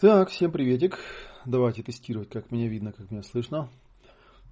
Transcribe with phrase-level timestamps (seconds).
[0.00, 0.98] Так, всем приветик.
[1.44, 3.68] Давайте тестировать, как меня видно, как меня слышно.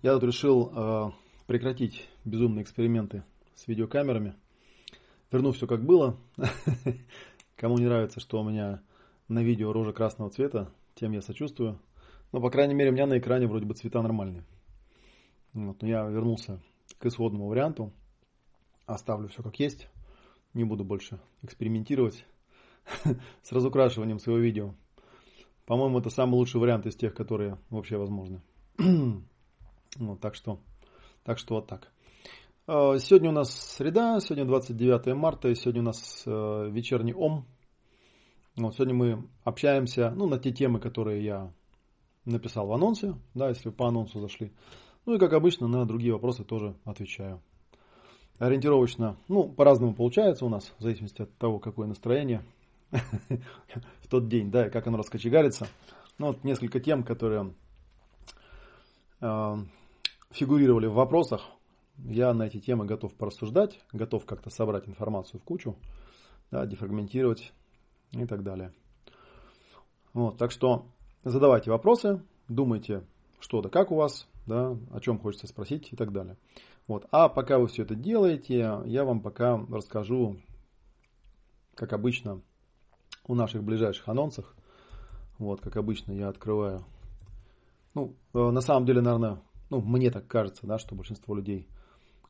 [0.03, 1.11] Я тут решил э,
[1.47, 3.25] прекратить безумные эксперименты
[3.55, 4.35] с видеокамерами.
[5.33, 6.19] Верну все как было.
[7.57, 8.83] Кому не нравится, что у меня
[9.29, 11.81] на видео рожа красного цвета, тем я сочувствую.
[12.31, 14.45] Но, по крайней мере, у меня на экране вроде бы цвета нормальные.
[15.55, 16.61] Вот, но я вернулся
[16.99, 17.91] к исходному варианту.
[18.85, 19.89] Оставлю все как есть.
[20.53, 22.27] Не буду больше экспериментировать
[23.43, 24.75] с разукрашиванием своего видео.
[25.69, 28.41] По-моему, это самый лучший вариант из тех, которые вообще возможны.
[28.79, 30.61] вот, так что,
[31.25, 31.93] так что вот так.
[32.67, 37.45] А, сегодня у нас среда, сегодня 29 марта, и сегодня у нас э, вечерний ом.
[38.57, 41.53] Вот, сегодня мы общаемся ну, на те темы, которые я
[42.25, 44.55] написал в анонсе, да, если вы по анонсу зашли.
[45.05, 47.43] Ну и как обычно на другие вопросы тоже отвечаю.
[48.39, 52.43] Ориентировочно, ну, по-разному получается у нас, в зависимости от того, какое настроение–
[54.01, 55.69] в тот день, да, и как оно раскочегарится.
[56.19, 57.55] Ну, вот несколько тем, которые
[59.21, 59.57] э,
[60.31, 61.43] фигурировали в вопросах.
[62.05, 65.77] Я на эти темы готов порассуждать, готов как-то собрать информацию в кучу,
[66.51, 67.53] да, дефрагментировать
[68.13, 68.73] и так далее.
[70.13, 70.87] Вот, так что
[71.25, 73.05] задавайте вопросы, думайте,
[73.41, 76.37] что да как у вас, да, о чем хочется спросить и так далее.
[76.87, 77.07] Вот.
[77.11, 80.39] А пока вы все это делаете, я вам пока расскажу,
[81.75, 82.41] как обычно,
[83.29, 84.57] у наших ближайших анонсах.
[85.39, 86.85] Вот, как обычно, я открываю.
[87.95, 89.41] Ну, э, на самом деле, наверное,
[89.71, 91.69] ну, мне так кажется, да, что большинство людей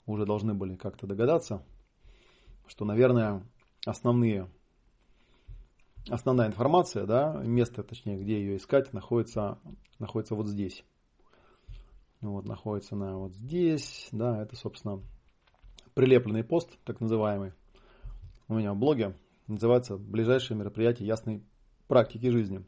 [0.06, 1.62] уже должны были как-то догадаться,
[2.66, 3.42] что, наверное,
[3.86, 4.50] основные,
[6.10, 9.58] основная информация, да, место, точнее, где ее искать, находится,
[9.98, 10.84] находится вот здесь.
[12.20, 15.00] Вот, находится на вот здесь, да, это, собственно,
[15.94, 17.52] прилепленный пост, так называемый,
[18.48, 19.14] у меня в блоге,
[19.48, 21.42] называется «Ближайшие мероприятия ясной
[21.86, 22.64] практики жизни».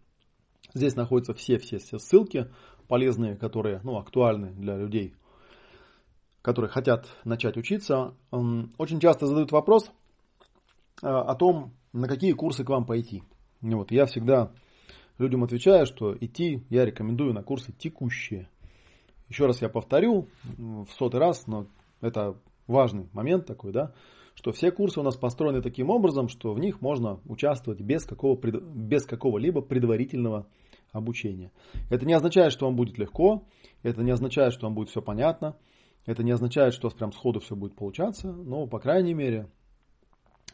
[0.75, 2.50] Здесь находятся все-все-все ссылки
[2.89, 5.14] полезные, которые ну, актуальны для людей,
[6.42, 8.14] которые хотят начать учиться.
[8.30, 9.90] Очень часто задают вопрос
[11.02, 13.23] а, о том, на какие курсы к вам пойти.
[13.61, 14.52] Вот я всегда
[15.19, 18.48] людям отвечаю, что идти я рекомендую на курсы текущие.
[19.29, 21.67] Еще раз я повторю в сотый раз, но
[22.01, 22.36] это
[22.67, 23.92] важный момент такой, да,
[24.40, 28.40] что все курсы у нас построены таким образом, что в них можно участвовать без, какого,
[28.40, 30.46] без какого-либо предварительного
[30.92, 31.52] обучения.
[31.90, 33.45] Это не означает, что вам будет легко,
[33.83, 35.58] это не означает, что вам будет все понятно,
[36.06, 39.46] это не означает, что у вас прям сходу все будет получаться, но, по крайней мере,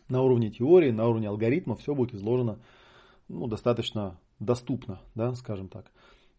[0.08, 2.58] на уровне теории, на уровне алгоритма все будет изложено
[3.28, 5.92] ну, достаточно доступно, да, скажем так.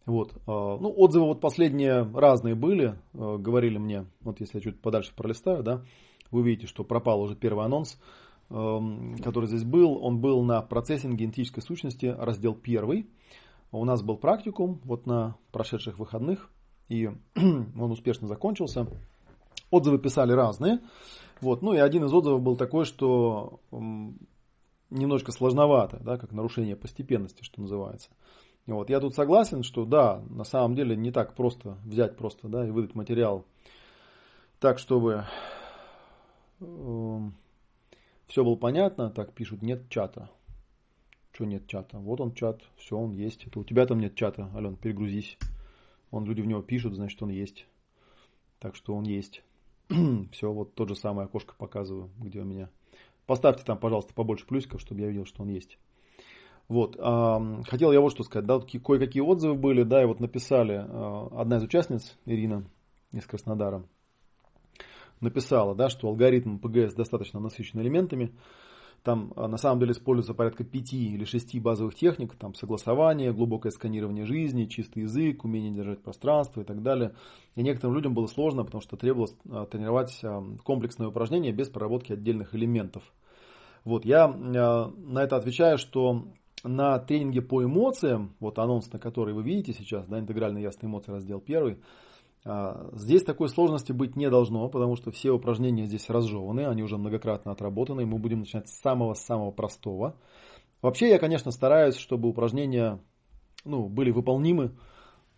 [0.04, 0.34] Вот.
[0.46, 5.14] А, ну, отзывы вот последние разные были, а, говорили мне, вот если я чуть подальше
[5.16, 5.82] пролистаю, да,
[6.30, 7.98] вы видите, что пропал уже первый анонс,
[8.50, 10.02] эм, который здесь был.
[10.02, 13.08] Он был на процессинге генетической сущности, раздел первый.
[13.70, 16.50] У нас был практикум вот на прошедших выходных,
[16.88, 18.86] и он успешно закончился.
[19.70, 20.80] Отзывы писали разные.
[21.40, 21.62] Вот.
[21.62, 23.60] Ну и один из отзывов был такой, что
[24.90, 28.10] немножко сложновато, да, как нарушение постепенности, что называется.
[28.66, 28.90] Вот.
[28.90, 32.70] Я тут согласен, что да, на самом деле не так просто взять просто да, и
[32.70, 33.44] выдать материал
[34.60, 35.24] так, чтобы
[36.58, 40.30] все было понятно, так пишут, нет чата.
[41.32, 41.98] Что нет чата?
[41.98, 43.46] Вот он чат, все, он есть.
[43.46, 45.38] Это у тебя там нет чата, Ален, перегрузись.
[46.10, 47.66] Он люди в него пишут, значит он есть.
[48.58, 49.42] Так что он есть.
[50.32, 52.70] все, вот тот же самый окошко показываю, где у меня.
[53.26, 55.78] Поставьте там, пожалуйста, побольше плюсиков, чтобы я видел, что он есть.
[56.66, 61.28] Вот, хотел я вот что сказать, да, кое-какие отзывы были, да, и вот написали э,
[61.40, 62.68] одна из участниц, Ирина
[63.10, 63.84] из Краснодара,
[65.20, 68.32] написала, да, что алгоритм ПГС достаточно насыщен элементами.
[69.04, 73.70] Там а, на самом деле используется порядка пяти или шести базовых техник, там согласование, глубокое
[73.70, 77.14] сканирование жизни, чистый язык, умение держать пространство и так далее.
[77.54, 82.12] И некоторым людям было сложно, потому что требовалось а, тренировать а, комплексные упражнения без проработки
[82.12, 83.02] отдельных элементов.
[83.84, 86.24] Вот, я на это отвечаю, что
[86.64, 91.12] на тренинге по эмоциям, вот анонс, на который вы видите сейчас, да, интегральные ясные эмоции,
[91.12, 91.78] раздел первый,
[92.44, 97.52] здесь такой сложности быть не должно, потому что все упражнения здесь разжеваны, они уже многократно
[97.52, 100.14] отработаны, и мы будем начинать с самого-самого простого.
[100.80, 103.00] Вообще я, конечно, стараюсь, чтобы упражнения
[103.64, 104.72] ну, были выполнимы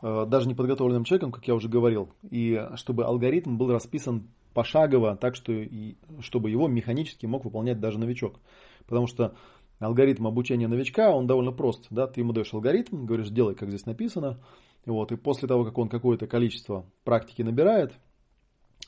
[0.02, 5.36] а, даже неподготовленным человеком, как я уже говорил, и чтобы алгоритм был расписан пошагово, так
[5.36, 8.40] что и, чтобы его механически мог выполнять даже новичок.
[8.86, 9.34] Потому что
[9.78, 11.86] алгоритм обучения новичка, он довольно прост.
[11.90, 12.06] Да?
[12.06, 14.40] Ты ему даешь алгоритм, говоришь, делай, как здесь написано,
[14.86, 17.92] вот, и после того, как он какое-то количество практики набирает,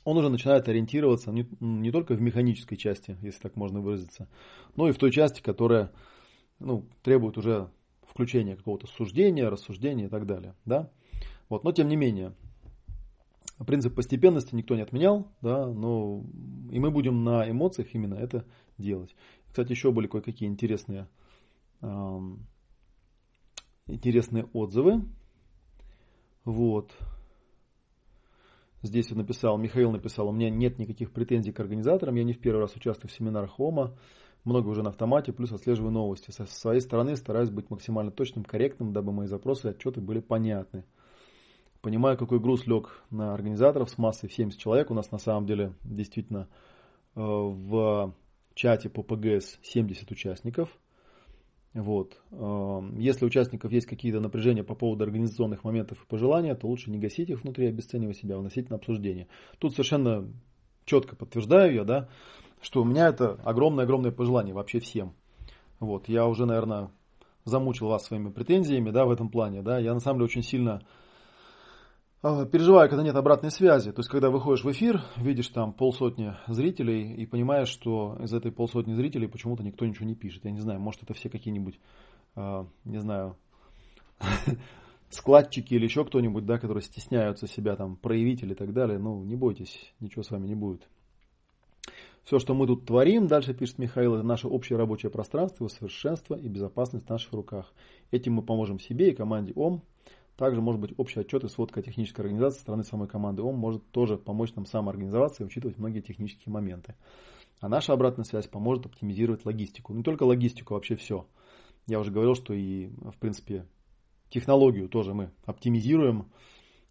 [0.05, 4.29] он уже начинает ориентироваться не, не только в механической части, если так можно выразиться,
[4.75, 5.93] но и в той части, которая
[6.59, 7.71] ну, требует уже
[8.03, 10.55] включения какого-то суждения, рассуждения и так далее.
[10.65, 10.91] Да?
[11.49, 12.35] Вот, но тем не менее,
[13.65, 16.25] принцип постепенности никто не отменял, да, но
[16.71, 18.45] и мы будем на эмоциях именно это
[18.79, 19.15] делать.
[19.49, 21.09] Кстати, еще были кое-какие интересные,
[21.81, 22.47] эм,
[23.87, 25.05] интересные отзывы.
[26.45, 26.93] Вот.
[28.83, 32.41] Здесь он написал, Михаил написал, у меня нет никаких претензий к организаторам, я не в
[32.41, 33.97] первый раз участвую в семинарах ОМА,
[34.45, 36.33] много уже на автомате, плюс отслеживаю новости.
[36.33, 40.85] Со своей стороны стараюсь быть максимально точным, корректным, дабы мои запросы и отчеты были понятны.
[41.81, 44.91] Понимаю, какой груз лег на организаторов с массой в 70 человек.
[44.91, 46.49] У нас на самом деле действительно
[47.15, 48.15] э, в
[48.55, 50.77] чате по ПГС 70 участников.
[51.75, 52.21] Вот.
[52.33, 56.91] Эм, если у участников есть какие-то напряжения по поводу организационных моментов и пожелания, то лучше
[56.91, 59.27] не гасить их внутри, обесценивая себя, выносить на обсуждение.
[59.59, 60.29] Тут совершенно
[60.85, 62.09] четко подтверждаю я, да,
[62.61, 65.15] что у меня это огромное-огромное пожелание вообще всем.
[65.81, 66.09] Вот.
[66.09, 66.91] Я уже, наверное,
[67.45, 69.63] замучил вас своими претензиями да, в этом плане.
[69.63, 69.79] Да.
[69.79, 71.02] Я на самом деле очень сильно а,
[72.23, 73.91] переживаю, когда нет обратной связи.
[73.91, 78.53] То есть, когда выходишь в эфир, видишь там полсотни зрителей и понимаешь, что из этой
[78.53, 80.45] полсотни зрителей почему-то никто ничего не пишет.
[80.45, 81.81] Я не знаю, может это все какие-нибудь,
[82.37, 83.37] а, не знаю,
[85.11, 89.01] складчики или еще кто-нибудь, да, которые стесняются себя там проявить или так далее.
[89.01, 90.89] Ну, не бойтесь, ничего с вами не будет.
[92.23, 96.37] Все, что мы тут творим, дальше пишет Михаил, это наше общее рабочее пространство, его совершенство
[96.37, 97.73] и безопасность в наших руках.
[98.13, 99.83] Этим мы поможем себе и команде ОМ
[100.43, 104.17] также может быть общий отчет и сводка технической организации стороны самой команды ОМ может тоже
[104.19, 106.97] помочь нам самоорганизоваться и учитывать многие технические моменты.
[107.61, 109.95] А наша обратная связь поможет оптимизировать логистику.
[109.95, 111.29] Не только логистику, а вообще все.
[111.87, 113.69] Я уже говорил, что и, в принципе,
[114.31, 116.33] технологию тоже мы оптимизируем,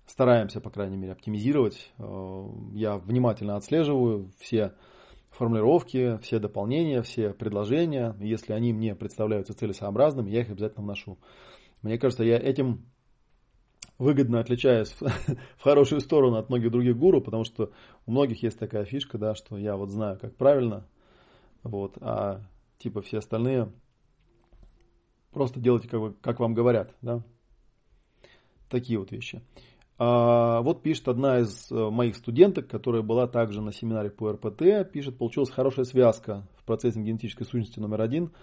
[0.05, 1.91] стараемся, по крайней мере, оптимизировать.
[1.97, 4.75] Э, я внимательно отслеживаю все
[5.29, 8.15] формулировки, все дополнения, все предложения.
[8.21, 11.17] Если они мне представляются целесообразными, я их обязательно вношу.
[11.81, 12.85] Мне кажется, я этим
[14.01, 14.95] выгодно отличаюсь
[15.57, 17.71] в хорошую сторону от многих других гуру, потому что
[18.07, 20.87] у многих есть такая фишка, да, что я вот знаю, как правильно,
[21.61, 22.41] вот, а
[22.79, 23.71] типа все остальные
[25.31, 27.23] просто делайте, как, вы, как вам говорят, да.
[28.69, 29.41] Такие вот вещи.
[29.99, 34.91] А, вот пишет одна из э, моих студенток, которая была также на семинаре по РПТ,
[34.91, 38.31] пишет, получилась хорошая связка в процессе генетической сущности номер один–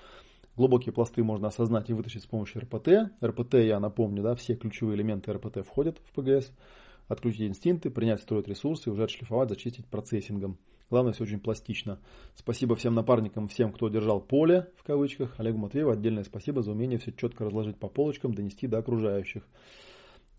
[0.58, 3.12] Глубокие пласты можно осознать и вытащить с помощью РПТ.
[3.24, 6.50] РПТ, я напомню, да, все ключевые элементы РПТ входят в ПГС.
[7.06, 10.58] Отключить инстинкты, принять, строить ресурсы, уже отшлифовать, зачистить процессингом.
[10.90, 12.00] Главное, все очень пластично.
[12.34, 15.38] Спасибо всем напарникам, всем, кто держал поле, в кавычках.
[15.38, 19.44] Олегу Матвееву отдельное спасибо за умение все четко разложить по полочкам, донести до окружающих.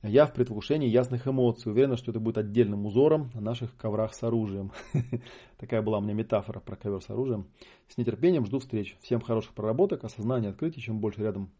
[0.01, 1.71] Я в предвкушении ясных эмоций.
[1.71, 4.71] Уверена, что это будет отдельным узором на наших коврах с оружием.
[5.57, 7.49] Такая была у меня метафора про ковер с оружием.
[7.89, 8.95] С нетерпением жду встреч.
[9.01, 10.79] Всем хороших проработок, осознания, открытий.
[10.79, 11.51] Чем больше рядом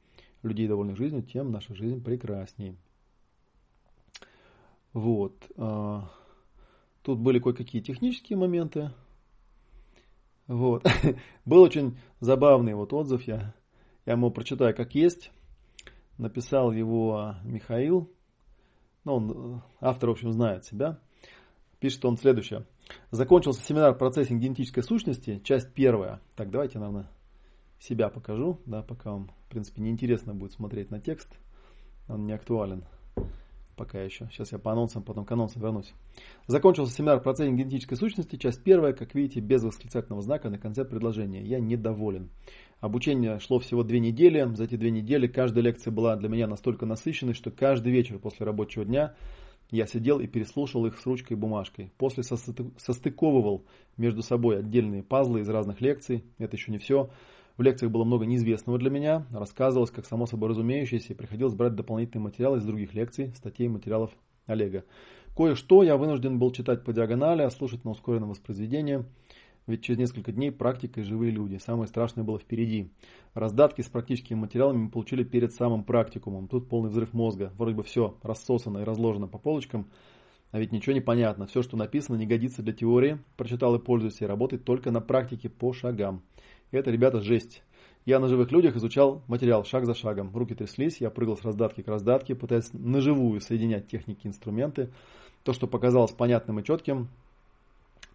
[0.42, 2.78] людей, довольных жизнью, тем наша жизнь прекраснее.
[4.94, 5.36] Вот.
[5.58, 6.10] А,
[7.04, 8.92] тут были кое-какие технические моменты.
[10.48, 10.88] Вот.
[11.46, 13.22] Был очень забавный вот отзыв.
[13.24, 13.54] Я,
[14.06, 15.30] я ему прочитаю как есть.
[16.18, 18.10] Написал его Михаил
[19.06, 21.00] ну, он, э, автор, в общем, знает себя,
[21.80, 22.66] пишет он следующее.
[23.12, 26.22] Закончился семинар «Процессинг генетической сущности», часть первая.
[26.36, 27.10] Так, давайте, наверное,
[27.80, 31.38] себя покажу, да, пока вам, в принципе, неинтересно будет смотреть на текст.
[32.08, 32.84] Он не актуален
[33.80, 34.28] пока еще.
[34.30, 35.94] Сейчас я по анонсам, потом к анонсам вернусь.
[36.48, 41.42] Закончился семинар «Процессинг генетической сущности», часть первая, как видите, без восклицательного знака на конце предложения.
[41.42, 42.30] Я недоволен.
[42.82, 44.46] Обучение шло всего две недели.
[44.54, 48.46] За эти две недели каждая лекция была для меня настолько насыщенной, что каждый вечер после
[48.46, 49.16] рабочего дня
[49.72, 51.94] я сидел и переслушал их с ручкой и бумажкой.
[51.98, 53.64] После состыковывал
[53.96, 56.26] между собой отдельные пазлы из разных лекций.
[56.38, 57.10] Это еще не все.
[57.60, 59.26] В лекциях было много неизвестного для меня.
[59.34, 63.70] Рассказывалось, как само собой разумеющееся, и приходилось брать дополнительные материалы из других лекций, статей и
[63.70, 64.12] материалов
[64.46, 64.86] Олега.
[65.36, 69.04] Кое-что я вынужден был читать по диагонали, а слушать на ускоренном воспроизведении–
[69.68, 71.58] ведь через несколько дней практика и живые люди.
[71.58, 72.92] Самое страшное было впереди.
[73.36, 76.48] Раздатки с практическими материалами мы получили перед самым практикумом.
[76.48, 77.52] Тут полный взрыв мозга.
[77.56, 79.92] Вроде бы все рассосано и разложено по полочкам,
[80.52, 81.46] а ведь ничего не понятно.
[81.46, 83.20] Все, что написано, не годится для теории.
[83.38, 86.24] Прочитал и пользуюсь, и работает только на практике по шагам.
[86.72, 87.64] Это, ребята, жесть.
[88.06, 90.32] Я на живых людях изучал материал шаг за шагом.
[90.36, 94.90] Руки тряслись, я прыгал с раздатки к раздатке, пытаясь наживую соединять техники и инструменты.
[95.44, 97.10] То, что показалось понятным и четким,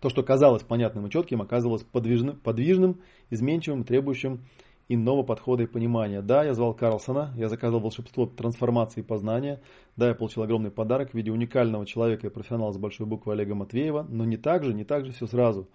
[0.00, 4.40] то, что казалось понятным и четким, оказывалось подвижным, подвижным изменчивым, требующим
[4.88, 6.20] иного подхода и понимания.
[6.20, 9.60] Да, я звал Карлсона, я заказал волшебство трансформации и познания.
[9.96, 13.54] Да, я получил огромный подарок в виде уникального человека и профессионала с большой буквы Олега
[13.54, 15.68] Матвеева, но не так же, не так же все сразу.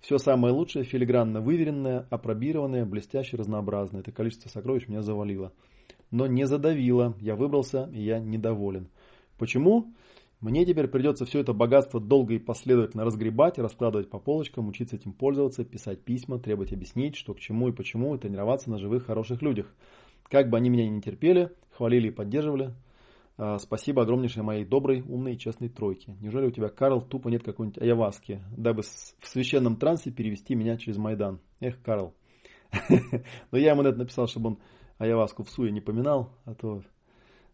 [0.00, 4.00] Все самое лучшее, филигранно выверенное, апробированное, блестяще, разнообразное.
[4.00, 5.52] Это количество сокровищ меня завалило.
[6.10, 7.14] но не задавило.
[7.20, 8.88] Я выбрался, и я недоволен.
[9.38, 9.92] Почему?
[10.40, 15.12] Мне теперь придется все это богатство долго и последовательно разгребать, раскладывать по полочкам, учиться этим
[15.12, 19.42] пользоваться, писать письма, требовать объяснить, что к чему и почему, и тренироваться на живых хороших
[19.42, 19.66] людях.
[20.28, 22.72] Как бы они меня не терпели, хвалили и поддерживали,
[23.60, 26.16] спасибо огромнейшей моей доброй, умной и честной тройке.
[26.20, 30.96] Неужели у тебя, Карл, тупо нет какой-нибудь аяваски, дабы в священном трансе перевести меня через
[30.96, 31.40] Майдан?
[31.60, 32.14] Эх, Карл.
[33.52, 34.58] Но я ему это написал, чтобы он
[34.98, 36.82] аяваску в суе не поминал, а то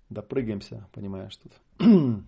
[0.08, 1.52] допрыгаемся, понимаешь, тут.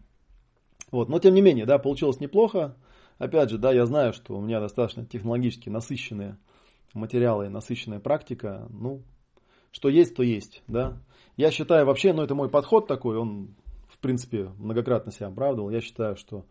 [0.92, 2.76] Вот, но тем не менее, да, получилось неплохо.
[3.18, 6.38] Опять же, да, я знаю, что у меня достаточно технологически насыщенные
[6.94, 8.68] материалы, насыщенная практика.
[8.70, 9.02] Ну,
[9.76, 11.02] что есть, то есть, да.
[11.36, 13.54] Я считаю вообще, ну это мой подход такой, он
[13.88, 15.68] в принципе многократно себя оправдывал.
[15.68, 16.46] Я считаю, что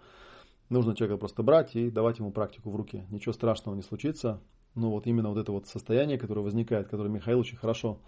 [0.70, 3.04] нужно человека просто брать и давать ему практику в руки.
[3.10, 4.44] Ничего страшного не случится.
[4.76, 8.00] Ну вот именно вот это вот состояние, которое возникает, которое Михаил очень хорошо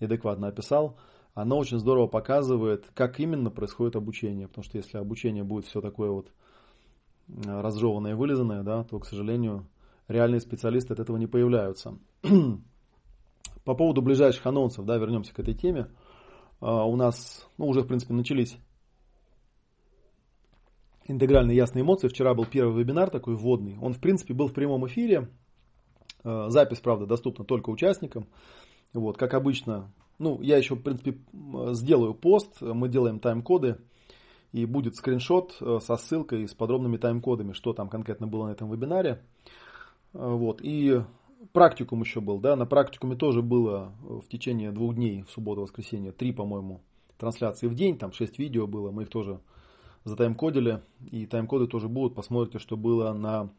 [0.00, 0.98] и адекватно описал,
[1.34, 4.48] оно очень здорово показывает, как именно происходит обучение.
[4.48, 6.32] Потому что если обучение будет все такое вот
[7.28, 9.68] э, разжеванное и вылизанное, да, то, к сожалению,
[10.08, 11.96] реальные специалисты от этого не появляются.
[13.64, 15.88] По поводу ближайших анонсов, да, вернемся к этой теме.
[16.60, 18.56] А, у нас, ну, уже, в принципе, начались
[21.06, 22.08] интегральные ясные эмоции.
[22.08, 23.78] Вчера был первый вебинар такой вводный.
[23.80, 25.28] Он, в принципе, был в прямом эфире.
[26.22, 28.26] А, запись, правда, доступна только участникам.
[28.92, 31.18] Вот, как обычно, ну, я еще, в принципе,
[31.72, 33.78] сделаю пост, мы делаем тайм-коды,
[34.52, 38.70] и будет скриншот э, со ссылкой с подробными тайм-кодами, что там конкретно было на этом
[38.70, 39.20] вебинаре.
[40.12, 41.02] Вот, и
[41.52, 46.32] практикум еще был, да, на практикуме тоже было в течение двух дней, в субботу-воскресенье, три,
[46.32, 46.80] по-моему,
[47.18, 49.40] трансляции в день, там шесть видео было, мы их тоже
[50.04, 53.50] затайм-кодили, и тайм-коды тоже будут, посмотрите, что было на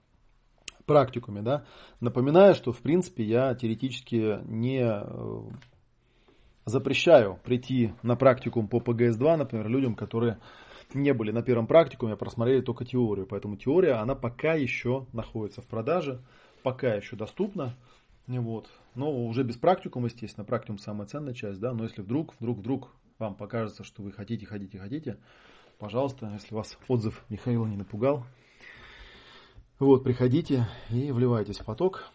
[0.86, 1.66] практикуме, да.
[2.00, 5.42] Напоминаю, что, в принципе, я теоретически не э,
[6.66, 10.40] запрещаю прийти на практикум по ПГС-2, например, людям, которые
[10.94, 13.26] не были на первом практикуме, а просмотрели только теорию.
[13.26, 16.22] Поэтому теория, она пока еще находится в продаже,
[16.66, 17.76] пока еще доступна.
[18.26, 18.72] Вот.
[18.96, 22.92] Но уже без практикума, естественно, практикум самая ценная часть, да, но если вдруг, вдруг, вдруг
[23.20, 25.20] вам покажется, что вы хотите, хотите, хотите,
[25.78, 28.26] пожалуйста, если вас отзыв Михаила не напугал,
[29.78, 32.10] вот, приходите и вливайтесь в поток.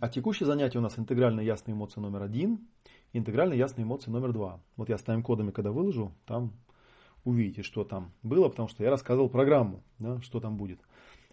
[0.00, 2.60] А текущее занятие у нас интегральные ясные эмоции номер один–
[3.12, 4.60] интегральные ясные эмоции номер два.
[4.76, 6.52] Вот я с тайм-кодами, когда выложу, там
[7.24, 10.80] увидите, что там было, потому что я рассказывал программу, да, что там будет.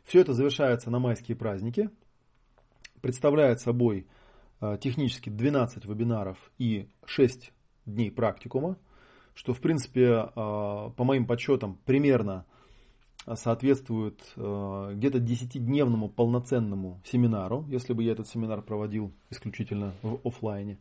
[0.03, 1.89] Все это завершается на майские праздники.
[3.01, 4.07] Представляет собой
[4.61, 7.51] э, технически 12 вебинаров и 6
[7.85, 8.77] дней практикума,
[9.33, 12.45] что в принципе, э, по моим подсчетам, примерно
[13.35, 20.77] соответствует э, где-то 10-дневному полноценному семинару, если бы я этот семинар проводил исключительно в офлайне.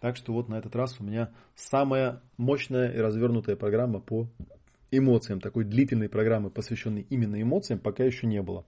[0.00, 4.28] Так что вот на этот раз у меня самая мощная и развернутая программа по
[4.90, 5.40] эмоциям.
[5.40, 8.64] Такой длительной программы, посвященной именно эмоциям, пока еще не было.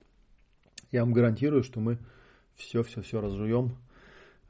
[0.90, 1.98] Я вам гарантирую, что мы
[2.60, 3.76] все-все-все разжуем,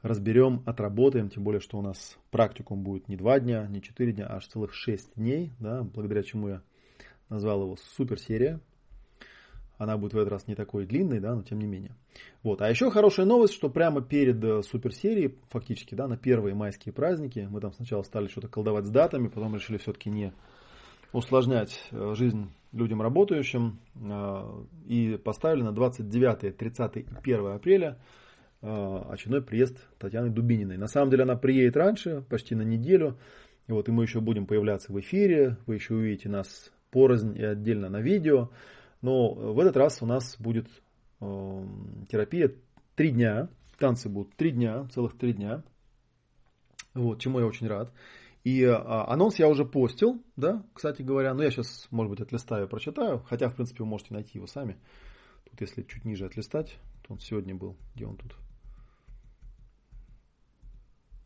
[0.01, 1.29] разберем, отработаем.
[1.29, 4.47] Тем более, что у нас практикум будет не два дня, не четыре дня, а аж
[4.47, 6.61] целых шесть дней, да, благодаря чему я
[7.29, 8.59] назвал его суперсерия.
[9.77, 11.95] Она будет в этот раз не такой длинной, да, но тем не менее.
[12.43, 12.61] Вот.
[12.61, 17.47] А еще хорошая новость, что прямо перед э, суперсерией, фактически, да, на первые майские праздники,
[17.49, 20.33] мы там сначала стали что-то колдовать с датами, потом решили все-таки не
[21.13, 27.97] усложнять э, жизнь людям работающим э, и поставили на 29, 30 и 1 апреля
[28.63, 30.77] очередной приезд Татьяны Дубининой.
[30.77, 33.17] На самом деле она приедет раньше, почти на неделю.
[33.67, 37.43] И вот и мы еще будем появляться в эфире, вы еще увидите нас порознь и
[37.43, 38.51] отдельно на видео.
[39.01, 40.67] Но в этот раз у нас будет
[41.21, 41.65] э,
[42.09, 42.51] терапия
[42.95, 43.49] три дня.
[43.79, 45.63] Танцы будут три дня, целых три дня.
[46.93, 47.91] Вот, чему я очень рад.
[48.43, 51.33] И э, анонс я уже постил, да, кстати говоря.
[51.33, 53.19] Но я сейчас, может быть, отлистаю, прочитаю.
[53.23, 54.77] Хотя, в принципе, вы можете найти его сами.
[55.49, 57.77] Тут, если чуть ниже отлистать, то он сегодня был.
[57.95, 58.35] Где он тут?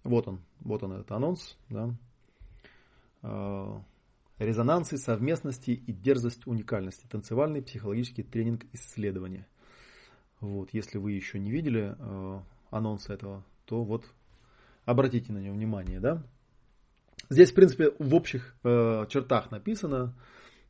[0.04, 1.96] Вот он, вот он этот анонс, да.
[3.24, 3.80] Э,
[4.38, 7.08] Резонансы, совместности и дерзость уникальности.
[7.10, 9.48] Танцевальный психологический тренинг исследования.
[10.42, 14.06] Вот, если вы еще не видели э, анонс этого, то вот
[14.84, 16.22] обратите на него внимание, да.
[17.30, 20.16] Здесь, в принципе, в общих э, чертах написано.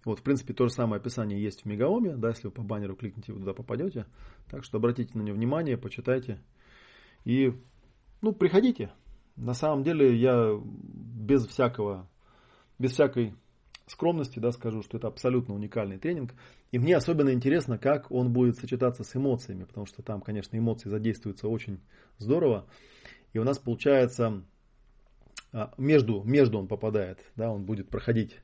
[0.06, 2.96] Вот, в принципе, то же самое описание есть в Мегаоме, да, если вы по баннеру
[2.96, 4.06] кликните, вы туда попадете.
[4.50, 6.40] Так что обратите на него внимание, почитайте.
[7.24, 7.54] И,
[8.22, 8.92] ну, приходите.
[9.36, 12.08] На самом деле, я без всякого,
[12.78, 13.34] без всякой
[13.88, 16.34] скромности, да, скажу, что это абсолютно уникальный тренинг.
[16.72, 20.90] И мне особенно интересно, как он будет сочетаться с эмоциями, потому что там, конечно, эмоции
[20.90, 21.80] задействуются очень
[22.18, 22.68] здорово.
[23.34, 24.44] И у нас получается
[25.78, 28.40] между, между он попадает, да, он будет проходить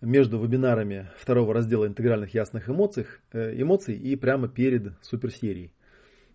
[0.00, 5.72] между вебинарами второго раздела интегральных ясных эмоций, э, эмоций и прямо перед суперсерией.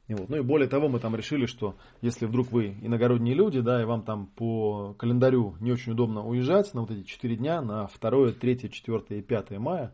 [0.07, 0.29] И вот.
[0.29, 3.85] Ну и более того, мы там решили, что если вдруг вы иногородние люди, да, и
[3.85, 8.31] вам там по календарю не очень удобно уезжать на вот эти 4 дня, на 2,
[8.33, 9.93] 3, 4 и 5 мая,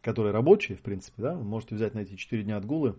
[0.00, 2.96] которые рабочие, в принципе, да, вы можете взять на эти 4 дня отгулы.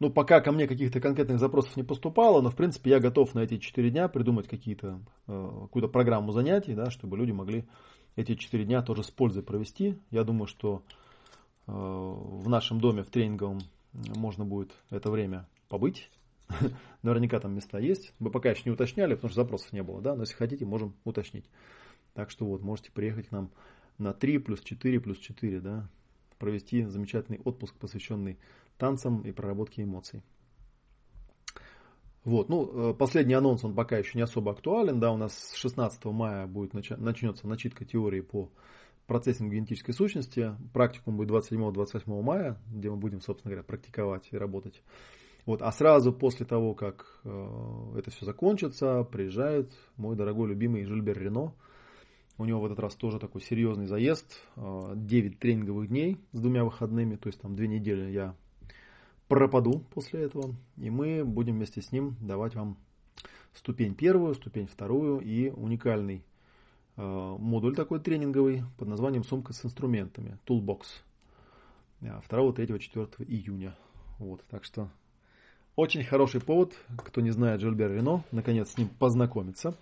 [0.00, 3.40] Ну, пока ко мне каких-то конкретных запросов не поступало, но, в принципе, я готов на
[3.40, 7.66] эти 4 дня придумать какие-то, э, какую-то программу занятий, да, чтобы люди могли
[8.16, 9.98] эти 4 дня тоже с пользой провести.
[10.10, 10.82] Я думаю, что
[11.66, 13.58] э, в нашем доме, в тренинговом,
[13.92, 16.10] можно будет это время побыть.
[17.02, 18.14] Наверняка там места есть.
[18.18, 20.94] Мы пока еще не уточняли, потому что запросов не было, да, но если хотите, можем
[21.04, 21.44] уточнить.
[22.14, 23.50] Так что вот, можете приехать к нам
[23.98, 25.90] на 3 плюс 4 плюс 4, да,
[26.38, 28.38] провести замечательный отпуск, посвященный
[28.80, 30.22] танцам и проработке эмоций.
[32.24, 35.54] Вот, ну, э, последний анонс, он пока еще не особо актуален, да, у нас с
[35.54, 38.50] 16 мая будет начнется начитка теории по
[39.06, 44.82] процессингу генетической сущности, практикум будет 27-28 мая, где мы будем, собственно говоря, практиковать и работать.
[45.46, 51.18] Вот, а сразу после того, как э, это все закончится, приезжает мой дорогой любимый Жильбер
[51.18, 51.54] Рено.
[52.36, 56.64] У него в этот раз тоже такой серьезный заезд, э, 9 тренинговых дней с двумя
[56.64, 58.36] выходными, то есть там две недели я
[59.30, 62.76] пропаду после этого, и мы будем вместе с ним давать вам
[63.54, 66.24] ступень первую, ступень вторую и уникальный
[66.96, 70.82] э, модуль такой тренинговый под названием «Сумка с инструментами» Toolbox
[72.00, 73.76] 2, 3, 4 июня.
[74.18, 74.90] Вот, так что
[75.76, 79.76] очень хороший повод, кто не знает Жильбер Рено, наконец с ним познакомиться.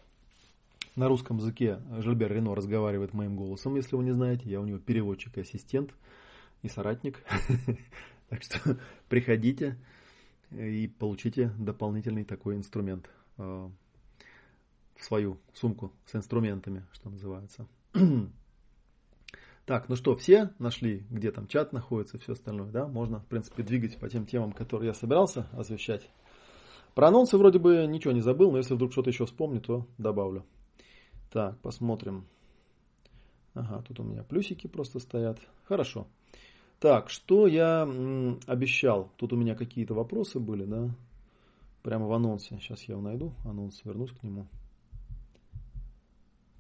[0.94, 4.42] На русском языке Жильбер Рено разговаривает моим голосом, если вы не знаете.
[4.44, 5.94] Я у него переводчик и ассистент
[6.60, 7.24] и соратник.
[8.28, 9.76] Так что приходите
[10.50, 13.70] и получите дополнительный такой инструмент э,
[14.97, 17.66] в свою сумку с инструментами, что называется.
[19.64, 22.87] Так, ну что, все нашли, где там чат находится, все остальное, да?
[22.87, 26.09] Можно, в принципе, двигать по тем темам, которые я собирался освещать.
[26.94, 30.46] Про анонсы вроде бы ничего не забыл, но если вдруг что-то еще вспомню, то добавлю.
[31.31, 32.26] Так, посмотрим.
[33.52, 35.38] Ага, тут у меня плюсики просто стоят.
[35.64, 36.09] Хорошо.
[36.80, 37.82] Так, что я
[38.46, 39.10] обещал?
[39.16, 40.94] Тут у меня какие-то вопросы были, да?
[41.82, 42.58] Прямо в анонсе.
[42.60, 43.32] Сейчас я его найду.
[43.44, 44.46] Анонс, вернусь к нему.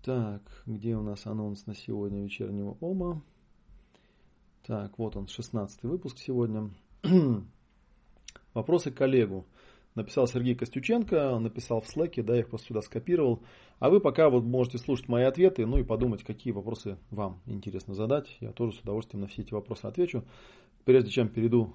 [0.02, 3.22] Так, где у нас анонс на сегодня вечернего ОМА?
[4.66, 6.70] Так, вот он, 16 выпуск сегодня.
[8.54, 9.46] Вопросы к коллегу.
[9.98, 13.42] Написал Сергей Костюченко, написал в Slack, да, я их просто сюда скопировал.
[13.80, 17.94] А вы пока вот можете слушать мои ответы, ну и подумать, какие вопросы вам интересно
[17.94, 18.36] задать.
[18.38, 20.22] Я тоже с удовольствием на все эти вопросы отвечу.
[20.84, 21.74] Прежде чем перейду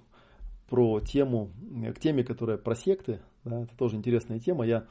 [0.70, 1.52] про тему,
[1.94, 4.66] к теме, которая про секты, да, это тоже интересная тема.
[4.66, 4.88] Я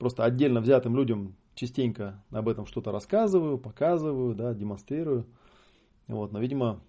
[0.00, 5.24] просто отдельно взятым людям частенько об этом что-то рассказываю, показываю, да, демонстрирую.
[6.08, 6.80] Вот, но, видимо,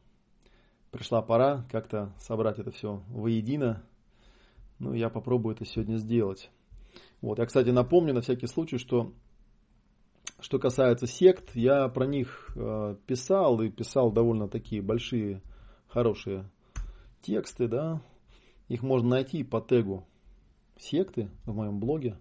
[0.89, 3.83] пришла пора как-то собрать это все воедино.
[4.83, 6.51] Ну, я попробую это сегодня сделать.
[7.21, 9.13] Вот, я, кстати, напомню на всякий случай, что
[10.41, 15.41] что касается сект, я про них э, писал и писал довольно такие большие,
[15.87, 16.51] хорошие
[17.21, 18.01] тексты, да.
[18.67, 20.05] Их можно найти по тегу
[20.77, 22.17] секты в моем блоге.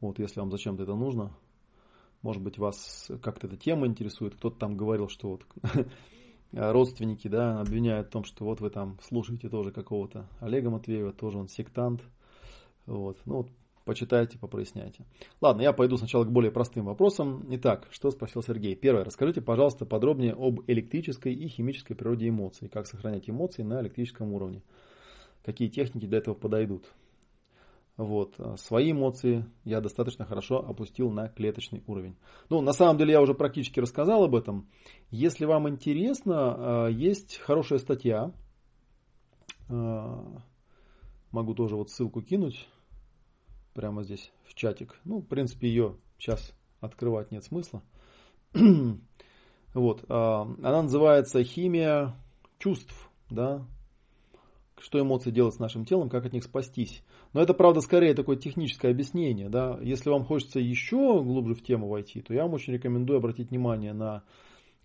[0.00, 1.36] Вот, если вам зачем-то это нужно.
[2.22, 4.36] Может быть, вас как-то эта тема интересует.
[4.36, 5.46] Кто-то там говорил, что вот
[6.54, 11.38] родственники, да, обвиняют в том, что вот вы там слушаете тоже какого-то Олега Матвеева, тоже
[11.38, 12.02] он сектант.
[12.86, 13.48] Вот, ну вот,
[13.84, 15.04] почитайте, попроясняйте.
[15.40, 17.46] Ладно, я пойду сначала к более простым вопросам.
[17.50, 18.74] Итак, что спросил Сергей?
[18.74, 19.04] Первое.
[19.04, 22.68] Расскажите, пожалуйста, подробнее об электрической и химической природе эмоций.
[22.68, 24.62] Как сохранять эмоции на электрическом уровне?
[25.44, 26.92] Какие техники для этого подойдут?
[27.96, 28.34] Вот.
[28.38, 32.16] А свои эмоции я достаточно хорошо опустил на клеточный уровень.
[32.48, 34.68] Ну, на самом деле я уже практически рассказал об этом.
[35.10, 38.32] Если вам интересно, а, есть хорошая статья.
[39.68, 40.42] А,
[41.30, 42.68] могу тоже вот ссылку кинуть
[43.74, 44.98] прямо здесь в чатик.
[45.04, 47.82] Ну, в принципе, ее сейчас открывать нет смысла.
[49.74, 50.04] вот.
[50.10, 52.14] Она называется «Химия
[52.58, 53.10] чувств».
[53.30, 53.66] Да?
[54.80, 57.02] Что эмоции делают с нашим телом, как от них спастись.
[57.32, 59.48] Но это, правда, скорее такое техническое объяснение.
[59.48, 59.78] Да?
[59.82, 63.92] Если вам хочется еще глубже в тему войти, то я вам очень рекомендую обратить внимание
[63.92, 64.24] на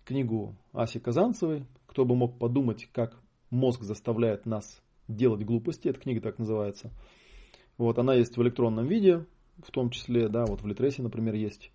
[0.04, 5.88] книгу Аси Казанцевой «Кто бы мог подумать, как мозг заставляет нас делать глупости».
[5.88, 6.90] Эта книга так называется.
[7.76, 9.26] Вот, она есть в электронном виде,
[9.62, 11.72] в том числе, да, вот в Литресе, например, есть.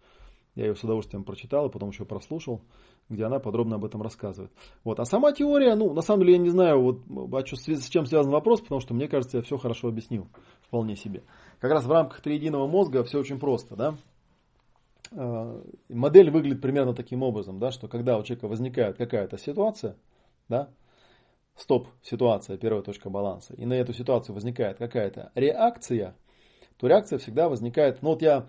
[0.55, 2.61] Я ее с удовольствием прочитал, и потом еще прослушал
[3.09, 4.51] где она подробно об этом рассказывает.
[4.83, 4.99] Вот.
[4.99, 8.05] А сама теория, ну, на самом деле, я не знаю, вот, а что, с чем
[8.05, 10.27] связан вопрос, потому что, мне кажется, я все хорошо объяснил,
[10.61, 11.23] вполне себе.
[11.59, 13.95] Как раз в рамках триединого мозга все очень просто, да.
[15.11, 19.97] э, модель выглядит примерно таким образом, да, что когда у человека возникает какая-то ситуация,
[20.49, 20.69] да,
[21.55, 26.15] стоп-ситуация, первая точка баланса, и на эту ситуацию возникает какая-то реакция,
[26.77, 28.47] то реакция всегда возникает, ну вот я,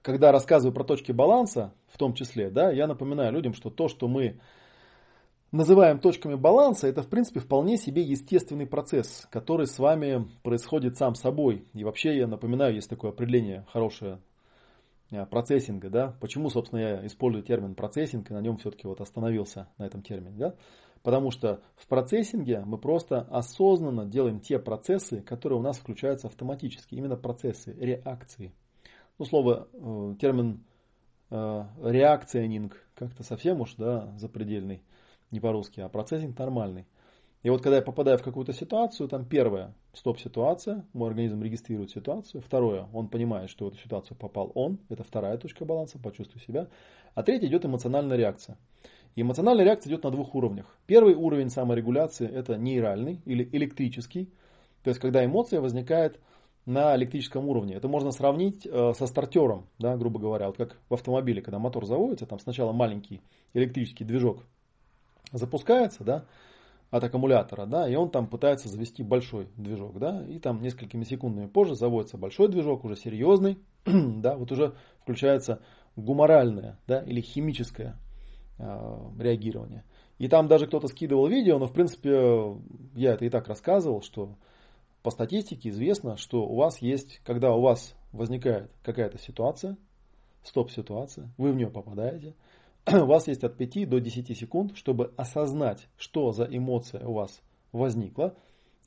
[0.00, 4.08] когда рассказываю про точки баланса, в том числе, да, я напоминаю людям, что то, что
[4.08, 4.40] мы
[5.52, 11.14] называем точками баланса, это в принципе вполне себе естественный процесс, который с вами происходит сам
[11.14, 11.66] собой.
[11.74, 14.20] И вообще я напоминаю, есть такое определение хорошее
[15.10, 19.68] э, процессинга, да, почему, собственно, я использую термин процессинг и на нем все-таки вот остановился
[19.78, 20.54] на этом термине, да,
[21.02, 26.94] Потому что в процессинге мы просто осознанно делаем те процессы, которые у нас включаются автоматически.
[26.94, 28.52] Именно процессы, реакции.
[29.18, 30.64] Ну, слово, э, термин
[31.30, 34.82] реакционинг как-то совсем уж да, запредельный,
[35.30, 36.86] не по-русски, а процессинг нормальный.
[37.42, 42.42] И вот когда я попадаю в какую-то ситуацию, там первое, стоп-ситуация, мой организм регистрирует ситуацию.
[42.42, 46.68] Второе, он понимает, что в эту ситуацию попал он, это вторая точка баланса, почувствуй себя.
[47.14, 48.58] А третье идет эмоциональная реакция.
[49.14, 50.66] И эмоциональная реакция идет на двух уровнях.
[50.86, 54.28] Первый уровень саморегуляции– это нейральный или электрический.
[54.82, 56.20] То есть, когда эмоция возникает
[56.70, 57.74] на электрическом уровне.
[57.74, 60.46] Это можно сравнить э, со стартером, да, грубо говоря.
[60.46, 63.20] Вот как в автомобиле, когда мотор заводится, там сначала маленький
[63.54, 64.44] электрический движок
[65.32, 66.24] запускается, да,
[66.90, 71.46] от аккумулятора, да, и он там пытается завести большой движок, да, и там несколькими секундами
[71.46, 75.60] позже заводится большой движок, уже серьезный, да, вот уже включается
[75.96, 77.96] гуморальное, да, или химическое
[78.62, 79.84] Э, реагирования.
[80.18, 82.58] И там даже кто-то скидывал видео, но в принципе
[82.94, 84.36] я это и так рассказывал, что
[85.02, 89.76] по статистике известно, что у вас есть, когда у вас возникает какая-то ситуация,
[90.42, 92.34] стоп-ситуация, вы в нее попадаете,
[92.86, 97.40] у вас есть от 5 до 10 секунд, чтобы осознать, что за эмоция у вас
[97.72, 98.34] возникла,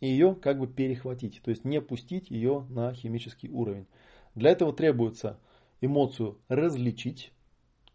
[0.02, 3.88] и ее как бы перехватить, то есть не пустить ее на химический уровень.
[4.36, 5.40] Для этого требуется
[5.82, 7.32] эмоцию различить,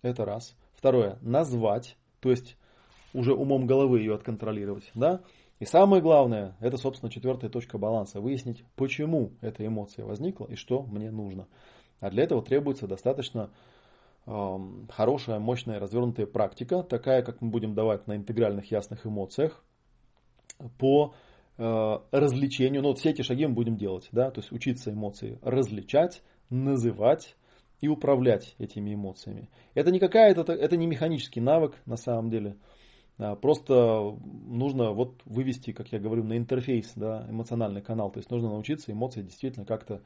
[0.03, 2.57] это раз– Второе, назвать, то есть
[3.13, 4.93] уже умом головы ее отконтролировать.
[4.95, 5.23] Да?
[5.59, 8.21] И самое главное, это, собственно, четвертая точка баланса.
[8.21, 11.49] Выяснить, почему эта эмоция возникла и что мне нужно.
[12.01, 13.51] А для этого требуется достаточно
[14.27, 14.59] э,
[14.91, 19.65] хорошая, мощная, развернутая практика, такая, как мы будем давать на интегральных ясных эмоциях,
[20.79, 21.15] по
[21.57, 22.83] э, развлечению.
[22.83, 24.09] Ну, вот все эти шаги мы будем делать.
[24.13, 24.31] Да?
[24.31, 27.37] То есть учиться эмоции различать, называть,
[27.81, 29.49] и управлять этими эмоциями.
[29.75, 32.57] Это не какая-то, это не механический навык на самом деле.
[33.19, 38.11] А, просто нужно вот вывести, как я говорю, на интерфейс, да, эмоциональный канал.
[38.11, 40.03] То есть нужно научиться эмоции действительно как-то,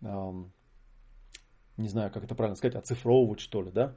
[0.00, 3.94] не знаю, как это правильно сказать, оцифровывать что ли, да.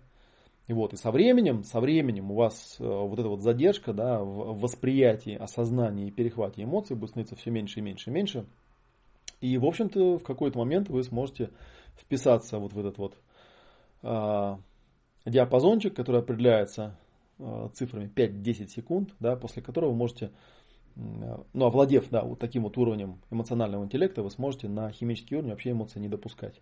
[0.69, 4.19] И вот, и со временем, со временем у вас э, вот эта вот задержка, да,
[4.19, 8.45] в восприятии, осознании и перехвате эмоций будет становиться все меньше и меньше и меньше.
[9.41, 11.49] И, в общем-то, в какой-то момент вы сможете
[11.99, 13.17] вписаться вот в этот вот
[14.03, 14.57] э,
[15.25, 16.95] диапазончик, который определяется
[17.73, 20.31] цифрами 5-10 секунд, да, после которого вы можете,
[20.95, 25.51] э, ну, овладев да, вот таким вот уровнем эмоционального интеллекта, вы сможете на химический уровень
[25.51, 26.61] вообще эмоции не допускать.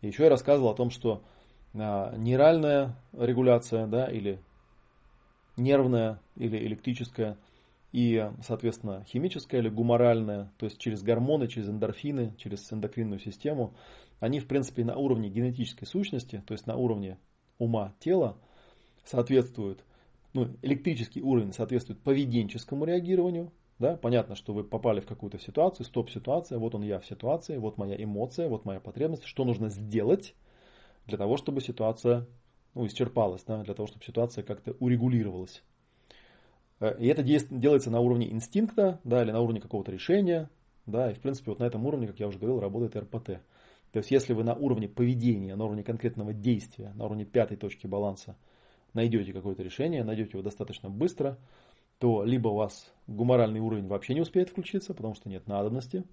[0.00, 1.22] И еще я рассказывал о том, что
[1.74, 1.78] э,
[2.16, 4.40] нейральная регуляция, да, или
[5.56, 7.36] нервная, или электрическая–
[7.92, 13.74] и, соответственно, химическая или гуморальная, то есть через гормоны, через эндорфины, через эндокринную систему,
[14.20, 17.18] они, в принципе, на уровне генетической сущности, то есть на уровне
[17.58, 18.36] ума тела,
[19.04, 19.84] соответствуют,
[20.32, 26.58] ну, электрический уровень соответствует поведенческому реагированию, да, понятно, что вы попали в какую-то ситуацию, стоп-ситуация,
[26.58, 30.34] вот он я в ситуации, вот моя эмоция, вот моя потребность, что нужно сделать
[31.06, 32.26] для того, чтобы ситуация
[32.74, 35.62] ну, исчерпалась, да, для того, чтобы ситуация как-то урегулировалась.
[36.78, 40.50] Э, и это делается на уровне инстинкта, да, или на уровне какого-то решения,
[40.86, 43.40] да, и в принципе вот на этом уровне, как я уже говорил, работает РПТ.
[43.92, 47.86] То есть если вы на уровне поведения, на уровне конкретного действия, на уровне пятой точки
[47.86, 48.36] баланса
[48.94, 51.38] найдете какое-то решение, найдете его достаточно быстро,
[51.98, 56.04] то либо у вас гуморальный уровень вообще не успеет включиться, потому что нет надобности,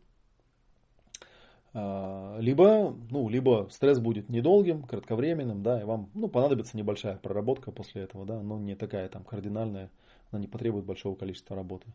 [1.74, 7.72] а, либо, ну, либо стресс будет недолгим, кратковременным, да, и вам ну, понадобится небольшая проработка
[7.72, 9.92] после этого, да, но не такая там кардинальная,
[10.32, 11.88] она не потребует большого количества работы.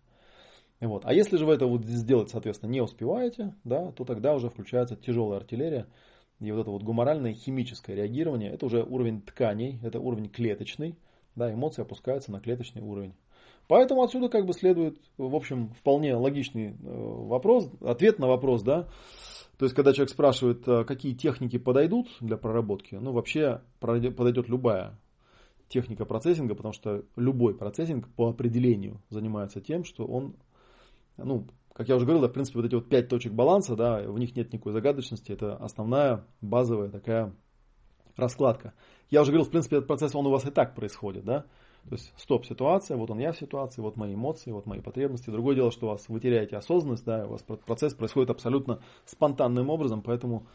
[0.81, 1.05] Вот.
[1.05, 4.97] А если же вы это вот сделать, соответственно, не успеваете, да, то тогда уже включается
[4.97, 5.87] тяжелая артиллерия,
[6.43, 10.97] и вот это вот гуморальное химическое реагирование, это уже уровень тканей, это уровень клеточный,
[11.37, 13.15] да, эмоции опускаются на клеточный уровень.
[13.69, 18.89] Поэтому отсюда как бы следует, в общем, вполне логичный э, вопрос, ответ на вопрос, да,
[19.59, 24.99] то есть, когда человек спрашивает, э, какие техники подойдут для проработки, ну, вообще подойдет любая
[25.69, 30.35] техника процессинга, потому что любой процессинг по определению занимается тем, что он,
[31.17, 34.03] ну, как я уже говорил, да, в принципе, вот эти вот пять точек баланса, да,
[34.03, 37.33] в них нет никакой загадочности, это основная, базовая такая
[38.17, 38.75] раскладка.
[39.11, 41.45] Я уже говорил, в принципе, этот процесс, он у вас и так происходит, да?
[41.89, 45.31] То есть стоп-ситуация, вот он я в ситуации, вот мои эмоции, вот мои потребности.
[45.31, 49.69] Другое дело, что у вас вы теряете осознанность, да, у вас процесс происходит абсолютно спонтанным
[49.69, 50.47] образом, поэтому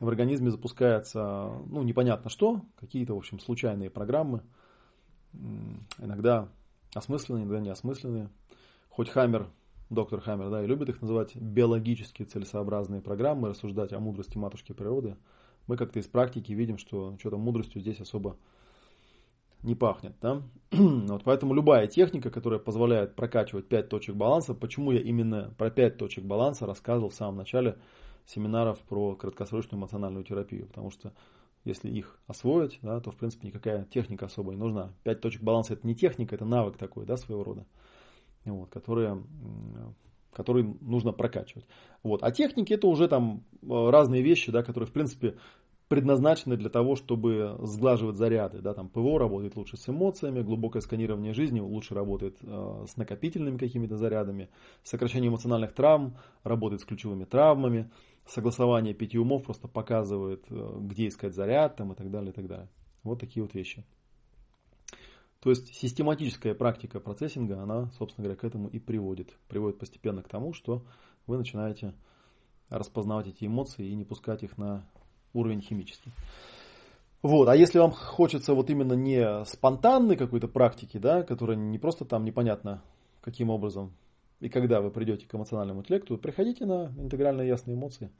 [0.00, 4.42] в организме запускается, ну, непонятно что, какие-то, в общем, случайные программы,
[5.98, 6.48] иногда
[6.94, 8.30] осмысленные, иногда неосмысленные.
[8.88, 9.48] Хоть Хаммер,
[9.92, 15.16] доктор Хаммер, да, и любит их называть биологически целесообразные программы, рассуждать о мудрости матушки природы,
[15.66, 18.36] мы как-то из практики видим, что что-то мудростью здесь особо
[19.62, 20.14] не пахнет.
[20.20, 20.42] Да?
[20.70, 25.96] вот поэтому любая техника, которая позволяет прокачивать 5 точек баланса, почему я именно про 5
[25.96, 27.76] точек баланса рассказывал в самом начале
[28.26, 31.12] семинаров про краткосрочную эмоциональную терапию, потому что
[31.64, 34.92] если их освоить, да, то в принципе никакая техника особо не нужна.
[35.04, 37.66] 5 точек баланса это не техника, это навык такой, да, своего рода,
[38.44, 39.22] вот, который,
[40.32, 41.66] который нужно прокачивать.
[42.02, 42.22] Вот.
[42.22, 45.36] А техники это уже там э, разные вещи, да, которые в принципе
[45.92, 48.62] предназначены для того, чтобы сглаживать заряды.
[48.62, 53.58] Да, там ПВО работает лучше с эмоциями, глубокое сканирование жизни лучше работает э, с накопительными
[53.58, 54.48] какими-то зарядами,
[54.82, 57.90] сокращение эмоциональных травм работает с ключевыми травмами,
[58.26, 62.46] согласование пяти умов просто показывает, э, где искать заряд там, и так далее, и так
[62.46, 62.70] далее.
[63.02, 63.84] Вот такие вот вещи.
[65.42, 69.36] То есть систематическая практика процессинга, она, собственно говоря, к этому и приводит.
[69.48, 70.84] Приводит постепенно к тому, что
[71.26, 71.94] вы начинаете
[72.68, 74.86] распознавать эти эмоции и не пускать их на
[75.32, 76.12] уровень химический.
[77.22, 82.04] Вот, а если вам хочется вот именно не спонтанной какой-то практики, да, которая не просто
[82.04, 82.82] там непонятно
[83.20, 83.92] каким образом
[84.38, 88.10] и когда вы придете к эмоциональному интеллекту, приходите на интегральные ясные эмоции.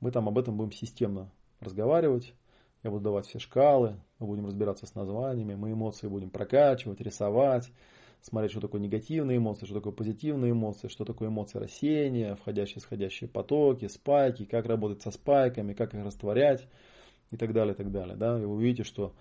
[0.00, 2.34] Мы там об этом будем системно разговаривать.
[2.82, 7.70] Я буду давать все шкалы, мы будем разбираться с названиями, мы эмоции будем прокачивать, рисовать,
[8.22, 13.28] смотреть, что такое негативные эмоции, что такое позитивные эмоции, что такое эмоции рассеяния, входящие, исходящие
[13.28, 16.66] потоки, спайки, как работать со спайками, как их растворять
[17.30, 18.16] и так далее, и так далее.
[18.16, 18.40] Да?
[18.40, 19.14] И вы увидите, что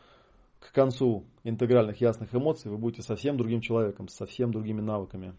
[0.59, 5.33] к концу интегральных ясных эмоций вы будете совсем другим человеком, с совсем другими навыками.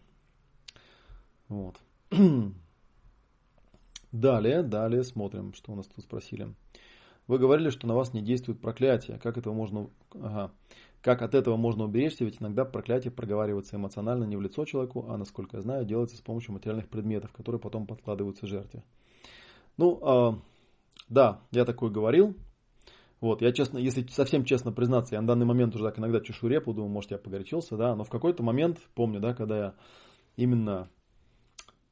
[1.47, 1.75] Вот.
[4.11, 6.53] Далее, далее смотрим, что у нас тут спросили.
[7.27, 9.19] Вы говорили, что на вас не действует проклятие.
[9.19, 9.89] Как этого можно...
[10.13, 10.51] Ага.
[11.01, 15.17] Как от этого можно уберечься, ведь иногда проклятие проговаривается эмоционально не в лицо человеку, а,
[15.17, 18.83] насколько я знаю, делается с помощью материальных предметов, которые потом подкладываются жертве.
[19.75, 20.35] Ну, э,
[21.09, 22.35] да, я такое говорил.
[23.19, 26.47] Вот, я честно, если совсем честно признаться, я на данный момент уже так иногда чешу
[26.47, 29.73] репу, думаю, может, я погорячился, да, но в какой-то момент, помню, да, когда я
[30.37, 30.89] именно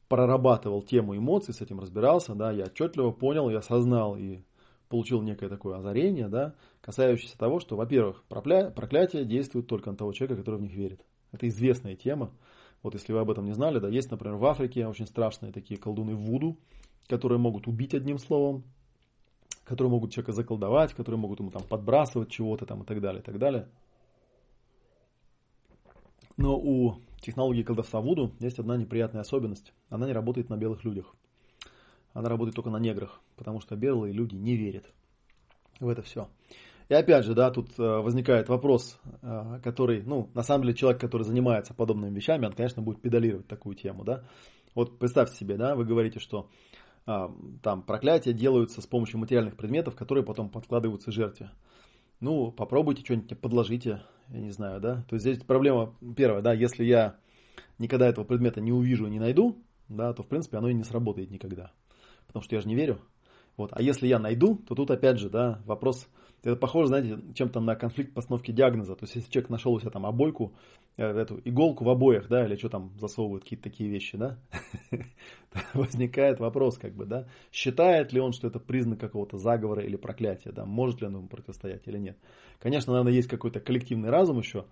[0.08, 4.42] прорабатывал тему эмоций, с этим разбирался, да, я отчетливо понял, я осознал и
[4.92, 10.42] получил некое такое озарение, да, касающееся того, что, во-первых, проклятие действует только на того человека,
[10.42, 11.02] который в них верит.
[11.32, 12.30] Это известная тема.
[12.84, 15.80] Вот если вы об этом не знали, да, есть, например, в Африке очень страшные такие
[15.80, 16.58] колдуны Вуду,
[17.08, 18.64] которые могут убить одним словом,
[19.64, 23.24] которые могут человека заколдовать, которые могут ему там подбрасывать чего-то там и так далее, и
[23.24, 23.70] так далее.
[26.38, 29.74] Но у технологии колдовства Вуду есть одна неприятная особенность.
[29.90, 31.16] Она не работает на белых людях.
[32.14, 34.86] Она работает только на неграх, потому что белые люди не верят
[35.80, 36.30] в это все.
[36.90, 41.00] И опять же, да, тут э, возникает вопрос, э, который, ну, на самом деле человек,
[41.00, 44.26] который занимается подобными вещами, он, конечно, будет педалировать такую тему, да.
[44.76, 46.50] Вот представьте себе, да, вы говорите, что
[47.06, 51.50] а, там проклятия делаются с помощью материальных предметов, которые потом подкладываются жертве.
[52.20, 55.04] Ну, попробуйте что-нибудь подложите, я не знаю, да.
[55.10, 57.18] То есть здесь проблема первая, да, если я
[57.80, 59.58] никогда этого предмета не увижу и не найду,
[59.90, 61.72] да, то в принципе оно и не сработает никогда
[62.32, 63.00] потому что я же не верю.
[63.58, 63.72] Вот.
[63.74, 66.08] А если я найду, то тут опять же, да, вопрос,
[66.44, 68.96] это похоже, знаете, чем-то на конфликт постановки диагноза.
[68.96, 70.54] То есть, если человек нашел у себя там обойку,
[70.98, 74.40] э, эту иголку в обоях, да, или что там засовывают, какие-то такие вещи, да,
[75.74, 80.52] возникает вопрос, как бы, да, считает ли он, что это признак какого-то заговора или проклятия,
[80.52, 82.18] да, может ли он ему противостоять или нет.
[82.60, 84.66] Конечно, наверное, есть какой-то коллективный разум еще,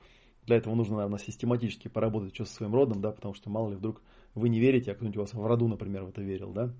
[0.47, 3.75] для этого нужно, наверное, систематически поработать что со своим родом, да, потому что мало ли
[3.75, 4.01] вдруг
[4.33, 6.73] вы не верите, а кто-нибудь у вас в роду, например, в это верил, да,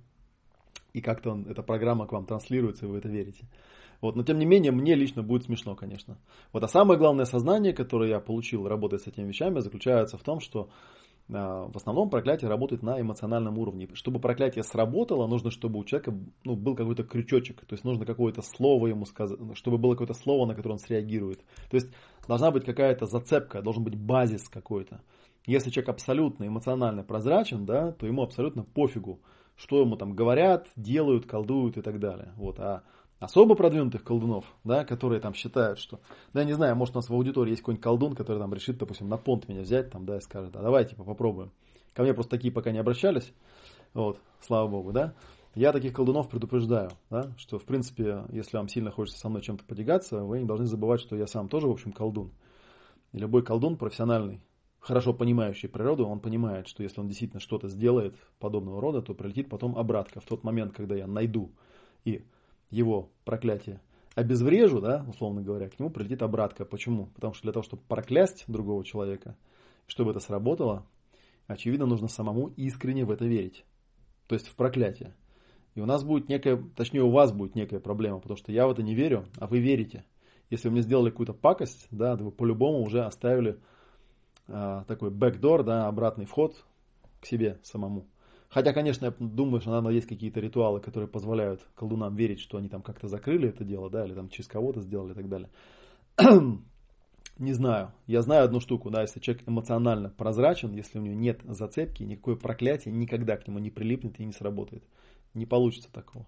[0.94, 3.46] и как-то он, эта программа к вам транслируется, и вы это верите.
[4.02, 6.18] Вот, но тем не менее, мне лично будет смешно, конечно.
[6.54, 10.40] Вот, а самое главное сознание, которое я получил, работая с этими вещами, заключается в том,
[10.40, 10.70] что
[11.28, 13.90] э, в основном проклятие работает на эмоциональном уровне.
[13.94, 17.60] Чтобы проклятие сработало, нужно, чтобы у человека ну, был какой-то крючочек.
[17.66, 21.40] То есть нужно какое-то слово ему сказать, чтобы было какое-то слово, на которое он среагирует.
[21.70, 21.92] То есть
[22.26, 25.02] должна быть какая-то зацепка, должен быть базис какой-то.
[25.46, 29.20] Если человек абсолютно эмоционально прозрачен, да, то ему абсолютно пофигу,
[29.60, 32.34] что ему там говорят, делают, колдуют и так далее.
[32.38, 32.60] Вот.
[32.60, 32.84] А
[33.20, 36.00] особо продвинутых колдунов, да, которые там считают, что,
[36.34, 39.10] да, не знаю, может у нас в аудитории есть какой-нибудь колдун, который там решит, допустим,
[39.10, 41.52] на понт меня взять, там, да, и скажет, а давай, типа, попробуем.
[41.94, 43.34] Ко мне просто такие пока не обращались,
[43.94, 45.14] вот, слава богу, да.
[45.56, 49.66] Я таких колдунов предупреждаю, да, что, в принципе, если вам сильно хочется со мной чем-то
[49.66, 52.32] потягаться, вы не должны забывать, что я сам тоже, в общем, колдун.
[53.12, 54.40] И любой колдун профессиональный,
[54.80, 59.50] хорошо понимающий природу, он понимает, что если он действительно что-то сделает подобного рода, то прилетит
[59.50, 61.52] потом обратка в тот момент, когда я найду
[62.06, 62.26] и
[62.70, 63.82] его проклятие
[64.16, 66.66] обезврежу, да, условно говоря, к нему прилетит обратка.
[66.66, 67.08] Почему?
[67.16, 69.38] Потому что для того, чтобы проклясть другого человека,
[69.88, 70.86] чтобы это сработало,
[71.48, 73.66] очевидно, нужно самому искренне в это верить.
[74.28, 75.16] То есть в проклятие.
[75.76, 78.72] И у нас будет некая, точнее у вас будет некая проблема, потому что я в
[78.72, 80.04] это не верю, а вы верите.
[80.50, 83.60] Если вы мне сделали какую-то пакость, да, вы по-любому уже оставили
[84.50, 86.64] а, такой бэкдор, да, обратный вход
[87.22, 88.06] к себе самому.
[88.50, 92.68] Хотя, конечно, я думаю, что, наверное, есть какие-то ритуалы, которые позволяют колдунам верить, что они
[92.68, 95.50] там как-то закрыли это дело, да, или там через кого-то сделали и так далее.
[97.38, 97.94] Не знаю.
[98.08, 102.36] Я знаю одну штуку, да, если человек эмоционально прозрачен, если у него нет зацепки, никакое
[102.36, 104.84] проклятие никогда к нему не прилипнет и не сработает.
[105.34, 106.26] Не получится такого.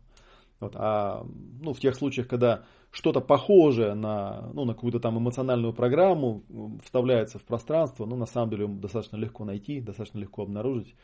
[0.61, 1.25] Вот, а
[1.59, 6.43] ну, в тех случаях, когда что-то похожее на, ну, на какую-то там эмоциональную программу
[6.83, 10.95] вставляется в пространство, ну, на самом деле достаточно легко найти, достаточно легко обнаружить,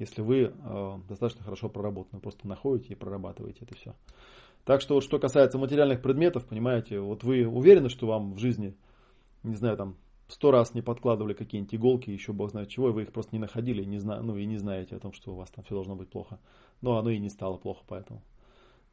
[0.00, 3.94] если вы э, достаточно хорошо проработаны, просто находите и прорабатываете это все.
[4.64, 8.74] Так что вот что касается материальных предметов, понимаете, вот вы уверены, что вам в жизни,
[9.44, 9.96] не знаю, там
[10.26, 13.38] сто раз не подкладывали какие-нибудь иголки, еще бог знает чего, и вы их просто не
[13.38, 15.94] находили, не зна- ну и не знаете о том, что у вас там все должно
[15.94, 16.40] быть плохо.
[16.80, 18.22] Но оно и не стало плохо поэтому.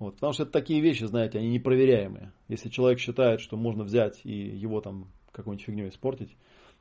[0.02, 2.34] Вот, потому что это такие вещи, знаете, они непроверяемые.
[2.48, 6.36] Если человек считает, что можно взять и его там какой-нибудь фигней испортить.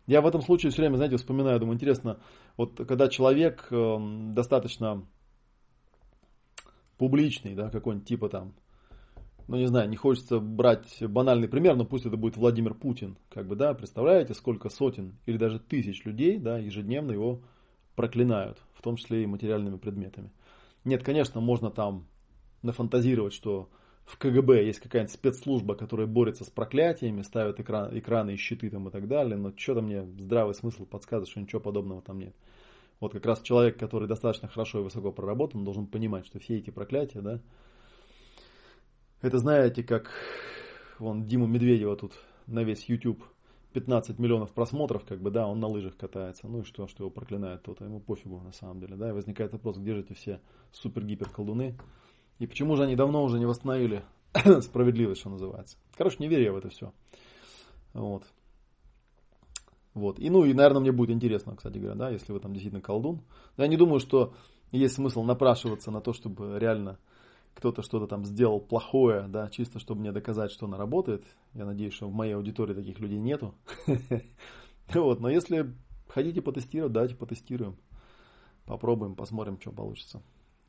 [0.07, 2.19] Я в этом случае все время, знаете, вспоминаю, думаю, интересно,
[2.57, 3.97] вот когда человек э,
[4.33, 5.07] достаточно
[6.97, 8.55] публичный, да, какой-нибудь типа там,
[9.49, 13.47] ну не знаю, не хочется брать банальный пример, но пусть это будет Владимир Путин, как
[13.47, 17.43] бы, да, представляете, сколько сотен или даже тысяч людей, да, ежедневно его
[17.97, 20.31] проклинают, в том числе и материальными предметами.
[20.85, 22.07] Нет, конечно, можно там
[22.63, 23.69] нафантазировать, что
[24.05, 28.89] в КГБ есть какая-нибудь спецслужба, которая борется с проклятиями, ставит экран, экраны и щиты там
[28.89, 32.35] и так далее, но что-то мне здравый смысл подсказывает, что ничего подобного там нет.
[32.99, 36.71] Вот как раз человек, который достаточно хорошо и высоко проработан, должен понимать, что все эти
[36.71, 37.41] проклятия, да,
[39.23, 40.11] это знаете, как
[40.99, 42.13] вон Диму Медведева тут
[42.47, 43.23] на весь YouTube
[43.73, 47.11] 15 миллионов просмотров, как бы, да, он на лыжах катается, ну и что, что его
[47.11, 50.15] проклинает тот, а ему пофигу на самом деле, да, и возникает вопрос, где же эти
[50.15, 50.41] все
[50.73, 51.77] супер-гипер колдуны,
[52.41, 54.03] и почему же они давно уже не восстановили
[54.63, 55.77] справедливость, что называется.
[55.97, 56.93] Короче, не верю я в это все.
[57.93, 58.25] Вот.
[59.93, 60.19] Вот.
[60.19, 63.21] И, ну, и, наверное, мне будет интересно, кстати говоря, да, если вы там действительно колдун.
[63.59, 64.33] Я не думаю, что
[64.73, 66.99] есть смысл напрашиваться на то, чтобы реально
[67.55, 71.25] кто-то что-то там сделал плохое, да, чисто чтобы мне доказать, что она работает.
[71.53, 73.55] Я надеюсь, что в моей аудитории таких людей нету.
[74.93, 75.73] Вот, но если
[76.09, 77.77] хотите потестировать, давайте потестируем.
[78.65, 80.21] Попробуем, посмотрим, что получится.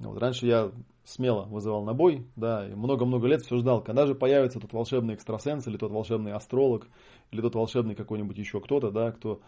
[0.07, 0.71] Вот, раньше я
[1.03, 5.15] смело вызывал на бой, да, и много-много лет все ждал, когда же появится тот волшебный
[5.15, 6.87] экстрасенс, или тот волшебный астролог,
[7.31, 9.41] или тот волшебный какой-нибудь еще кто-то, да, кто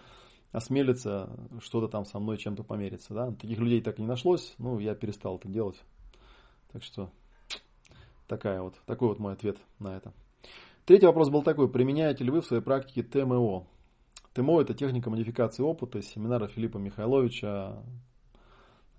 [0.51, 3.31] осмелится что-то там со мной чем-то помериться, да.
[3.31, 5.81] Таких людей так и не нашлось, ну, я перестал это делать.
[6.71, 7.09] Так что
[8.27, 10.13] такая вот, такой вот мой ответ на это.
[10.85, 13.65] Третий вопрос был такой, применяете ли вы в своей практике ТМО?
[14.33, 17.83] ТМО это техника модификации опыта семинара Филиппа Михайловича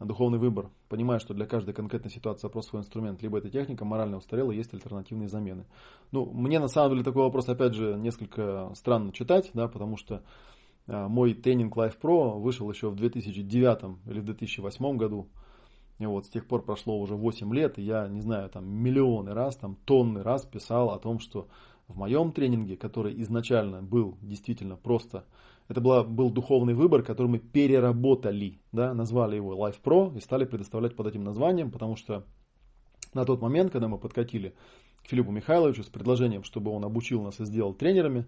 [0.01, 4.17] духовный выбор, понимая, что для каждой конкретной ситуации вопрос свой инструмент, либо эта техника морально
[4.17, 5.67] устарела, есть альтернативные замены.
[6.11, 10.23] Ну, мне на самом деле такой вопрос, опять же, несколько странно читать, да, потому что
[10.87, 15.29] э, мой тренинг Life Pro вышел еще в 2009 или 2008 году.
[16.01, 19.33] И вот с тех пор прошло уже 8 лет, и я, не знаю, там миллионы
[19.33, 21.47] раз, там тонны раз писал о том, что
[21.87, 25.25] в моем тренинге, который изначально был действительно просто
[25.69, 30.45] это была, был духовный выбор, который мы переработали, да, назвали его Life Pro и стали
[30.45, 32.25] предоставлять под этим названием, потому что
[33.15, 34.55] на тот момент, когда мы подкатили
[35.03, 38.27] к Филиппу Михайловичу с предложением, чтобы он обучил нас и сделал тренерами,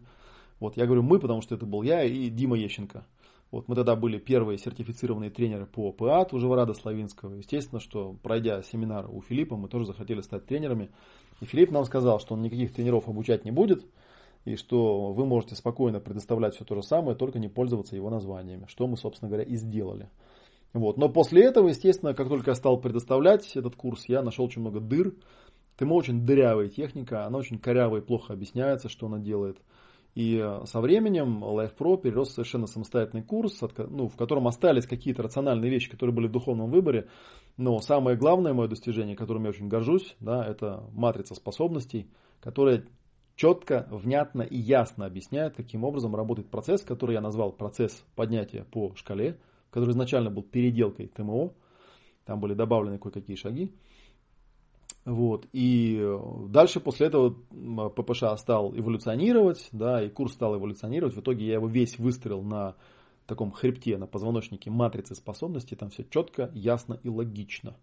[0.60, 3.04] вот я говорю мы, потому что это был я и Дима Ещенко.
[3.50, 7.34] Вот мы тогда были первые сертифицированные тренеры по ПАТ у Живорада Славинского.
[7.34, 10.90] Естественно, что пройдя семинар у Филиппа, мы тоже захотели стать тренерами.
[11.40, 13.84] И Филипп нам сказал, что он никаких тренеров обучать не будет,
[14.46, 18.66] и что вы можете спокойно предоставлять все то же самое, только не пользоваться его названиями,
[18.68, 20.08] что мы, собственно говоря, и сделали.
[20.72, 20.96] Вот.
[20.98, 24.78] Но после этого, естественно, как только я стал предоставлять этот курс, я нашел очень много
[24.78, 25.14] дыр.
[25.78, 29.58] Тема очень дырявая техника, она очень корявая и плохо объясняется, что она делает.
[30.14, 34.86] И э, со временем Life Pro перерос в совершенно самостоятельный курс, ну, в котором остались
[34.86, 37.08] какие-то рациональные вещи, которые были в духовном выборе.
[37.56, 42.08] Но самое главное мое достижение, которым я очень горжусь, да, это матрица способностей,
[42.40, 42.86] которая
[43.36, 48.94] четко, внятно и ясно объясняет, каким образом работает процесс, который я назвал процесс поднятия по
[48.96, 49.38] шкале,
[49.70, 51.52] который изначально был переделкой ТМО.
[52.24, 53.72] Там были добавлены кое-какие шаги.
[55.04, 55.46] Вот.
[55.52, 56.04] И
[56.48, 57.30] дальше после этого
[57.90, 61.14] ППШ стал эволюционировать, да, и курс стал эволюционировать.
[61.14, 62.74] В итоге я его весь выстроил на
[63.26, 65.76] таком хребте, на позвоночнике матрицы способностей.
[65.76, 67.76] Там все четко, ясно и логично.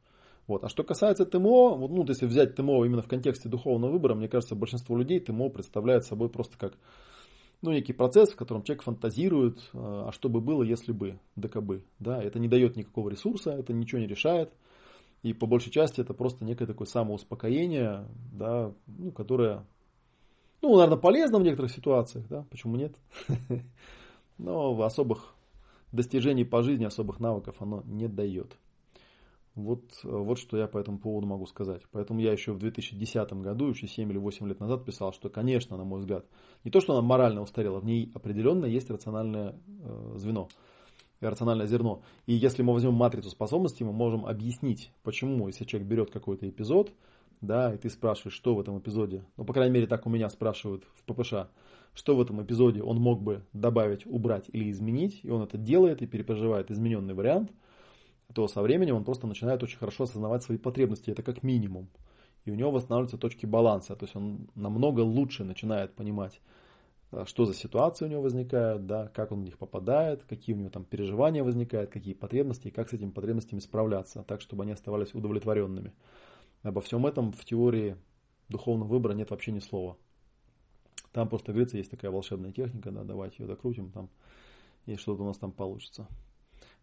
[0.47, 0.63] Вот.
[0.63, 4.27] А что касается ТМО, вот, ну, если взять ТМО именно в контексте духовного выбора, мне
[4.27, 6.73] кажется, большинство людей ТМО представляет собой просто как
[7.61, 11.81] ну, некий процесс, в котором человек фантазирует, а что бы было, если бы, ДКБ.
[11.97, 12.21] Да?
[12.21, 14.51] Это не дает никакого ресурса, это ничего не решает.
[15.21, 19.65] И по большей части это просто некое такое самоуспокоение, да, ну, которое,
[20.61, 22.97] ну, наверное, полезно в некоторых ситуациях, да, почему нет?
[24.37, 25.33] Но особых
[25.93, 28.57] достижений по жизни, особых навыков оно не дает.
[29.55, 31.83] Вот, вот что я по этому поводу могу сказать.
[31.91, 35.77] Поэтому я еще в 2010 году, еще 7 или 8 лет назад писал, что, конечно,
[35.77, 36.25] на мой взгляд,
[36.63, 40.47] не то, что она морально устарела, в ней определенно есть рациональное э, звено
[41.29, 42.01] рациональное зерно.
[42.25, 46.91] И если мы возьмем матрицу способностей, мы можем объяснить, почему, если человек берет какой-то эпизод,
[47.41, 50.29] да, и ты спрашиваешь, что в этом эпизоде, ну, по крайней мере, так у меня
[50.29, 51.33] спрашивают в ППШ,
[51.93, 56.01] что в этом эпизоде он мог бы добавить, убрать или изменить, и он это делает
[56.01, 57.51] и перепроживает измененный вариант,
[58.33, 61.87] то со временем он просто начинает очень хорошо осознавать свои потребности, это как минимум.
[62.45, 66.41] И у него восстанавливаются точки баланса, то есть он намного лучше начинает понимать,
[67.13, 70.59] Э, что за ситуации у него возникают, да, как он в них попадает, какие у
[70.59, 74.71] него там переживания возникают, какие потребности и как с этими потребностями справляться, так, чтобы они
[74.73, 75.93] оставались удовлетворенными.
[76.63, 77.97] Обо всем этом в теории
[78.49, 79.97] духовного выбора нет вообще ни слова.
[81.11, 84.09] Там просто говорится, есть такая волшебная техника, да, давайте ее докрутим там,
[84.87, 86.07] и что-то у нас там получится.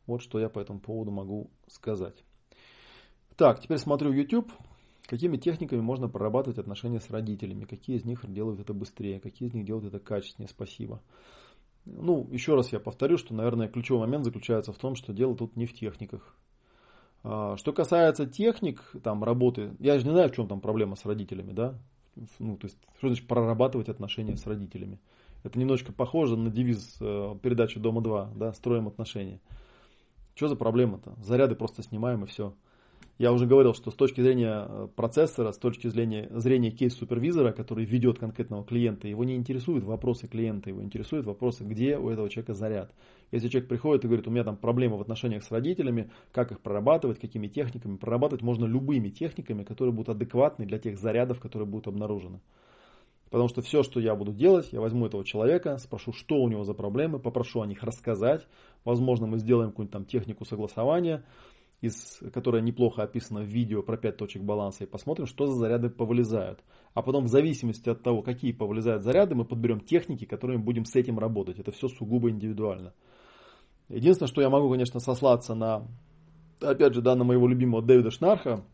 [0.07, 2.25] Вот что я по этому поводу могу сказать.
[3.37, 4.53] Так, теперь смотрю YouTube.
[5.07, 7.65] Какими техниками можно прорабатывать отношения с родителями?
[7.65, 9.19] Какие из них делают это быстрее?
[9.19, 10.49] Какие из них делают это качественнее?
[10.49, 11.01] Спасибо.
[11.85, 15.57] Ну, еще раз я повторю, что, наверное, ключевой момент заключается в том, что дело тут
[15.57, 16.37] не в техниках.
[17.23, 21.05] А, что касается техник, там, работы, я же не знаю, в чем там проблема с
[21.05, 21.75] родителями, да?
[22.39, 25.01] Ну, то есть, что значит прорабатывать отношения с родителями?
[25.43, 29.41] Это немножко похоже на девиз э, передачи «Дома-2», да, «Строим отношения».
[30.35, 31.15] Что за проблема-то?
[31.23, 32.55] Заряды просто снимаем и все.
[33.21, 37.85] Я уже говорил, что с точки зрения э, процессора, с точки зрения, зрения кейс-супервизора, который
[37.85, 42.55] ведет конкретного клиента, его не интересуют вопросы клиента, его интересуют вопросы, где у этого человека
[42.55, 42.95] заряд.
[43.31, 46.61] Если человек приходит и говорит, у меня там проблемы в отношениях с родителями, как их
[46.61, 51.89] прорабатывать, какими техниками, прорабатывать можно любыми техниками, которые будут адекватны для тех зарядов, которые будут
[51.89, 52.41] обнаружены.
[53.31, 56.65] Потому что все, что я буду делать, я возьму этого человека, спрошу, что у него
[56.65, 58.47] за проблемы, попрошу о них рассказать.
[58.85, 61.25] Возможно, мы сделаем какую-нибудь там технику согласования,
[61.81, 65.91] из, которая неплохо описана в видео про 5 точек баланса, и посмотрим, что за заряды
[65.91, 66.61] повылезают.
[66.93, 70.97] А потом в зависимости от того, какие повылезают заряды, мы подберем техники, которыми будем с
[70.97, 71.61] этим работать.
[71.61, 72.93] Это все сугубо индивидуально.
[73.89, 75.87] Единственное, что я могу, конечно, сослаться на,
[76.61, 78.65] опять же, да, на моего любимого Дэвида Шнарха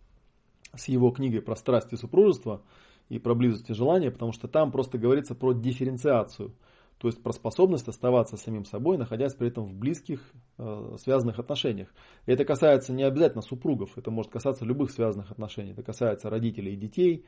[0.74, 2.62] с его книгой про страсть и супружество
[3.08, 6.54] и про близость и желание, потому что там просто говорится про дифференциацию–
[6.98, 10.20] то есть про способность оставаться самим собой, находясь при этом в близких,
[10.56, 11.88] э, связанных отношениях.
[12.24, 15.72] И это касается не обязательно супругов, это может касаться любых связанных отношений.
[15.72, 17.26] Это касается родителей и детей,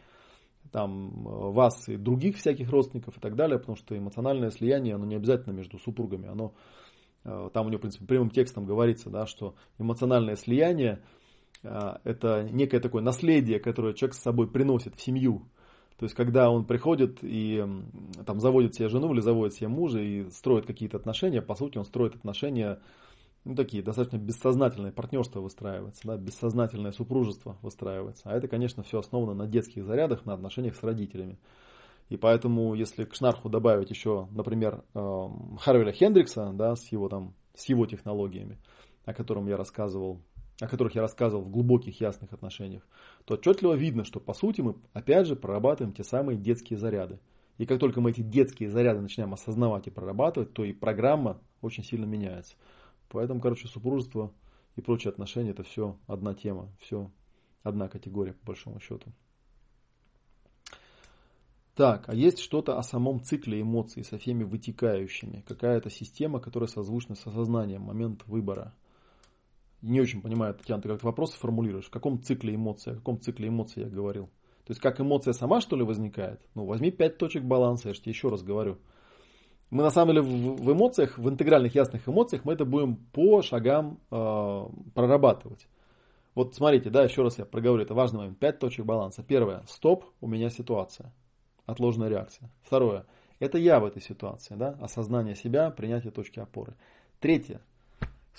[0.73, 5.05] там, э, вас и других всяких родственников и так далее, потому что эмоциональное слияние, оно
[5.05, 6.29] не обязательно между супругами.
[6.29, 6.55] Оно,
[7.25, 11.03] э, там у него, в принципе, прямым текстом говорится, да, что эмоциональное слияние
[11.63, 15.43] э, это некое такое наследие, которое человек с собой приносит в семью.
[15.99, 17.65] То есть, когда он приходит и
[18.25, 21.85] там заводит себе жену или заводит себе мужа и строит какие-то отношения, по сути, он
[21.85, 22.79] строит отношения,
[23.45, 28.23] ну, такие достаточно бессознательные, партнерство выстраивается, да, бессознательное супружество выстраивается.
[28.27, 31.37] А это, конечно, все основано на детских зарядах, на отношениях с родителями.
[32.11, 37.35] И поэтому, если к Шнарху добавить еще, например, эм, Харвеля Хендрикса, да, с его, там,
[37.55, 38.59] с его технологиями,
[39.05, 40.21] о котором я рассказывал
[40.61, 42.83] о которых я рассказывал в глубоких ясных отношениях,
[43.29, 47.21] то отчетливо видно, что по сути мы опять же прорабатываем те самые детские заряды.
[47.59, 51.85] И как только мы эти детские заряды начинаем осознавать и прорабатывать, то и программа очень
[51.85, 52.55] сильно меняется.
[53.11, 54.33] Поэтому, короче, супружество
[54.77, 57.11] и прочие отношения это все одна тема, все
[57.63, 59.13] одна категория по большому счету.
[61.75, 65.45] Так, а есть что-то о самом цикле эмоций со всеми вытекающими?
[65.47, 68.75] Какая-то система, которая созвучна с осознанием, момент выбора–
[69.83, 73.49] не очень понимаю, Татьяна, ты как вопрос формулируешь, в каком цикле эмоций, о каком цикле
[73.49, 74.27] эмоций я говорил.
[74.65, 76.41] То есть как эмоция сама что ли возникает?
[76.55, 78.79] Ну возьми пять точек баланса, я же тебе еще раз говорю.
[79.71, 83.43] Мы на самом деле в, в эмоциях, в интегральных ясных эмоциях мы это будем по
[83.43, 85.69] шагам э, прорабатывать.
[86.35, 88.39] Вот смотрите, да, еще раз я проговорю, это важный момент.
[88.39, 89.23] Пять точек баланса.
[89.23, 91.13] Первое, стоп, у меня ситуация.
[91.67, 92.51] Отложенная реакция.
[92.63, 93.07] Второе,
[93.41, 96.75] это я в этой ситуации, да, осознание себя, принятие точки опоры.
[97.21, 97.61] Третье,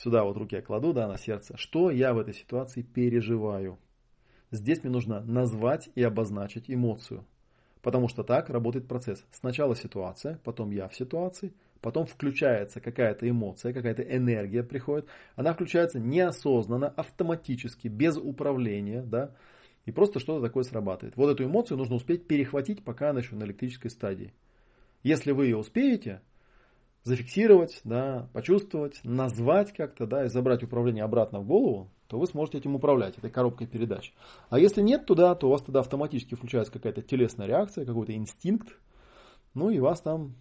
[0.02, 3.78] сюда вот руки я кладу, да, на сердце, что я в этой ситуации переживаю.
[4.52, 7.26] Здесь мне нужно назвать и обозначить эмоцию.
[7.82, 9.24] Потому что так работает процесс.
[9.32, 15.08] Сначала ситуация, потом я в ситуации, потом включается какая-то эмоция, какая-то энергия приходит.
[15.36, 19.32] Она включается неосознанно, автоматически, без управления, да,
[19.86, 21.16] и просто что-то такое срабатывает.
[21.16, 24.34] Вот эту эмоцию нужно успеть перехватить, пока она еще на электрической стадии.
[25.04, 26.22] Если вы ее успеете,
[27.04, 32.58] зафиксировать, да, почувствовать, назвать как-то, да, и забрать управление обратно в голову, то вы сможете
[32.58, 34.14] этим управлять, этой коробкой передач.
[34.50, 38.78] А если нет туда, то у вас тогда автоматически включается какая-то телесная реакция, какой-то инстинкт,
[39.54, 40.36] ну и вас там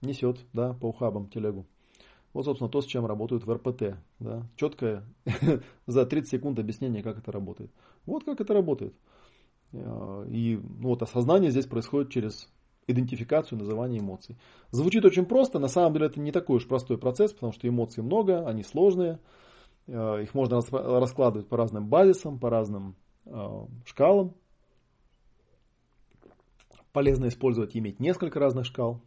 [0.00, 1.66] несет, да, по ухабам телегу.
[2.32, 3.96] Вот, собственно, то, с чем работают в РПТ.
[4.20, 4.46] Да?
[4.56, 5.04] Четкое
[5.86, 7.72] за 30 секунд объяснение, как это работает.
[8.06, 8.94] Вот как это работает.
[9.72, 12.48] Э, и ну, вот осознание здесь происходит через
[12.90, 14.36] идентификацию, называние эмоций.
[14.70, 18.02] Звучит очень просто, на самом деле это не такой уж простой процесс, потому что эмоций
[18.02, 19.18] много, они сложные,
[19.86, 24.34] э, их можно раскладывать по разным базисам, по разным э, шкалам.
[26.92, 29.00] Полезно использовать и иметь несколько разных шкал.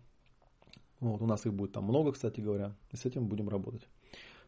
[1.00, 3.88] Вот, у нас их будет там много, кстати говоря, и с этим будем работать.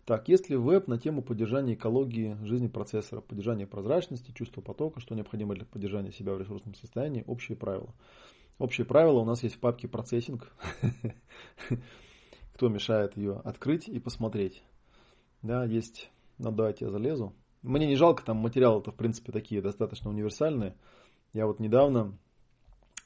[0.06, 5.16] Так, есть ли веб на тему поддержания экологии жизни процессора, поддержания прозрачности, чувства потока, что
[5.16, 7.94] необходимо для поддержания себя в ресурсном состоянии, общие правила.
[8.58, 10.54] Общие правила у нас есть в папке процессинг.
[12.54, 14.64] Кто мешает ее открыть и посмотреть.
[15.42, 16.10] Да, есть.
[16.38, 17.34] Ну, давайте я залезу.
[17.62, 20.78] Мне не жалко, там материалы-то, в принципе, такие достаточно универсальные.
[21.34, 22.18] Я вот недавно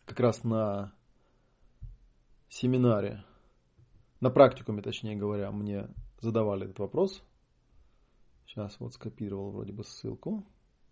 [0.05, 0.93] как раз на
[2.49, 3.23] семинаре,
[4.19, 5.87] на практикуме, точнее говоря, мне
[6.19, 7.23] задавали этот вопрос.
[8.45, 10.45] Сейчас вот скопировал вроде бы ссылку.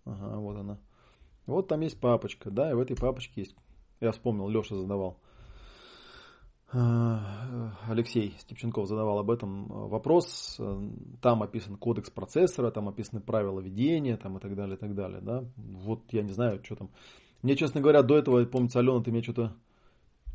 [0.06, 0.80] Ага, вот она.
[1.46, 3.56] Вот там есть папочка, да, и в этой папочке есть
[4.00, 5.18] я вспомнил, Леша задавал.
[6.70, 10.60] А, Алексей Степченков задавал об этом вопрос.
[11.22, 15.22] Там описан кодекс процессора, там описаны правила ведения там и так далее, и так далее.
[15.22, 15.46] Да?
[15.56, 16.90] Вот я не знаю, что там.
[17.42, 19.56] Мне, честно говоря, до этого, помнится, Алена, ты мне что-то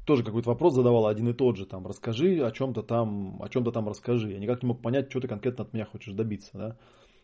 [0.07, 1.67] тоже какой-то вопрос задавала, один и тот же.
[1.67, 4.33] Там, расскажи о чем-то там, о чем-то там расскажи.
[4.33, 6.51] Я никак не мог понять, что ты конкретно от меня хочешь добиться.
[6.55, 6.77] Да?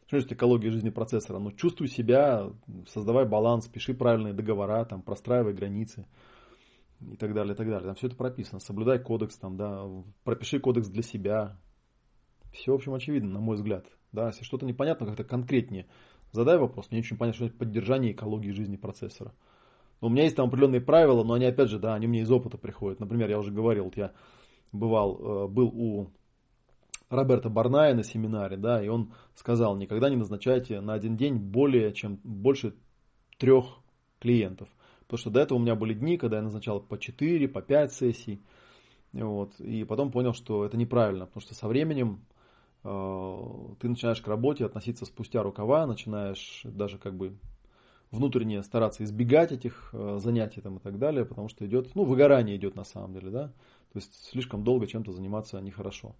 [0.06, 1.38] Что есть экология жизни процессора?
[1.38, 2.50] Ну, чувствуй себя,
[2.86, 6.06] создавай баланс, пиши правильные договора, там, простраивай границы
[7.00, 7.86] и так далее, и так далее.
[7.86, 8.60] Там все это прописано.
[8.60, 9.86] Соблюдай кодекс, там, да,
[10.24, 11.56] пропиши кодекс для себя.
[12.52, 13.86] Все, в общем, очевидно, на мой взгляд.
[14.12, 15.86] Да, если что-то непонятно, как-то конкретнее,
[16.32, 16.90] задай вопрос.
[16.90, 19.34] Мне очень понятно, что это поддержание экологии жизни процессора.
[20.00, 22.30] Но у меня есть там определенные правила, но они, опять же, да, они мне из
[22.30, 23.00] опыта приходят.
[23.00, 24.12] Например, я уже говорил, вот я
[24.72, 26.10] бывал, э, был у
[27.10, 31.92] Роберта Барная на семинаре, да, и он сказал, никогда не назначайте на один день более
[31.92, 32.74] чем больше
[33.38, 33.64] трех
[34.20, 34.68] клиентов.
[35.08, 37.92] Потому что до этого у меня были дни, когда я назначал по 4, по 5
[37.92, 38.42] сессий.
[39.14, 42.26] Вот, и потом понял, что это неправильно, потому что со временем
[42.84, 43.36] э,
[43.80, 47.38] ты начинаешь к работе относиться спустя рукава, начинаешь даже как бы
[48.10, 52.56] внутренне стараться избегать этих э, занятий там, и так далее, потому что идет, ну, выгорание
[52.56, 53.48] идет на самом деле, да,
[53.92, 56.14] то есть слишком долго чем-то заниматься нехорошо.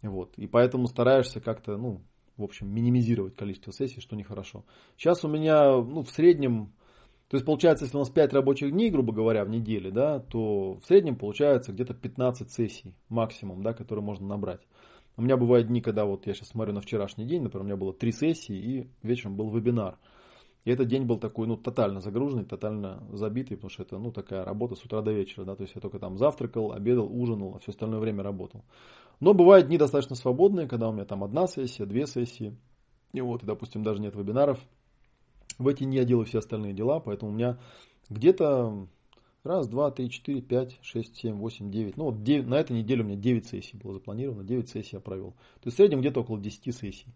[0.00, 0.32] Вот.
[0.36, 2.02] И поэтому стараешься как-то, ну,
[2.36, 4.64] в общем, минимизировать количество сессий, что нехорошо.
[4.96, 6.72] Сейчас у меня, ну, в среднем,
[7.32, 10.74] то есть получается, если у нас 5 рабочих дней, грубо говоря, в неделе, да, то
[10.74, 14.60] в среднем получается где-то 15 сессий максимум, да, которые можно набрать.
[15.16, 17.76] У меня бывают дни, когда вот я сейчас смотрю на вчерашний день, например, у меня
[17.78, 19.96] было 3 сессии и вечером был вебинар.
[20.66, 24.44] И этот день был такой, ну, тотально загруженный, тотально забитый, потому что это, ну, такая
[24.44, 27.60] работа с утра до вечера, да, то есть я только там завтракал, обедал, ужинал, а
[27.60, 28.62] все остальное время работал.
[29.20, 32.58] Но бывают дни достаточно свободные, когда у меня там одна сессия, две сессии,
[33.14, 34.58] и вот, и, допустим, даже нет вебинаров.
[35.58, 37.58] В эти дни я делаю все остальные дела, поэтому у меня
[38.08, 38.86] где-то
[39.44, 41.96] раз, два, три, четыре, пять, шесть, семь, восемь, девять.
[41.96, 45.00] Ну, вот 9, на этой неделе у меня 9 сессий было запланировано, 9 сессий я
[45.00, 45.32] провел.
[45.60, 47.06] То есть в среднем где-то около 10 сессий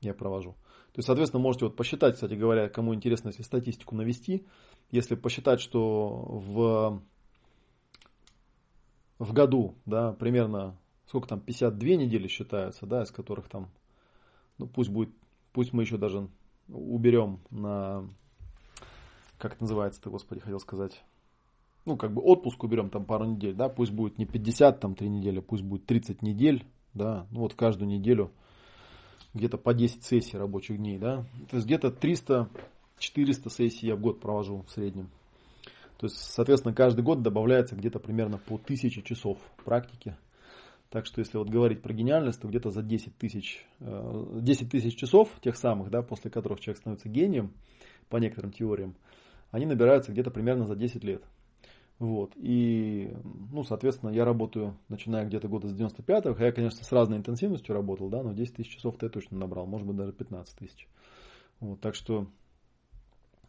[0.00, 0.52] я провожу.
[0.92, 4.46] То есть, соответственно, можете вот посчитать, кстати говоря, кому интересно, если статистику навести,
[4.92, 7.02] если посчитать, что в,
[9.18, 13.70] в году, да, примерно, сколько там, 52 недели считаются, да, из которых там,
[14.58, 15.10] ну, пусть будет,
[15.52, 16.28] пусть мы еще даже
[16.68, 18.08] уберем на,
[19.38, 21.02] как это называется-то, господи, хотел сказать,
[21.84, 25.08] ну, как бы отпуск уберем там пару недель, да, пусть будет не 50, там, 3
[25.08, 28.30] недели, пусть будет 30 недель, да, ну, вот каждую неделю
[29.34, 34.20] где-то по 10 сессий рабочих дней, да, то есть где-то 300-400 сессий я в год
[34.20, 35.10] провожу в среднем.
[35.98, 40.16] То есть, соответственно, каждый год добавляется где-то примерно по 1000 часов практики.
[40.94, 44.94] Так что, если вот говорить про гениальность, то где-то за 10 тысяч, 10 э, тысяч
[44.96, 47.52] часов, тех самых, да, после которых человек становится гением,
[48.08, 48.94] по некоторым теориям,
[49.50, 51.24] они набираются где-то примерно за 10 лет.
[51.98, 52.30] Вот.
[52.36, 53.12] И,
[53.50, 56.40] ну, соответственно, я работаю, начиная где-то года с 95-го.
[56.40, 59.88] Я, конечно, с разной интенсивностью работал, да, но 10 тысяч часов я точно набрал, может
[59.88, 60.86] быть, даже 15 тысяч.
[61.58, 62.28] Вот, так что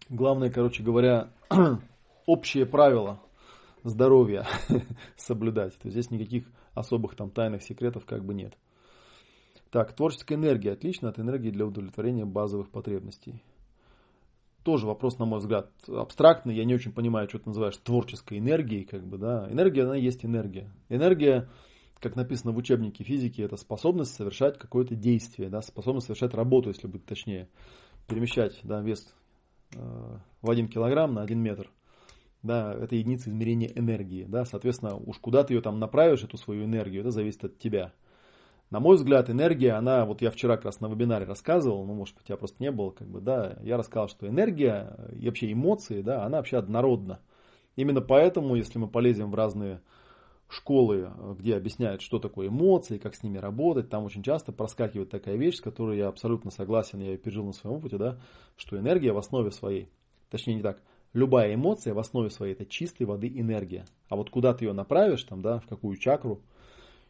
[0.10, 1.30] Главное, короче говоря,
[2.28, 3.20] общие правила
[3.84, 4.46] здоровья
[5.18, 5.74] соблюдать.
[5.78, 6.46] То есть здесь никаких
[6.76, 8.56] особых там тайных секретов как бы нет.
[9.72, 13.44] Так, творческая энергия отлично от энергии для удовлетворения базовых потребностей.
[14.64, 16.56] Тоже вопрос, на мой взгляд, абстрактный.
[16.56, 18.86] Я не очень понимаю, что ты называешь творческой энергией.
[18.86, 19.48] Как бы, да.
[19.52, 20.72] Энергия, она есть энергия.
[20.90, 21.50] Энергия,
[22.00, 26.88] как написано в учебнике физики, это способность совершать какое-то действие, да, способность совершать работу, если
[26.88, 27.48] быть точнее.
[28.08, 29.14] Перемещать да, вес
[29.76, 31.70] э, в 1 килограмм на 1 метр
[32.46, 36.66] да, это единица измерения энергии, да, соответственно, уж куда ты ее там направишь, эту свою
[36.66, 37.94] энергию, это зависит от тебя.
[38.72, 42.16] На мой взгляд, энергия, она, вот я вчера как раз на вебинаре рассказывал, ну, может
[42.16, 46.02] быть, тебя просто не было, как бы, да, я рассказал, что энергия и вообще эмоции,
[46.02, 47.20] да, она вообще однородна.
[47.76, 49.82] Именно поэтому, если мы полезем в разные
[50.48, 55.36] школы, где объясняют, что такое эмоции, как с ними работать, там очень часто проскакивает такая
[55.36, 58.20] вещь, с которой я абсолютно согласен, я ее пережил на своем опыте, да,
[58.56, 59.90] что энергия в основе своей,
[60.30, 60.82] точнее не так,
[61.16, 63.86] любая эмоция в основе своей это чистой воды энергия.
[64.10, 66.42] А вот куда ты ее направишь, там, да, в какую чакру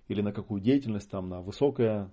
[0.07, 2.11] или на какую деятельность, там, на высокое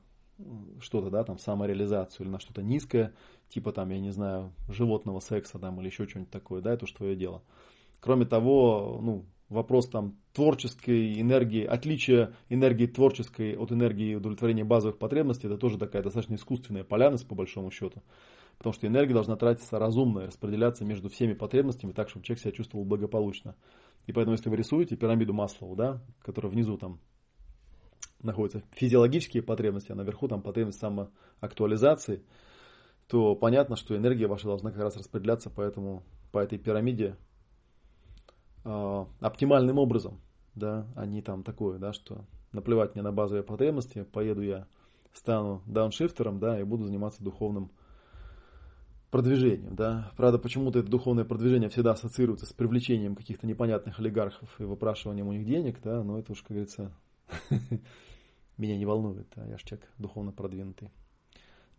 [0.81, 3.13] что-то, да, там, самореализацию или на что-то низкое,
[3.51, 6.93] типа там, я не знаю, животного секса там или еще что-нибудь такое, да, это уж
[6.93, 7.43] твое дело.
[8.01, 15.47] Кроме того, ну, вопрос там творческой энергии, отличие энергии творческой от энергии удовлетворения базовых потребностей,
[15.47, 18.03] это тоже такая достаточно искусственная полярность по большому счету.
[18.59, 22.53] Потому что энергия должна тратиться разумно и распределяться между всеми потребностями так, чтобы человек себя
[22.53, 23.57] чувствовал благополучно.
[24.07, 27.01] И поэтому, если вы рисуете пирамиду Маслоу, да, которая внизу там
[28.21, 32.23] находятся физиологические потребности, а наверху там потребность самоактуализации,
[33.09, 37.17] то понятно, что энергия ваша должна как раз распределяться по, этому, по этой пирамиде
[38.65, 40.21] э, оптимальным образом,
[40.55, 44.67] да, а не там такое, да, что наплевать мне на базовые потребности, поеду я,
[45.13, 47.71] стану дауншифтером, да, и буду заниматься духовным
[49.13, 49.77] продвижением.
[49.77, 50.11] Да?
[50.17, 55.33] Правда, почему-то это духовное продвижение всегда ассоциируется с привлечением каких-то непонятных олигархов и выпрашиванием у
[55.33, 56.91] них денег, да, но это уж, как говорится,
[58.57, 60.91] меня не волнует, да, я же человек духовно продвинутый.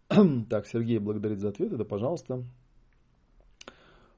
[0.50, 2.44] так, Сергей благодарит за ответ, это пожалуйста.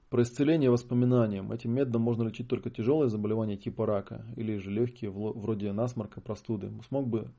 [0.10, 1.52] Про исцеление воспоминанием.
[1.54, 6.70] Этим методом можно лечить только тяжелые заболевания типа рака или же легкие, вроде насморка, простуды.
[6.88, 7.32] Смог бы,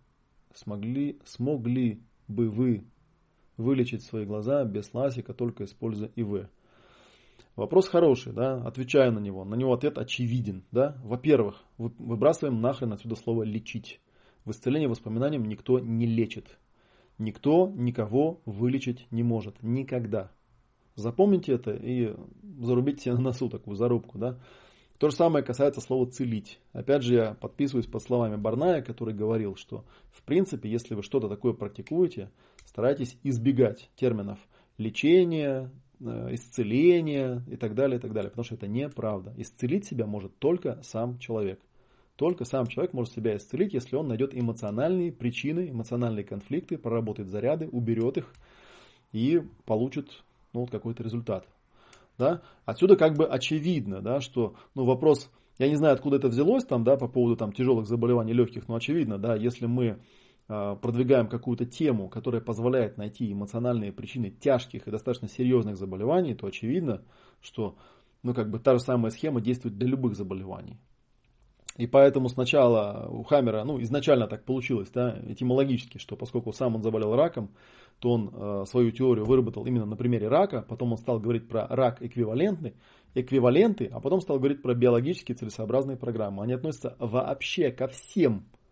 [0.54, 2.84] смогли, смогли бы вы
[3.56, 6.48] вылечить свои глаза без ласика, только используя ИВ?
[7.56, 9.44] Вопрос хороший, да, отвечаю на него.
[9.44, 11.00] На него ответ очевиден, да.
[11.02, 14.00] Во-первых, выбрасываем нахрен отсюда слово лечить.
[14.44, 16.58] В исцелении воспоминаниям никто не лечит.
[17.18, 19.62] Никто никого вылечить не может.
[19.62, 20.30] Никогда.
[20.96, 22.14] Запомните это и
[22.60, 24.38] зарубите себе на носу такую зарубку, да.
[24.98, 26.58] То же самое касается слова «целить».
[26.72, 31.28] Опять же, я подписываюсь под словами Барная, который говорил, что в принципе, если вы что-то
[31.28, 32.30] такое практикуете,
[32.76, 34.38] старайтесь избегать терминов
[34.76, 39.32] лечение, э, исцеление и так далее, и так далее, потому что это неправда.
[39.38, 41.58] Исцелить себя может только сам человек.
[42.16, 47.66] Только сам человек может себя исцелить, если он найдет эмоциональные причины, эмоциональные конфликты, проработает заряды,
[47.66, 48.30] уберет их
[49.10, 50.22] и получит
[50.52, 51.48] ну, вот какой-то результат.
[52.18, 52.42] Да?
[52.66, 56.84] Отсюда как бы очевидно, да, что ну, вопрос, я не знаю, откуда это взялось там,
[56.84, 59.98] да, по поводу там, тяжелых заболеваний легких, но очевидно, да, если мы
[60.46, 67.02] продвигаем какую-то тему, которая позволяет найти эмоциональные причины тяжких и достаточно серьезных заболеваний, то очевидно,
[67.40, 67.76] что
[68.22, 70.78] ну, как бы та же самая схема действует для любых заболеваний.
[71.76, 76.82] И поэтому сначала у Хаммера, ну, изначально так получилось, да, этимологически, что поскольку сам он
[76.82, 77.50] заболел раком,
[77.98, 81.66] то он э, свою теорию выработал именно на примере рака, потом он стал говорить про
[81.68, 82.74] рак эквивалентный,
[83.14, 86.42] эквиваленты, а потом стал говорить про биологические целесообразные программы.
[86.42, 88.65] Они относятся вообще ко всем э,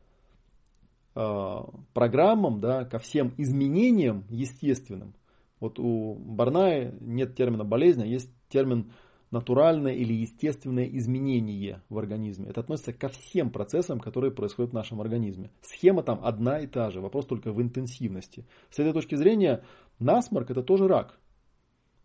[1.14, 5.14] программам, да, ко всем изменениям естественным.
[5.60, 8.92] Вот у Барная нет термина болезнь, а есть термин
[9.30, 12.48] натуральное или естественное изменение в организме.
[12.48, 15.50] Это относится ко всем процессам, которые происходят в нашем организме.
[15.60, 18.46] Схема там одна и та же, вопрос только в интенсивности.
[18.70, 19.64] С этой точки зрения
[19.98, 21.18] насморк это тоже рак.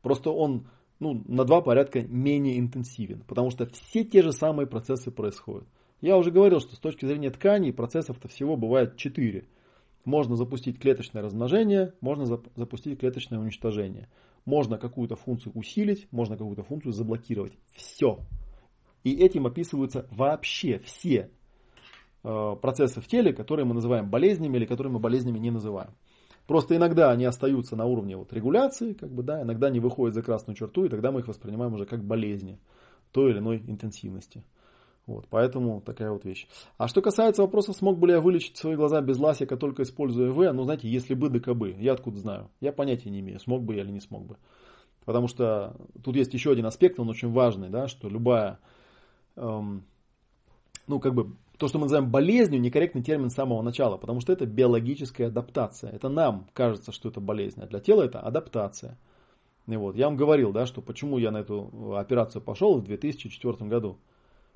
[0.01, 0.67] Просто он
[0.99, 5.67] ну, на два порядка менее интенсивен, потому что все те же самые процессы происходят.
[6.01, 9.45] Я уже говорил, что с точки зрения тканей процессов-то всего бывает четыре.
[10.05, 14.07] Можно запустить клеточное размножение, можно запустить клеточное уничтожение.
[14.45, 17.53] Можно какую-то функцию усилить, можно какую-то функцию заблокировать.
[17.73, 18.19] Все.
[19.03, 21.29] И этим описываются вообще все
[22.23, 25.91] э, процессы в теле, которые мы называем болезнями или которые мы болезнями не называем.
[26.47, 30.23] Просто иногда они остаются на уровне вот регуляции, как бы, да, иногда они выходят за
[30.23, 32.57] красную черту, и тогда мы их воспринимаем уже как болезни
[33.11, 34.43] той или иной интенсивности.
[35.09, 36.47] Вот, поэтому такая вот вещь.
[36.77, 40.29] А что касается вопроса, смог бы ли я вылечить свои глаза без ласика, только используя
[40.29, 42.51] ИВ, ну, знаете, если бы да кабы, я откуда знаю?
[42.61, 44.37] Я понятия не имею, смог бы я или не смог бы.
[45.05, 48.59] Потому что тут есть еще один аспект, он очень важный, да, что любая,
[49.35, 49.83] эм,
[50.85, 54.31] ну, как бы, то, что мы называем болезнью, некорректный термин с самого начала, потому что
[54.31, 55.89] это биологическая адаптация.
[55.89, 58.95] Это нам кажется, что это болезнь, а для тела это адаптация.
[59.65, 63.67] И вот, я вам говорил, да, что почему я на эту операцию пошел в 2004
[63.67, 63.97] году.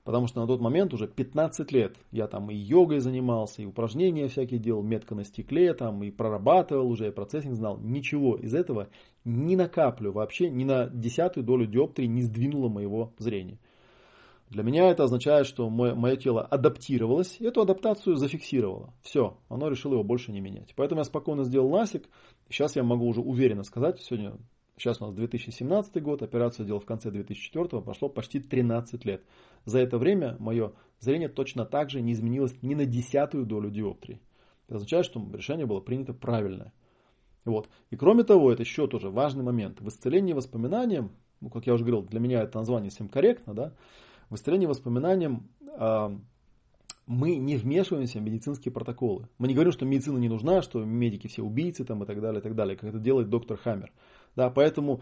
[0.04, 4.28] Потому что на тот момент уже 15 лет я там и йогой занимался, и упражнения
[4.28, 7.78] всякие делал, метка на стекле, там и прорабатывал уже, и процессинг знал.
[7.78, 8.90] Ничего из этого
[9.24, 13.60] ни на каплю вообще, ни на десятую долю диоптрии не сдвинуло моего зрения.
[14.50, 18.94] Для меня это означает, что мое, мое тело адаптировалось, и эту адаптацию зафиксировало.
[19.02, 20.74] Все, оно решило его больше не менять.
[20.76, 22.08] Поэтому я спокойно сделал ласик.
[22.50, 24.34] Сейчас я могу уже уверенно сказать, сегодня
[24.78, 29.24] Сейчас у нас 2017 год, операцию делал в конце 2004, прошло почти 13 лет.
[29.66, 34.20] За это время мое зрение точно так же не изменилось ни на десятую долю диоптрии.
[34.68, 36.74] Это означает, что решение было принято правильное.
[37.46, 37.70] Вот.
[37.92, 39.82] И кроме того, это еще тоже важный момент.
[39.82, 41.12] В исцелении воспоминаниям,
[41.42, 43.74] ну, как я уже говорил, для меня это название всем корректно, да,
[44.30, 46.18] в исцелении воспоминаниям э,
[47.06, 49.28] мы не вмешиваемся в медицинские протоколы.
[49.38, 52.40] Мы не говорим, что медицина не нужна, что медики все убийцы там, и так далее,
[52.40, 53.92] и так далее, как это делает доктор Хаммер.
[54.36, 55.02] Да, поэтому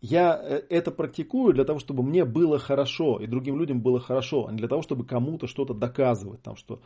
[0.00, 4.46] я э, это практикую для того, чтобы мне было хорошо и другим людям было хорошо,
[4.46, 6.42] а не для того, чтобы кому-то что-то доказывать.
[6.42, 6.80] Там, что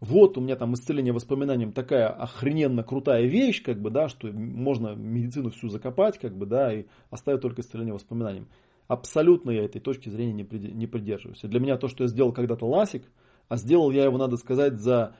[0.00, 4.94] вот у меня там исцеление воспоминанием такая охрененно крутая вещь, как бы, да, что можно
[4.94, 8.48] медицину всю закопать, как бы, да, и оставить только исцеление воспоминанием.
[8.88, 11.42] Абсолютно я этой точки зрения не придерживаюсь.
[11.42, 13.04] И для меня то, что я сделал когда-то ласик,
[13.48, 15.16] а сделал я его, надо сказать, за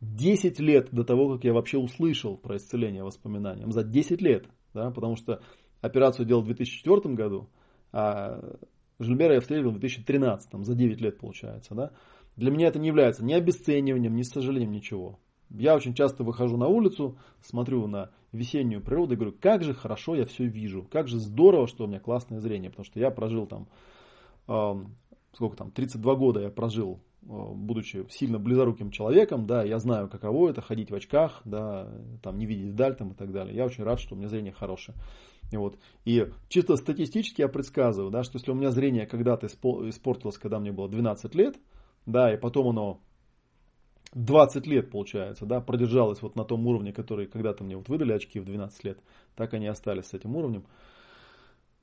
[0.00, 3.72] 10 лет до того, как я вообще услышал про исцеление воспоминанием.
[3.72, 4.46] За 10 лет.
[4.74, 5.40] Да, потому что
[5.80, 7.48] операцию делал в 2004 году,
[7.92, 8.58] а
[8.98, 11.74] Жильбера я встретил в 2013, за 9 лет получается.
[11.74, 11.90] Да?
[12.36, 15.18] Для меня это не является ни обесцениванием, ни сожалением, ничего.
[15.50, 20.16] Я очень часто выхожу на улицу, смотрю на весеннюю природу и говорю, как же хорошо
[20.16, 23.46] я все вижу, как же здорово, что у меня классное зрение, потому что я прожил
[23.46, 23.68] там,
[24.48, 24.74] э,
[25.34, 30.50] сколько там, 32 года я прожил, э, будучи сильно близоруким человеком, да, я знаю, каково
[30.50, 31.88] это, ходить в очках, да,
[32.22, 33.54] там, не видеть вдаль там, и так далее.
[33.54, 34.98] Я очень рад, что у меня зрение хорошее.
[35.52, 35.78] Вот.
[36.04, 40.72] и чисто статистически я предсказываю, да, что если у меня зрение когда-то испортилось, когда мне
[40.72, 41.56] было 12 лет,
[42.04, 43.00] да, и потом оно
[44.14, 48.40] 20 лет, получается, да, продержалось вот на том уровне, который когда-то мне вот выдали очки
[48.40, 48.98] в 12 лет,
[49.34, 50.64] так они остались с этим уровнем,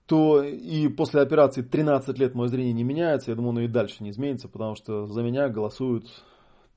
[0.07, 4.03] то и после операции 13 лет мое зрение не меняется, я думаю, оно и дальше
[4.03, 6.07] не изменится, потому что за меня голосуют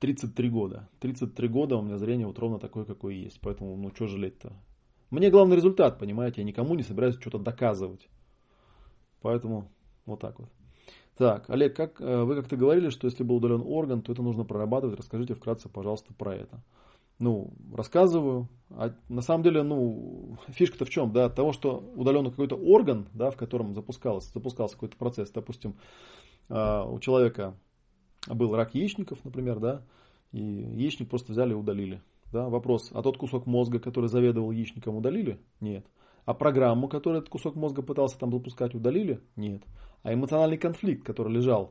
[0.00, 0.88] 33 года.
[1.00, 4.52] 33 года у меня зрение вот ровно такое, какое есть, поэтому, ну, что жалеть-то?
[5.10, 8.08] Мне главный результат, понимаете, я никому не собираюсь что-то доказывать.
[9.22, 9.70] Поэтому
[10.04, 10.48] вот так вот.
[11.16, 14.44] Так, Олег, как, э, вы как-то говорили, что если был удален орган, то это нужно
[14.44, 14.98] прорабатывать.
[14.98, 16.62] Расскажите вкратце, пожалуйста, про это.
[17.18, 18.48] Ну, рассказываю.
[18.70, 21.12] А на самом деле, ну, фишка-то в чем?
[21.12, 25.30] Да, от того, что удален какой-то орган, да, в котором запускался, запускался какой-то процесс.
[25.30, 25.76] Допустим,
[26.50, 27.54] э, у человека
[28.28, 29.82] был рак яичников, например, да,
[30.32, 32.02] и яичник просто взяли и удалили.
[32.32, 35.38] Да, вопрос, а тот кусок мозга, который заведовал яичником, удалили?
[35.60, 35.86] Нет.
[36.24, 39.20] А программу, которую этот кусок мозга пытался там запускать, удалили?
[39.36, 39.62] Нет.
[40.02, 41.70] А эмоциональный конфликт, который лежал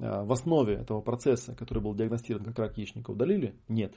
[0.00, 3.54] а, в основе этого процесса, который был диагностирован как рак яичника, удалили?
[3.68, 3.94] Нет.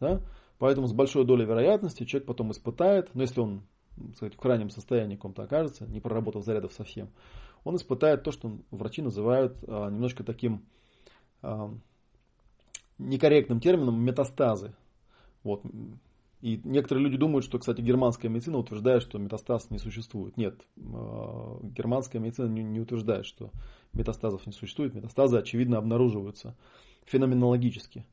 [0.00, 0.22] Да?
[0.58, 3.62] Поэтому с большой долей вероятности человек потом испытает, но если он
[4.16, 7.10] сказать, в крайнем состоянии каком-то окажется, не проработав зарядов совсем,
[7.64, 10.64] он испытает то, что врачи называют а, немножко таким
[11.42, 11.70] а,
[12.98, 14.74] некорректным термином метастазы.
[15.42, 15.62] Вот.
[16.40, 20.36] И некоторые люди думают, что, кстати, германская медицина утверждает, что метастаз не существует.
[20.36, 20.80] Нет, э,
[21.62, 23.50] германская медицина не, утверждает, что
[23.92, 24.94] метастазов не существует.
[24.94, 26.56] Метастазы, очевидно, обнаруживаются
[27.06, 28.06] феноменологически.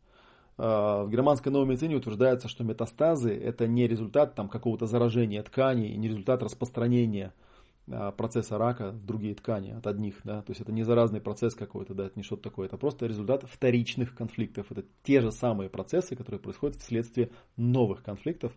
[0.57, 5.95] Э, в германской новой медицине утверждается, что метастазы это не результат там, какого-то заражения тканей,
[5.95, 7.32] не результат распространения
[8.18, 11.94] процесса рака в другие ткани от одних, да, то есть это не заразный процесс какой-то,
[11.94, 16.16] да, это не что-то такое, это просто результат вторичных конфликтов, это те же самые процессы,
[16.16, 18.54] которые происходят вследствие новых конфликтов,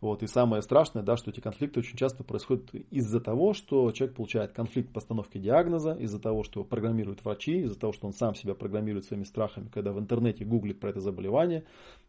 [0.00, 4.16] вот, и самое страшное, да, что эти конфликты очень часто происходят из-за того, что человек
[4.16, 8.34] получает конфликт постановки диагноза, из-за того, что его программируют врачи, из-за того, что он сам
[8.34, 11.64] себя программирует своими страхами, когда в интернете гуглит про это заболевание,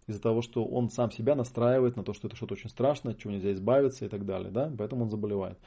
[0.07, 3.19] из-за того, что он сам себя настраивает на то, что это что-то очень страшное, от
[3.19, 5.59] чего нельзя избавиться и так далее, да, поэтому он заболевает.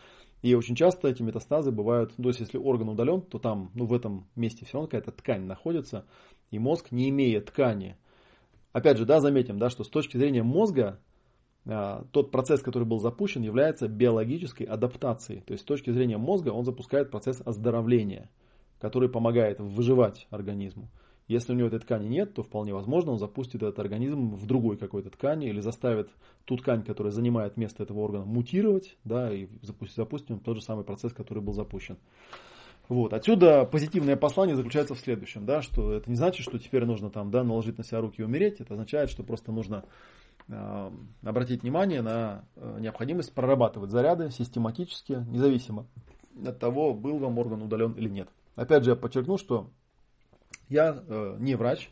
[0.42, 3.86] И очень часто эти метастазы бывают, ну, то есть если орган удален, то там, ну,
[3.86, 6.06] в этом месте все равно какая-то ткань находится,
[6.50, 7.96] и мозг, не имея ткани,
[8.72, 11.00] опять же, да, заметим, да, что с точки зрения мозга,
[11.66, 15.40] а, тот процесс, который был запущен, является биологической адаптацией.
[15.40, 18.28] То есть с точки зрения мозга он запускает процесс оздоровления,
[18.80, 20.90] который помогает выживать организму.
[21.26, 24.76] Если у него этой ткани нет, то вполне возможно он запустит этот организм в другой
[24.76, 26.10] какой-то ткани или заставит
[26.44, 30.84] ту ткань, которая занимает место этого органа, мутировать, да, и запустить, запустим тот же самый
[30.84, 31.96] процесс, который был запущен.
[32.88, 33.14] Вот.
[33.14, 37.30] Отсюда позитивное послание заключается в следующем, да, что это не значит, что теперь нужно там,
[37.30, 39.84] да, наложить на себя руки и умереть, это означает, что просто нужно
[40.48, 40.90] э,
[41.22, 45.86] обратить внимание на э, необходимость прорабатывать заряды систематически, независимо
[46.44, 48.28] от того, был вам орган удален или нет.
[48.54, 49.70] Опять же, я подчеркну, что
[50.68, 51.90] я э, не врач,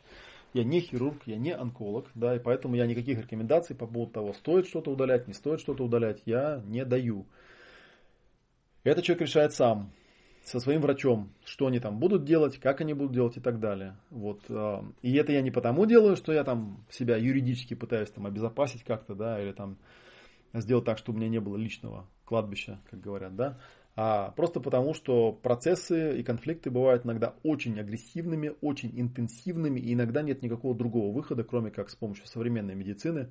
[0.54, 4.32] я не хирург, я не онколог, да, и поэтому я никаких рекомендаций по поводу того,
[4.32, 7.26] стоит что-то удалять, не стоит что-то удалять, я не даю.
[8.84, 9.92] Это человек решает сам,
[10.44, 13.96] со своим врачом, что они там будут делать, как они будут делать и так далее.
[14.10, 14.42] Вот.
[14.48, 18.82] Э, и это я не потому делаю, что я там себя юридически пытаюсь там обезопасить
[18.82, 19.78] как-то, да, или там
[20.52, 23.58] сделать так, чтобы у меня не было личного кладбища, как говорят, да
[23.94, 30.22] а просто потому, что процессы и конфликты бывают иногда очень агрессивными, очень интенсивными, и иногда
[30.22, 33.28] нет никакого другого выхода, кроме как с помощью современной медицины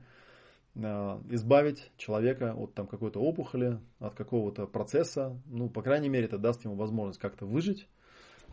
[0.76, 5.36] а, избавить человека от там, какой-то опухоли, от какого-то процесса.
[5.48, 7.88] Ну, по крайней мере, это даст ему возможность как-то выжить.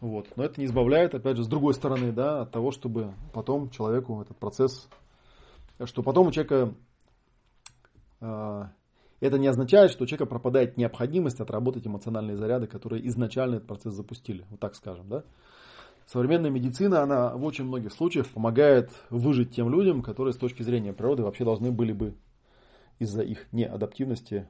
[0.00, 0.34] Вот.
[0.36, 4.22] Но это не избавляет, опять же, с другой стороны, да, от того, чтобы потом человеку
[4.22, 4.88] этот процесс,
[5.84, 6.72] что потом у человека
[8.20, 8.72] а,
[9.20, 13.94] это не означает, что у человека пропадает необходимость отработать эмоциональные заряды, которые изначально этот процесс
[13.94, 14.44] запустили.
[14.50, 15.24] Вот так скажем, да?
[16.06, 20.92] Современная медицина, она в очень многих случаях помогает выжить тем людям, которые с точки зрения
[20.92, 22.14] природы вообще должны были бы
[22.98, 24.48] из-за их неадаптивности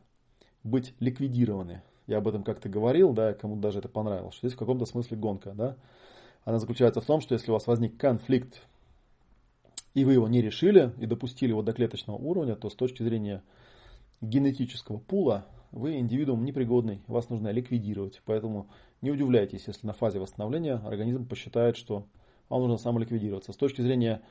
[0.62, 1.82] быть ликвидированы.
[2.06, 5.16] Я об этом как-то говорил, да, кому-то даже это понравилось, что здесь в каком-то смысле
[5.16, 5.76] гонка, да.
[6.44, 8.62] Она заключается в том, что если у вас возник конфликт,
[9.94, 13.42] и вы его не решили, и допустили его до клеточного уровня, то с точки зрения
[14.20, 18.22] генетического пула вы индивидуум непригодный, вас нужно ликвидировать.
[18.24, 18.68] Поэтому
[19.02, 22.06] не удивляйтесь, если на фазе восстановления организм посчитает, что
[22.48, 23.52] вам нужно самоликвидироваться.
[23.52, 24.22] С точки зрения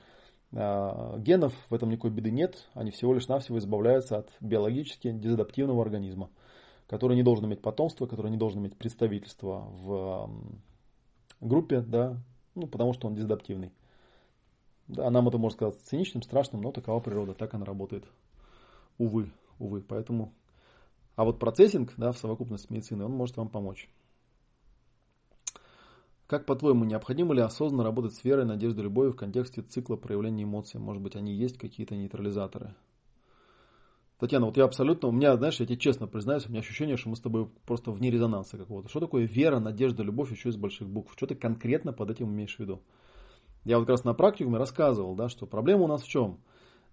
[0.52, 5.82] э, генов в этом никакой беды нет, они всего лишь навсего избавляются от биологически дезадаптивного
[5.82, 6.30] организма,
[6.88, 10.30] который не должен иметь потомство, который не должен иметь представительство в
[11.42, 12.18] э, группе, да,
[12.56, 13.72] ну, потому что он дезадаптивный.
[14.88, 18.06] Да, нам это можно сказать циничным, страшным, но такова природа, так она работает.
[18.98, 19.30] Увы
[19.60, 19.82] увы.
[19.82, 20.34] Поэтому,
[21.16, 23.90] а вот процессинг, да, в совокупности с медициной, он может вам помочь.
[26.28, 30.78] Как, по-твоему, необходимо ли осознанно работать с верой, надеждой, любовью в контексте цикла проявления эмоций?
[30.78, 32.76] Может быть, они есть какие-то нейтрализаторы?
[34.20, 37.10] Татьяна, вот я абсолютно, у меня, знаешь, я тебе честно признаюсь, у меня ощущение, что
[37.10, 38.90] мы с тобой просто вне резонанса какого-то.
[38.90, 41.14] Что такое вера, надежда, любовь еще из больших букв?
[41.16, 42.82] Что ты конкретно под этим имеешь в виду?
[43.64, 46.40] Я вот как раз на практикуме рассказывал, да, что проблема у нас в чем?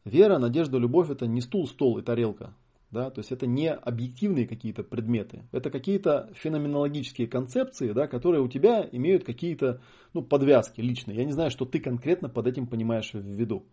[0.04, 2.54] Вера, надежда, любовь это не стул, стол и тарелка.
[2.90, 3.10] Да?
[3.10, 5.42] То есть это не объективные какие-то предметы.
[5.50, 9.80] Это какие-то феноменологические концепции, да, которые у тебя имеют какие-то
[10.12, 11.16] ну, подвязки личные.
[11.16, 13.64] Я не знаю, что ты конкретно под этим понимаешь в виду.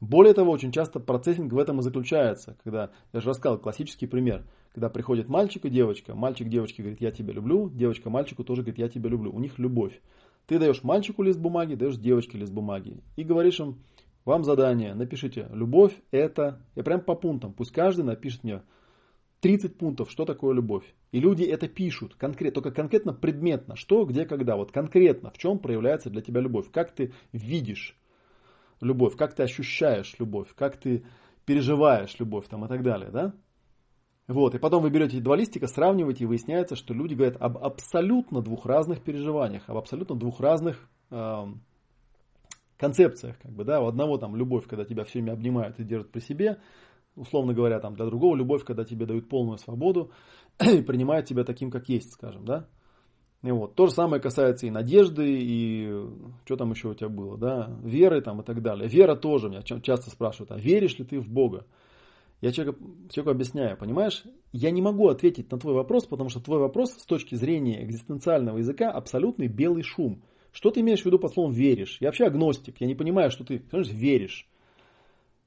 [0.00, 2.56] Более того, очень часто процессинг в этом и заключается.
[2.64, 7.12] Когда, я же рассказал классический пример, когда приходит мальчик и девочка, мальчик девочке говорит, я
[7.12, 9.30] тебя люблю, девочка мальчику тоже говорит, я тебя люблю.
[9.32, 10.00] У них любовь.
[10.48, 12.96] Ты даешь мальчику лист бумаги, даешь девочке лист бумаги.
[13.14, 13.78] И говоришь им,
[14.24, 18.62] вам задание, напишите, любовь это, я прям по пунктам, пусть каждый напишет мне
[19.40, 20.84] 30 пунктов, что такое любовь.
[21.10, 25.58] И люди это пишут, конкретно, только конкретно предметно, что, где, когда, вот конкретно, в чем
[25.58, 27.96] проявляется для тебя любовь, как ты видишь
[28.80, 31.04] любовь, как ты ощущаешь любовь, как ты
[31.44, 33.34] переживаешь любовь там и так далее, да?
[34.28, 38.40] Вот, и потом вы берете два листика, сравниваете, и выясняется, что люди говорят об абсолютно
[38.40, 41.44] двух разных переживаниях, об абсолютно двух разных э,
[42.76, 46.10] концепциях, как бы, да, у одного там любовь, когда тебя все время обнимают и держат
[46.10, 46.58] при себе,
[47.16, 50.10] условно говоря, там для другого любовь, когда тебе дают полную свободу
[50.60, 52.66] и принимают тебя таким, как есть, скажем, да.
[53.42, 53.74] И вот.
[53.74, 56.06] То же самое касается и надежды, и
[56.44, 58.88] что там еще у тебя было, да, веры там и так далее.
[58.88, 61.66] Вера тоже меня часто спрашивают, а веришь ли ты в Бога?
[62.40, 62.78] Я человеку,
[63.10, 67.06] человеку объясняю, понимаешь, я не могу ответить на твой вопрос, потому что твой вопрос с
[67.06, 70.22] точки зрения экзистенциального языка абсолютный белый шум.
[70.52, 71.96] Что ты имеешь в виду под словом веришь?
[72.00, 74.46] Я вообще агностик, я не понимаю, что ты конечно, веришь.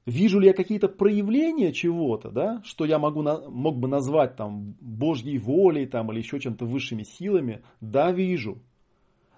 [0.04, 5.38] Вижу ли я какие-то проявления чего-то, да, что я могу, мог бы назвать там Божьей
[5.38, 7.62] волей там, или еще чем-то высшими силами?
[7.80, 8.58] Да, вижу.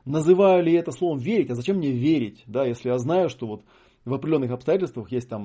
[0.04, 1.50] Называю ли это словом верить?
[1.50, 3.64] А зачем мне верить, да, если я знаю, что вот
[4.04, 5.42] в определенных обстоятельствах есть там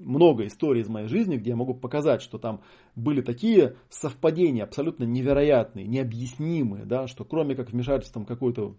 [0.00, 2.62] много историй из моей жизни, где я могу показать, что там
[2.94, 8.76] были такие совпадения абсолютно невероятные, необъяснимые, да, что кроме как вмешательством какой-то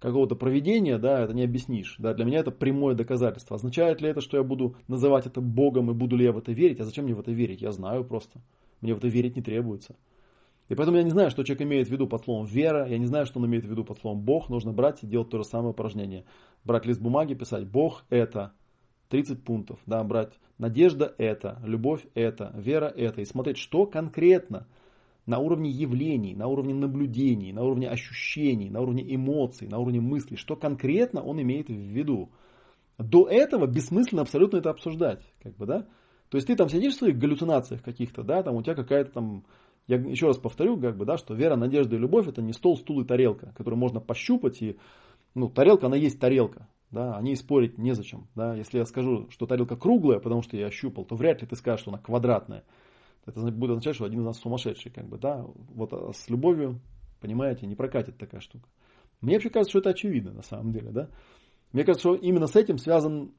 [0.00, 1.96] какого-то проведения, да, это не объяснишь.
[1.98, 3.56] Да, для меня это прямое доказательство.
[3.56, 6.52] Означает ли это, что я буду называть это Богом и буду ли я в это
[6.52, 6.80] верить?
[6.80, 7.62] А зачем мне в это верить?
[7.62, 8.40] Я знаю просто.
[8.80, 9.96] Мне в это верить не требуется.
[10.68, 13.06] И поэтому я не знаю, что человек имеет в виду под словом вера, я не
[13.06, 14.50] знаю, что он имеет в виду под словом Бог.
[14.50, 16.24] Нужно брать и делать то же самое упражнение.
[16.64, 18.52] Брать лист бумаги, писать Бог это
[19.08, 19.80] 30 пунктов.
[19.86, 23.22] Да, брать надежда это, любовь это, вера это.
[23.22, 24.66] И смотреть, что конкретно
[25.28, 30.38] на уровне явлений, на уровне наблюдений, на уровне ощущений, на уровне эмоций, на уровне мыслей,
[30.38, 32.30] что конкретно он имеет в виду.
[32.96, 35.20] До этого бессмысленно абсолютно это обсуждать.
[35.42, 35.86] Как бы, да?
[36.30, 39.44] То есть ты там сидишь в своих галлюцинациях каких-то, да, там у тебя какая-то там
[39.86, 42.78] я еще раз повторю, как бы, да, что вера, надежда и любовь это не стол,
[42.78, 44.62] стул и тарелка, которую можно пощупать.
[44.62, 44.78] И,
[45.34, 46.68] ну, тарелка, она есть тарелка.
[46.90, 48.28] Да, о ней спорить незачем.
[48.34, 48.54] Да.
[48.54, 51.82] Если я скажу, что тарелка круглая, потому что я ощупал, то вряд ли ты скажешь,
[51.82, 52.64] что она квадратная.
[53.28, 54.90] Это будет означать, что один из нас сумасшедший.
[54.90, 55.44] Как бы, да.
[55.74, 56.80] Вот а с любовью,
[57.20, 58.68] понимаете, не прокатит такая штука.
[59.20, 60.90] Мне вообще кажется, что это очевидно на самом деле.
[60.90, 61.08] Да.
[61.72, 63.32] Мне кажется, что именно с этим связан,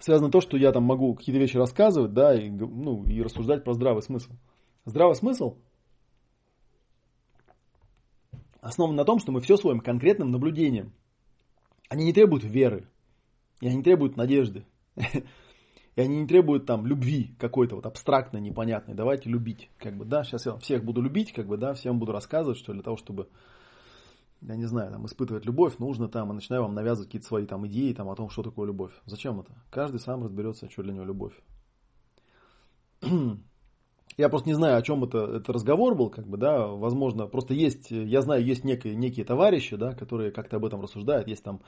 [0.00, 3.74] связано то, что я там могу какие-то вещи рассказывать, да, и, ну, и рассуждать про
[3.74, 4.32] здравый смысл.
[4.84, 5.56] Здравый смысл–
[8.64, 10.92] основан на том, что мы все своим конкретным наблюдением.
[11.88, 12.88] Они не требуют веры,
[13.60, 14.64] и они требуют надежды,
[15.96, 18.94] и они не требуют там любви какой-то вот абстрактной, непонятной.
[18.94, 22.12] Давайте любить, как бы, да, сейчас я всех буду любить, как бы, да, всем буду
[22.12, 23.28] рассказывать, что для того, чтобы,
[24.40, 27.66] я не знаю, там, испытывать любовь, нужно там, и начинаю вам навязывать какие-то свои там
[27.68, 28.92] идеи там о том, что такое любовь.
[29.06, 29.52] Зачем это?
[29.70, 31.34] Каждый сам разберется, что для него любовь.
[34.16, 37.54] Я просто не знаю, о чем это, это разговор был, как бы, да, возможно, просто
[37.54, 41.62] есть, я знаю, есть некие, некие товарищи, да, которые как-то об этом рассуждают, есть там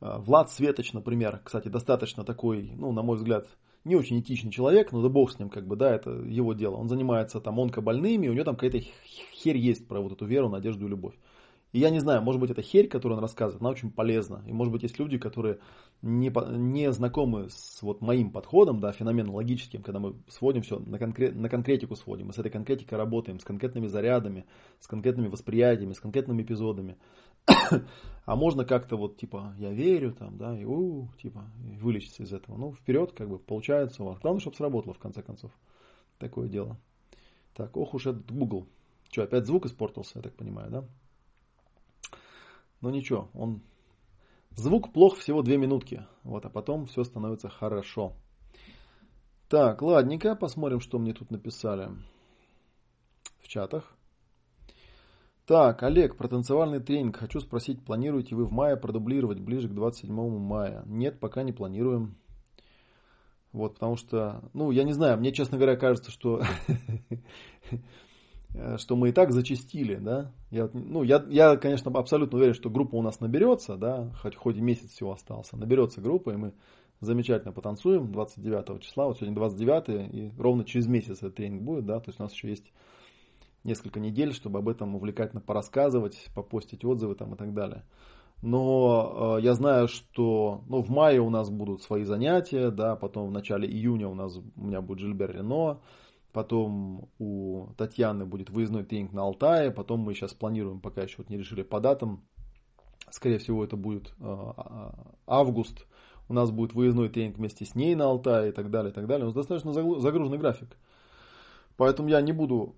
[0.00, 3.46] Влад Светоч, например, кстати, достаточно такой, ну, на мой взгляд,
[3.84, 6.76] не очень этичный человек, но да бог с ним, как бы, да, это его дело.
[6.76, 8.80] Он занимается там онкобольными, у него там какая-то
[9.34, 11.14] херь есть про вот эту веру, надежду и любовь.
[11.72, 14.42] И я не знаю, может быть, эта херь, которую он рассказывает, она очень полезна.
[14.46, 15.60] И может быть, есть люди, которые
[16.02, 21.36] не, не знакомы с вот моим подходом, да, феноменологическим, когда мы сводим все на, конкрет,
[21.36, 22.26] на конкретику сводим.
[22.26, 24.46] Мы с этой конкретикой работаем, с конкретными зарядами,
[24.80, 26.96] с конкретными восприятиями, с конкретными эпизодами.
[28.26, 31.44] а можно как-то вот, типа, я верю, там, да, и у, типа,
[31.80, 32.56] вылечиться из этого.
[32.56, 34.18] Ну, вперед, как бы, получается у вас.
[34.20, 35.50] Главное, чтобы сработало, в конце концов.
[36.18, 36.78] Такое дело.
[37.54, 38.66] Так, ох уж этот Google.
[39.10, 40.84] Что, опять звук испортился, я так понимаю, да?
[42.80, 43.62] Но ничего, он...
[44.56, 48.14] Звук плох всего две минутки, вот, а потом все становится хорошо.
[49.48, 51.90] Так, ладненько, посмотрим, что мне тут написали
[53.40, 53.96] в чатах.
[55.50, 57.16] Так, Олег, про танцевальный тренинг.
[57.16, 60.84] Хочу спросить, планируете вы в мае продублировать ближе к 27 мая?
[60.86, 62.14] Нет, пока не планируем.
[63.50, 66.40] Вот, потому что, ну, я не знаю, мне, честно говоря, кажется, что
[68.76, 70.32] что мы и так зачастили, да.
[70.52, 74.56] Я, ну, я, я, конечно, абсолютно уверен, что группа у нас наберется, да, хоть, хоть
[74.56, 75.56] месяц всего остался.
[75.56, 76.54] Наберется группа, и мы
[77.00, 79.06] замечательно потанцуем 29 числа.
[79.06, 82.32] Вот сегодня 29, и ровно через месяц этот тренинг будет, да, то есть у нас
[82.32, 82.72] еще есть
[83.64, 87.84] несколько недель, чтобы об этом увлекательно порассказывать, попостить отзывы там и так далее.
[88.42, 93.28] Но э, я знаю, что ну, в мае у нас будут свои занятия, да, потом
[93.28, 95.80] в начале июня у нас у меня будет Жильбер Рено,
[96.32, 99.72] Потом у Татьяны будет выездной тренинг на Алтае.
[99.72, 102.24] Потом мы сейчас планируем, пока еще вот не решили по датам.
[103.10, 104.94] Скорее всего, это будет э, а,
[105.26, 105.86] август.
[106.28, 109.08] У нас будет выездной тренинг вместе с ней на Алтае и так далее, и так
[109.08, 109.24] далее.
[109.24, 110.76] У нас достаточно загруженный график.
[111.76, 112.76] Поэтому я не буду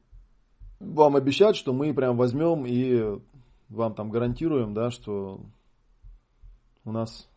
[0.82, 3.20] вам обещать, что мы прям возьмем и
[3.68, 5.40] вам там гарантируем, да, что
[6.84, 7.28] у нас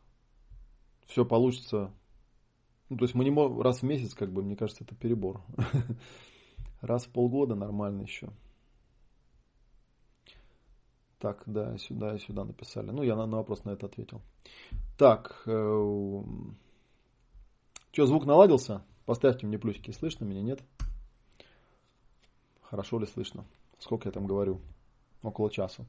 [1.07, 1.91] все получится
[2.89, 5.41] ну, то есть мы не можем раз в месяц, как бы, мне кажется, это перебор.
[6.81, 8.29] Раз в полгода нормально еще.
[11.17, 12.91] Так, да, сюда и сюда написали.
[12.91, 14.21] Ну, я на, на вопрос на это ответил.
[14.97, 16.21] Так, э,
[17.91, 18.83] что, звук наладился?
[19.05, 19.89] Поставьте мне плюсики.
[19.89, 20.61] Слышно меня, нет?
[22.69, 23.45] Хорошо ли слышно?
[23.79, 24.59] Сколько я там говорю?
[25.23, 25.85] Около часа.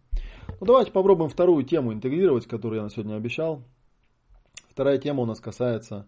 [0.61, 3.63] Ну, давайте попробуем вторую тему интегрировать, которую я на сегодня обещал.
[4.71, 6.07] Вторая тема у нас касается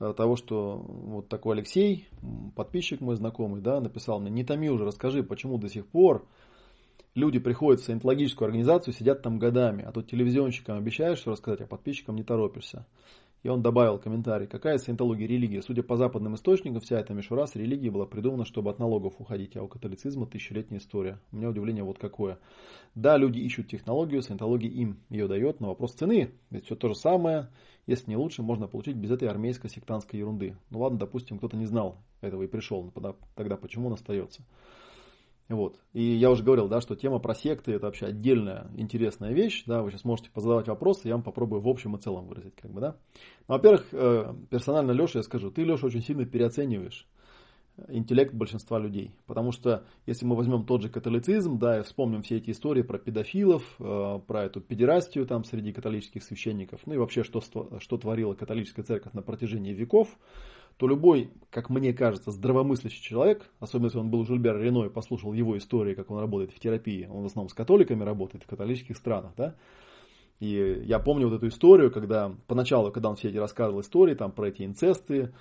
[0.00, 2.08] Э, того, что вот такой Алексей,
[2.56, 6.26] подписчик мой знакомый, да, написал мне, не томи уже, расскажи, почему до сих пор
[7.14, 11.66] люди приходят в саентологическую организацию, сидят там годами, а тут телевизионщикам обещаешь что рассказать, а
[11.66, 12.86] подписчикам не торопишься.
[13.44, 15.60] И он добавил комментарий, какая саентология религия?
[15.60, 19.54] Судя по западным источникам, вся эта мишура с религией была придумана, чтобы от налогов уходить,
[19.54, 21.20] а у католицизма тысячелетняя история.
[21.30, 22.38] У меня удивление вот какое.
[22.94, 26.94] Да, люди ищут технологию, саентология им ее дает, но вопрос цены, ведь все то же
[26.94, 27.50] самое,
[27.86, 30.56] если не лучше, можно получить без этой армейской сектантской ерунды.
[30.70, 32.90] Ну ладно, допустим, кто-то не знал этого и пришел,
[33.34, 34.42] тогда почему он остается?
[35.48, 35.78] Вот.
[35.92, 39.64] И я уже говорил, да, что тема про секты это вообще отдельная интересная вещь.
[39.66, 42.54] Да, вы сейчас можете позадавать вопросы, я вам попробую в общем и целом выразить.
[42.56, 42.96] Как бы, да.
[43.46, 47.06] ну, во-первых, э, персонально Леша я скажу, ты, Леша, очень сильно переоцениваешь
[47.88, 49.12] интеллект большинства людей.
[49.26, 52.98] Потому что если мы возьмем тот же католицизм, да, и вспомним все эти истории про
[52.98, 58.34] педофилов, э, про эту педерастию там среди католических священников, ну и вообще, что, что творила
[58.34, 60.08] католическая церковь на протяжении веков,
[60.76, 65.32] то любой, как мне кажется, здравомыслящий человек, особенно если он был Жильбер Рено и послушал
[65.32, 68.96] его истории, как он работает в терапии, он в основном с католиками работает в католических
[68.96, 69.54] странах, да,
[70.40, 74.32] и я помню вот эту историю, когда поначалу, когда он все эти рассказывал истории там
[74.32, 75.32] про эти инцесты,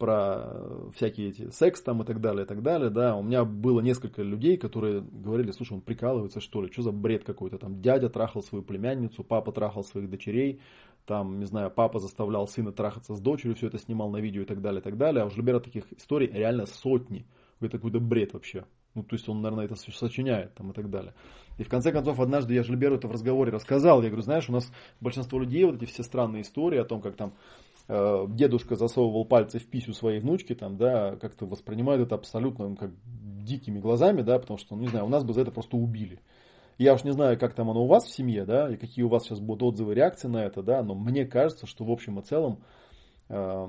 [0.00, 3.80] про всякие эти секс там и так далее, и так далее, да, у меня было
[3.80, 8.08] несколько людей, которые говорили, слушай, он прикалывается что ли, что за бред какой-то, там дядя
[8.08, 10.60] трахал свою племянницу, папа трахал своих дочерей,
[11.04, 14.46] там, не знаю, папа заставлял сына трахаться с дочерью, все это снимал на видео и
[14.46, 17.26] так далее, и так далее, а у Жильбера таких историй реально сотни,
[17.60, 21.14] это какой-то бред вообще, ну, то есть он, наверное, это сочиняет там и так далее.
[21.58, 24.02] И в конце концов, однажды я Жильберу это в разговоре рассказал.
[24.02, 27.16] Я говорю, знаешь, у нас большинство людей, вот эти все странные истории о том, как
[27.16, 27.34] там
[27.90, 32.92] дедушка засовывал пальцы в писю своей внучки, там, да, как-то воспринимают это абсолютно ну, как
[33.42, 36.20] дикими глазами, да, потому что, ну, не знаю, у нас бы за это просто убили.
[36.78, 39.08] Я уж не знаю, как там оно у вас в семье, да, и какие у
[39.08, 42.22] вас сейчас будут отзывы, реакции на это, да, но мне кажется, что в общем и
[42.22, 42.60] целом
[43.28, 43.66] э,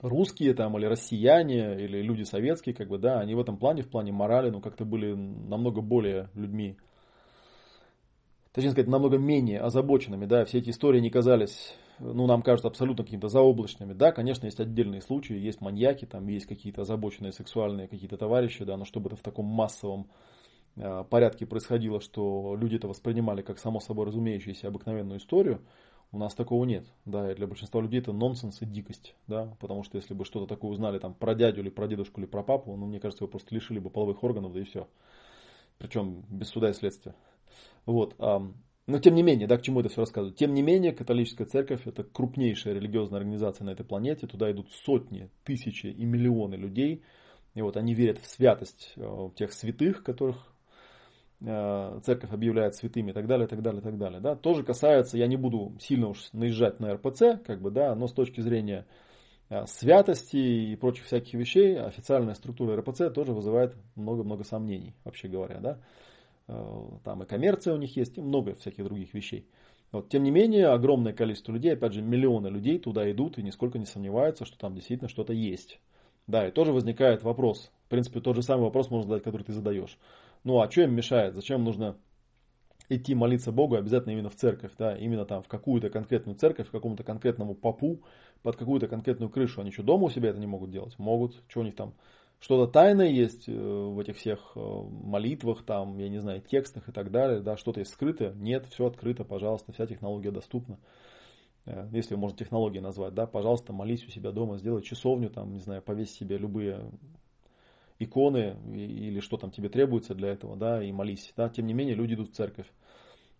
[0.00, 3.88] русские там или россияне или люди советские, как бы, да, они в этом плане, в
[3.88, 6.76] плане морали, ну, как-то были намного более людьми,
[8.52, 13.04] точнее сказать, намного менее озабоченными, да, все эти истории не казались ну, нам кажутся абсолютно
[13.04, 13.92] какими-то заоблачными.
[13.92, 18.76] Да, конечно, есть отдельные случаи, есть маньяки, там есть какие-то озабоченные сексуальные какие-то товарищи, да,
[18.76, 20.08] но чтобы это в таком массовом
[20.76, 25.62] э, порядке происходило, что люди это воспринимали как само собой разумеющуюся обыкновенную историю,
[26.12, 26.86] у нас такого нет.
[27.04, 29.14] Да, и для большинства людей это нонсенс и дикость.
[29.26, 32.26] Да, потому что если бы что-то такое узнали там про дядю или про дедушку или
[32.26, 34.88] про папу, ну, мне кажется, его просто лишили бы половых органов, да и все.
[35.78, 37.14] Причем без суда и следствия.
[37.84, 38.14] Вот.
[38.86, 40.32] Но тем не менее, да, к чему это все рассказываю?
[40.32, 44.28] Тем не менее, католическая церковь это крупнейшая религиозная организация на этой планете.
[44.28, 47.02] Туда идут сотни, тысячи и миллионы людей.
[47.54, 50.36] И вот они верят в святость э, тех святых, которых
[51.40, 54.20] э, церковь объявляет святыми и так далее, и так далее, и так далее.
[54.20, 54.36] Да.
[54.36, 58.12] Тоже касается, я не буду сильно уж наезжать на РПЦ, как бы, да, но с
[58.12, 58.86] точки зрения
[59.48, 65.58] э, святости и прочих всяких вещей, официальная структура РПЦ тоже вызывает много-много сомнений, вообще говоря,
[65.58, 65.78] да.
[66.48, 69.48] Э, там и коммерция у них есть, и много всяких других вещей.
[69.92, 73.78] Вот, тем не менее, огромное количество людей, опять же, миллионы людей туда идут и нисколько
[73.78, 75.80] не сомневаются, что там действительно что-то есть.
[76.26, 79.52] Да, и тоже возникает вопрос, в принципе, тот же самый вопрос можно задать, который ты
[79.52, 79.96] задаешь.
[80.42, 81.34] Ну, а что им мешает?
[81.34, 81.96] Зачем нужно
[82.88, 86.72] идти молиться Богу обязательно именно в церковь, да, именно там в какую-то конкретную церковь, к
[86.72, 88.00] какому-то конкретному попу,
[88.42, 89.60] под какую-то конкретную крышу.
[89.60, 90.98] Они что, дома у себя это не могут делать?
[90.98, 91.42] Могут.
[91.48, 91.94] Что у них там
[92.38, 96.92] что-то тайное есть э, в этих всех э, молитвах, там, я не знаю, текстах и
[96.92, 100.78] так далее, да, что-то есть скрыто, нет, все открыто, пожалуйста, вся технология доступна.
[101.64, 105.60] Э, если можно технологией назвать, да, пожалуйста, молись у себя дома, сделай часовню, там, не
[105.60, 106.90] знаю, повесь себе любые
[107.98, 111.94] иконы или что там тебе требуется для этого, да, и молись, да, тем не менее
[111.94, 112.70] люди идут в церковь.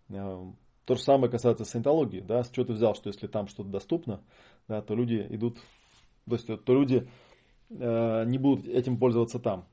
[0.07, 4.21] То же самое касается саентологии, да, с чего ты взял, что если там что-то доступно,
[4.67, 5.57] да, то люди идут,
[6.27, 7.07] то есть то люди
[7.69, 9.65] не будут этим пользоваться там.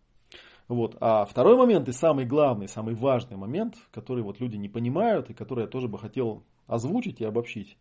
[0.68, 0.96] Вот.
[1.00, 5.34] А второй момент и самый главный, самый важный момент, который вот люди не понимают и
[5.34, 7.76] который я тоже бы хотел озвучить и обобщить.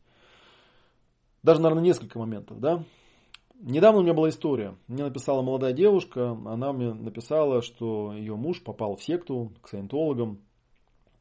[1.44, 2.60] Даже, наверное, несколько моментов.
[2.60, 2.84] Да?
[3.60, 4.76] Недавно у меня была история.
[4.88, 10.40] Мне написала молодая девушка, она мне написала, что ее муж попал в секту к саентологам,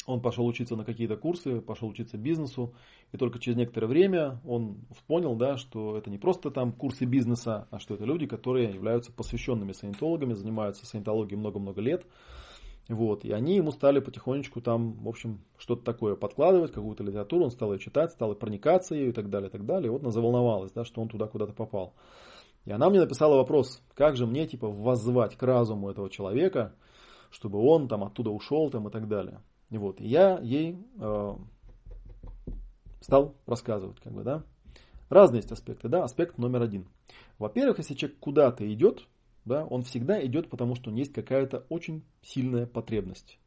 [0.07, 2.75] он пошел учиться на какие-то курсы, пошел учиться бизнесу,
[3.13, 7.69] и только через некоторое время он понял, да, что это не просто там курсы бизнеса,
[7.71, 12.07] а что это люди, которые являются посвященными саентологами, занимаются саентологией много-много лет.
[12.89, 17.51] Вот, и они ему стали потихонечку там, в общем, что-то такое подкладывать, какую-то литературу, он
[17.51, 19.87] стал ее читать, стал проникаться ею и так далее, и так далее.
[19.87, 21.95] И вот она заволновалась, да, что он туда куда-то попал.
[22.65, 26.75] И она мне написала вопрос, как же мне, типа, воззвать к разуму этого человека,
[27.31, 29.41] чтобы он там оттуда ушел там и так далее.
[29.71, 31.35] Вот, и я ей э,
[33.03, 34.43] стал рассказывать, как бы, да.
[35.09, 36.05] Разные есть аспекты, да.
[36.05, 36.89] Аспект номер один.
[37.39, 39.07] Во-первых, если человек куда-то идет,
[39.45, 43.39] да, он всегда идет, потому что есть какая-то очень сильная потребность.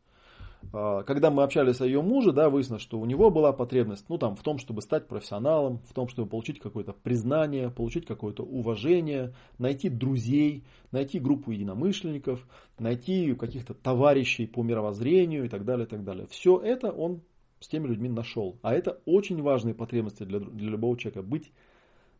[0.73, 4.17] А, когда мы общались о ее муже, да, выяснилось, что у него была потребность ну,
[4.17, 9.33] там, в том, чтобы стать профессионалом, в том, чтобы получить какое-то признание, получить какое-то уважение,
[9.57, 12.45] найти друзей, найти группу единомышленников,
[12.79, 16.27] найти каких-то товарищей по мировоззрению и так далее, и так далее.
[16.29, 17.21] Все это он
[17.59, 18.57] с теми людьми нашел.
[18.61, 21.23] А это очень важные потребности для, для любого человека.
[21.23, 21.51] Быть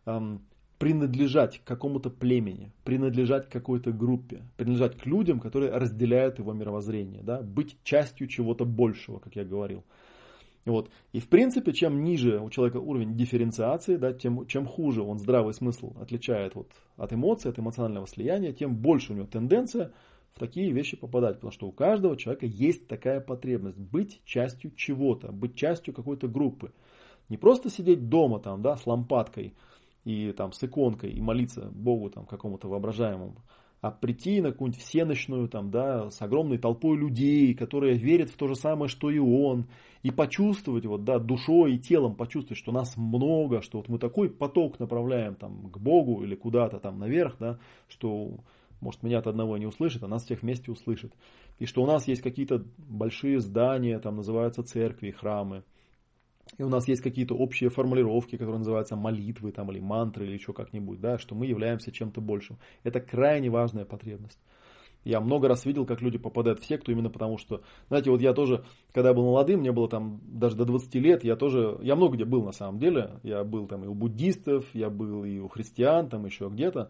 [0.05, 0.41] эм,
[0.77, 7.21] принадлежать к какому-то племени, принадлежать к какой-то группе, принадлежать к людям, которые разделяют его мировоззрение,
[7.23, 9.83] да, быть частью чего-то большего, как я говорил.
[10.65, 10.89] Вот.
[11.13, 15.53] И в принципе, чем ниже у человека уровень дифференциации, да, тем, чем хуже он здравый
[15.53, 19.91] смысл отличает вот от эмоций, от эмоционального слияния, тем больше у него тенденция
[20.35, 21.35] в такие вещи попадать.
[21.35, 26.73] Потому что у каждого человека есть такая потребность быть частью чего-то, быть частью какой-то группы.
[27.29, 29.53] Не просто сидеть дома там, да, с лампадкой
[30.03, 33.37] и там с иконкой и молиться Богу там какому-то воображаемому,
[33.79, 38.47] а прийти на какую-нибудь всеночную, там, да, с огромной толпой людей, которые верят в то
[38.47, 39.67] же самое, что и он,
[40.03, 44.29] и почувствовать, вот, да, душой и телом почувствовать, что нас много, что вот мы такой
[44.29, 47.57] поток направляем там, к Богу или куда-то там наверх, да,
[47.87, 48.31] что,
[48.81, 51.13] может, меня-то одного не услышит, а нас всех вместе услышит.
[51.59, 55.63] И что у нас есть какие-то большие здания, там называются церкви, храмы,
[56.57, 60.53] и у нас есть какие-то общие формулировки, которые называются молитвы там, или мантры, или еще
[60.53, 62.57] как-нибудь, да, что мы являемся чем-то большим.
[62.83, 64.39] Это крайне важная потребность.
[65.03, 68.33] Я много раз видел, как люди попадают в секту именно потому, что, знаете, вот я
[68.33, 72.15] тоже, когда был молодым, мне было там даже до 20 лет, я тоже, я много
[72.15, 75.47] где был на самом деле, я был там и у буддистов, я был и у
[75.47, 76.89] христиан, там еще где-то,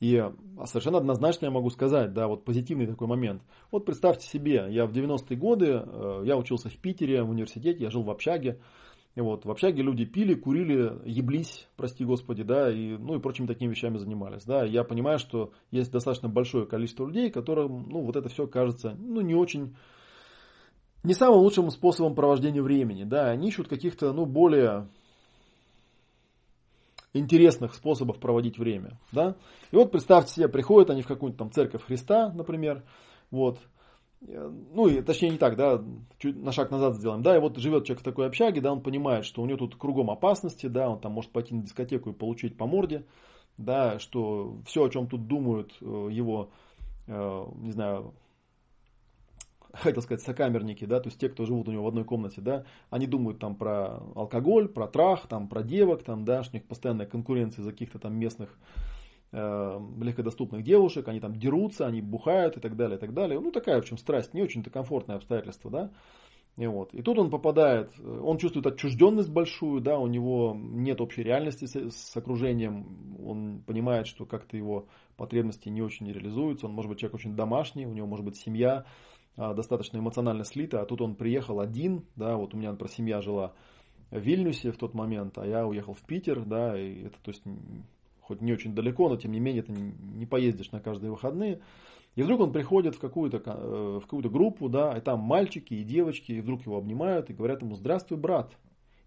[0.00, 0.24] и
[0.64, 3.42] совершенно однозначно я могу сказать, да, вот позитивный такой момент.
[3.70, 7.90] Вот представьте себе, я в 90-е годы, э, я учился в Питере, в университете, я
[7.90, 8.60] жил в общаге,
[9.14, 13.46] и вот в общаге люди пили, курили, еблись, прости господи, да, и, ну и прочими
[13.46, 14.64] такими вещами занимались, да.
[14.64, 19.20] Я понимаю, что есть достаточно большое количество людей, которым, ну, вот это все кажется, ну,
[19.20, 19.76] не очень,
[21.02, 23.28] не самым лучшим способом провождения времени, да.
[23.28, 24.88] Они ищут каких-то, ну, более
[27.12, 29.36] интересных способов проводить время, да.
[29.70, 32.84] И вот представьте себе, приходят они в какую-нибудь там церковь Христа, например,
[33.30, 33.58] вот,
[34.20, 35.82] ну, и, точнее не так, да,
[36.18, 38.82] чуть на шаг назад сделаем, да, и вот живет человек в такой общаге, да, он
[38.82, 42.14] понимает, что у него тут кругом опасности, да, он там может пойти на дискотеку и
[42.14, 43.04] получить по морде,
[43.56, 46.50] да, что все, о чем тут думают э, его,
[47.06, 48.14] э, не знаю,
[49.72, 52.64] хотел сказать, сокамерники, да, то есть те, кто живут у него в одной комнате, да,
[52.90, 56.66] они думают там про алкоголь, про трах, там, про девок, там, да, что у них
[56.66, 58.58] постоянная конкуренция за каких-то там местных
[59.32, 63.40] э, легкодоступных девушек, они там дерутся, они бухают и так далее, и так далее.
[63.40, 65.90] Ну, такая, в общем, страсть, не очень-то комфортное обстоятельство, да.
[66.56, 66.92] И, вот.
[66.92, 71.90] и тут он попадает, он чувствует отчужденность большую, да, у него нет общей реальности с,
[71.90, 74.86] с окружением, он понимает, что как-то его
[75.16, 78.84] потребности не очень реализуются, он может быть человек очень домашний, у него может быть семья
[79.36, 83.54] достаточно эмоционально слита, а тут он приехал один, да, вот у меня, например, семья жила
[84.10, 87.42] в Вильнюсе в тот момент, а я уехал в Питер, да, и это, то есть,
[88.20, 91.60] хоть не очень далеко, но тем не менее ты не поездишь на каждые выходные.
[92.16, 95.84] И вдруг он приходит в какую-то, э, в какую-то группу, да, и там мальчики и
[95.84, 98.52] девочки, и вдруг его обнимают и говорят ему «Здравствуй, брат».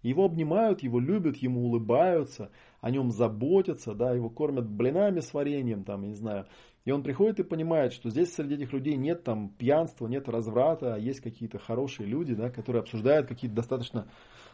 [0.04, 2.50] Его обнимают, его любят, ему улыбаются,
[2.80, 6.46] о нем заботятся, да, его кормят блинами с вареньем, там, я не знаю.
[6.84, 10.94] И он приходит и понимает, что здесь среди этих людей нет там пьянства, нет разврата,
[10.94, 14.06] а есть какие-то хорошие люди, да, которые обсуждают какие-то достаточно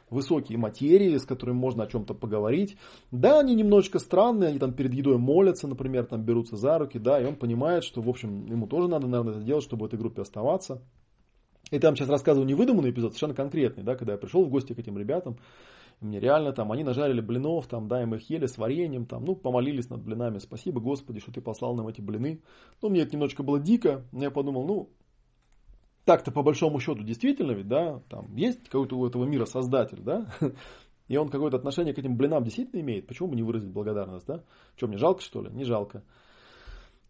[0.08, 2.76] высокие материи, с которыми можно о чем-то поговорить.
[3.10, 7.20] Да, они немножечко странные, они там перед едой молятся, например, там берутся за руки, да,
[7.20, 9.98] и он понимает, что, в общем, ему тоже надо, наверное, это делать, чтобы в этой
[9.98, 10.80] группе оставаться.
[11.70, 14.72] Я вам сейчас рассказываю не выдуманный эпизод, совершенно конкретный, да, когда я пришел в гости
[14.72, 15.38] к этим ребятам,
[16.00, 19.24] мне реально там, они нажарили блинов, там, да, и мы их ели с вареньем, там,
[19.24, 22.42] ну, помолились над блинами, спасибо, Господи, что ты послал нам эти блины.
[22.80, 24.88] Ну, мне это немножечко было дико, но я подумал, ну,
[26.06, 30.26] так-то по большому счету действительно ведь, да, там есть какой-то у этого мира создатель, да,
[31.08, 34.42] и он какое-то отношение к этим блинам действительно имеет, почему бы не выразить благодарность, да?
[34.76, 35.50] Что, мне жалко, что ли?
[35.50, 36.02] Не жалко.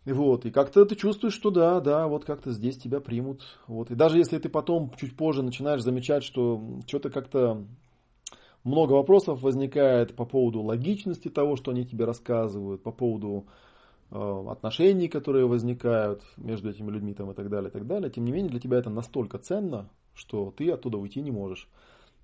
[0.06, 3.42] Вот, и как-то ты чувствуешь, что да, да, вот как-то здесь тебя примут.
[3.66, 3.90] Вот.
[3.90, 7.64] И даже если ты потом, чуть позже, начинаешь замечать, что что-то как-то
[8.64, 13.46] много вопросов возникает по поводу логичности того, что они тебе рассказывают, по поводу
[14.12, 18.10] Э, отношений, которые возникают между этими людьми там, и так далее, и так далее.
[18.10, 21.68] Тем не менее, для тебя это настолько ценно, что ты оттуда уйти не можешь.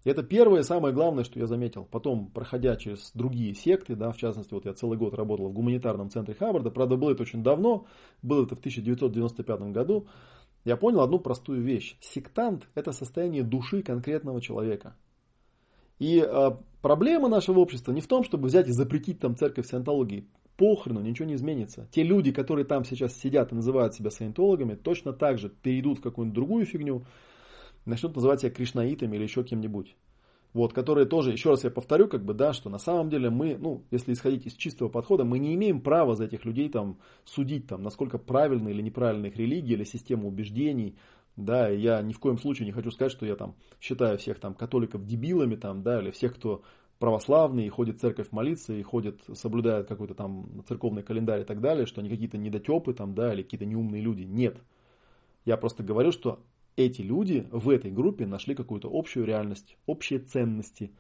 [0.07, 1.85] И это первое самое главное, что я заметил.
[1.85, 6.11] Потом, проходя через другие секты, да, в частности, вот я целый год работал в гуманитарном
[6.11, 7.87] центре Хаббарда, правда, было это очень давно,
[8.23, 10.07] было это в 1995 году,
[10.65, 11.97] я понял одну простую вещь.
[12.01, 14.95] Сектант– это состояние души конкретного человека.
[15.99, 16.51] И э,
[16.83, 21.27] проблема нашего общества не в том, чтобы взять и запретить там церковь сиентологии похрену, ничего
[21.27, 21.89] не изменится.
[21.91, 26.03] Те люди, которые там сейчас сидят и называют себя саентологами, точно так же перейдут в
[26.03, 27.05] какую-нибудь другую фигню,
[27.86, 29.96] начнут называть себя кришнаитами или еще кем-нибудь.
[30.52, 33.58] Вот, которые тоже, еще раз я повторю, как бы, да, что на самом деле мы,
[33.58, 37.66] ну, если исходить из чистого подхода, мы не имеем права за этих людей там судить,
[37.66, 40.96] там, насколько правильны или неправильны их религии или система убеждений,
[41.36, 44.40] да, и я ни в коем случае не хочу сказать, что я там считаю всех
[44.40, 46.62] там католиков дебилами, там, да, или всех, кто
[46.98, 51.84] православные, ходит в церковь молиться, и ходит, соблюдает какой-то там церковный календарь и так далее,
[51.84, 54.22] что они какие-то недотепы там, да, или какие-то неумные люди.
[54.22, 54.56] Нет.
[55.44, 56.40] Я просто говорю, что
[56.77, 60.93] эти люди в этой группе нашли какую-то общую реальность, общие ценности,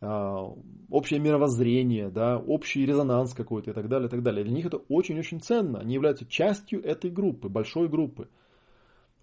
[0.00, 0.52] а,
[0.90, 4.44] общее мировоззрение, да, общий резонанс какой-то и так далее, и так далее.
[4.44, 5.78] Для них это очень-очень ценно.
[5.78, 8.28] Они являются частью этой группы, большой группы.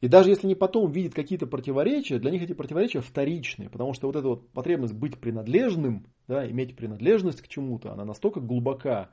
[0.02, 4.08] И даже если они потом видят какие-то противоречия, для них эти противоречия вторичные, потому что
[4.08, 9.10] вот эта вот потребность быть принадлежным, да, иметь принадлежность к чему-то, она настолько глубока,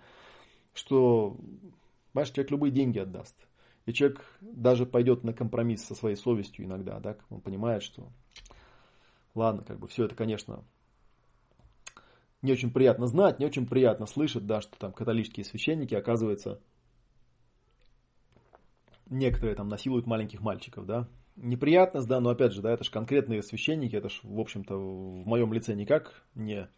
[0.73, 1.37] что,
[2.13, 3.37] понимаешь, человек любые деньги отдаст.
[3.91, 8.09] И человек даже пойдет на компромисс со своей совестью иногда, да, он понимает, что
[9.35, 10.63] ладно, как бы все это, конечно,
[12.41, 16.61] не очень приятно знать, не очень приятно слышать, да, что там католические священники, оказывается,
[19.07, 21.09] некоторые там насилуют маленьких мальчиков, да.
[21.35, 25.27] Неприятность, да, но опять же, да, это же конкретные священники, это же, в общем-то, в
[25.27, 26.69] моем лице никак не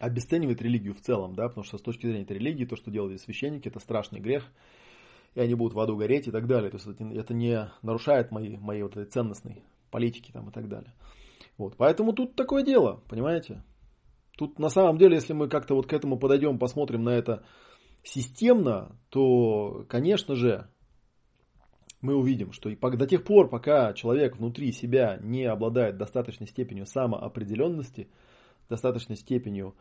[0.00, 3.16] обесценивает религию в целом, да, потому что с точки зрения этой религии, то, что делали
[3.16, 4.50] священники, это страшный грех,
[5.36, 6.70] и они будут в аду гореть и так далее.
[6.70, 10.94] То есть это не нарушает мои, мои вот этой ценностной политики там и так далее.
[11.58, 13.62] Вот, поэтому тут такое дело, понимаете?
[14.38, 17.44] Тут на самом деле, если мы как-то вот к этому подойдем, посмотрим на это
[18.02, 20.68] системно, то, конечно же,
[22.00, 28.08] мы увидим, что до тех пор, пока человек внутри себя не обладает достаточной степенью самоопределенности,
[28.70, 29.74] достаточной степенью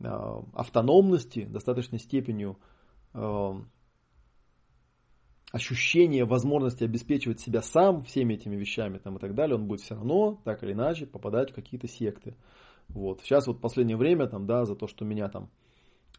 [0.00, 0.06] э,
[0.54, 2.58] автономности, достаточной степенью
[3.14, 3.52] э,
[5.50, 9.94] ощущения возможности обеспечивать себя сам всеми этими вещами там, и так далее, он будет все
[9.94, 12.36] равно, так или иначе, попадать в какие-то секты.
[12.88, 13.20] Вот.
[13.22, 15.50] Сейчас вот последнее время, там, да, за то, что меня там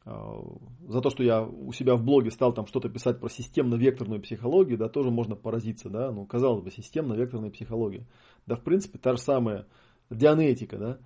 [0.06, 0.42] а,
[0.88, 4.78] за то, что я у себя в блоге стал там что-то писать про системно-векторную психологию,
[4.78, 8.08] да, тоже можно поразиться, да, ну, казалось бы, системно-векторная психология.
[8.48, 9.68] Да, в принципе, та же самая
[10.10, 10.98] дианетика, да.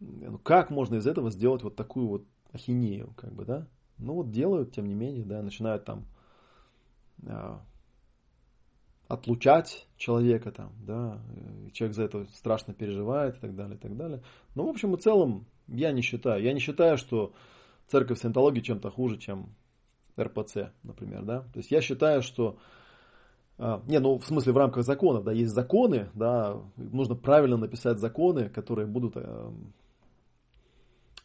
[0.00, 3.66] Ну, как можно из этого сделать вот такую вот ахинею, как бы, да?
[3.98, 6.06] Ну, вот делают, тем не менее, да, начинают там
[9.08, 11.20] отлучать человека там, да,
[11.72, 14.22] человек за это страшно переживает и так далее, и так далее.
[14.54, 16.42] Но, в общем и целом, я не считаю.
[16.42, 17.34] Я не считаю, что
[17.88, 19.54] церковь саентологии чем-то хуже, чем
[20.18, 21.40] РПЦ, например, да.
[21.52, 22.58] То есть я считаю, что
[23.58, 27.98] а, не, ну в смысле в рамках законов, да, есть законы, да, нужно правильно написать
[27.98, 29.50] законы, которые будут э,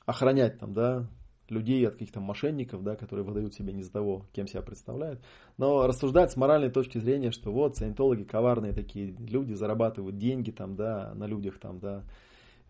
[0.06, 1.08] охранять там, да,
[1.50, 5.22] людей от каких-то мошенников, да, которые выдают себя не за того, кем себя представляют.
[5.58, 10.76] Но рассуждать с моральной точки зрения, что вот саентологи коварные такие люди, зарабатывают деньги там,
[10.76, 12.04] да, на людях там, да,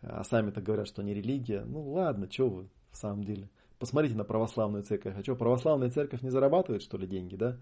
[0.01, 1.63] а сами-то говорят, что не религия.
[1.65, 3.49] Ну ладно, что вы в самом деле.
[3.79, 5.15] Посмотрите на православную церковь.
[5.17, 7.57] А что, православная церковь не зарабатывает, что ли, деньги, да?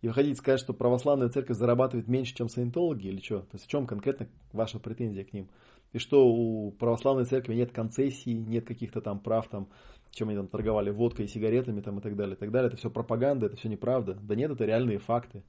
[0.00, 3.40] И вы хотите сказать, что православная церковь зарабатывает меньше, чем саентологи или что?
[3.40, 5.48] То есть в чем конкретно ваша претензия к ним?
[5.92, 9.68] И что у православной церкви нет концессий, нет каких-то там прав, там,
[10.10, 12.68] чем они там торговали водкой и сигаретами там, и так далее, и так далее.
[12.68, 14.14] Это все пропаганда, это все неправда.
[14.14, 15.42] Да нет, это реальные факты.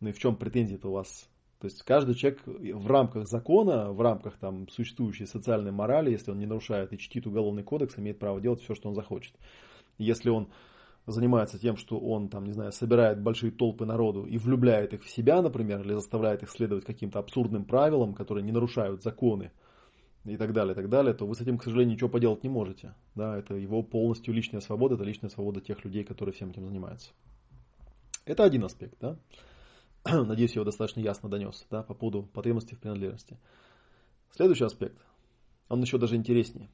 [0.00, 1.28] Ну и в чем претензии-то у вас
[1.58, 6.38] то есть каждый человек в рамках закона, в рамках там, существующей социальной морали, если он
[6.38, 9.34] не нарушает и чтит уголовный кодекс, имеет право делать все, что он захочет.
[9.96, 10.48] Если он
[11.06, 15.10] занимается тем, что он, там, не знаю, собирает большие толпы народу и влюбляет их в
[15.10, 19.50] себя, например, или заставляет их следовать каким-то абсурдным правилам, которые не нарушают законы,
[20.26, 22.48] и так далее, и так далее, то вы с этим, к сожалению, ничего поделать не
[22.48, 22.94] можете.
[23.14, 27.10] Да, это его полностью личная свобода, это личная свобода тех людей, которые всем этим занимаются.
[28.24, 29.16] Это один аспект, да.
[30.04, 33.38] Надеюсь, я его достаточно ясно донес да, по поводу потребности в принадлежности.
[34.30, 34.98] Следующий аспект,
[35.68, 36.68] он еще даже интереснее.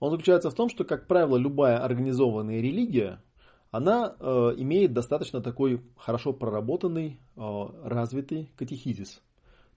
[0.00, 3.22] Он заключается в том, что, как правило, любая организованная религия,
[3.70, 9.22] она э, имеет достаточно такой хорошо проработанный, э, развитый катехизис.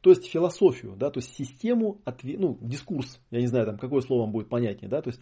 [0.03, 4.23] То есть философию, да, то есть систему, ну, дискурс, я не знаю, там, какое слово
[4.23, 5.21] вам будет понятнее, да, то есть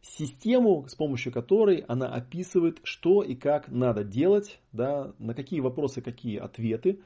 [0.00, 6.00] систему, с помощью которой она описывает, что и как надо делать, да, на какие вопросы
[6.00, 7.00] какие ответы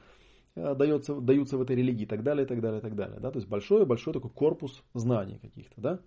[0.55, 3.19] э, дается, даются в этой религии и так далее, и так далее, и так далее.
[3.19, 3.29] Да?
[3.29, 5.81] То есть большой-большой такой корпус знаний каких-то.
[5.81, 5.99] Да?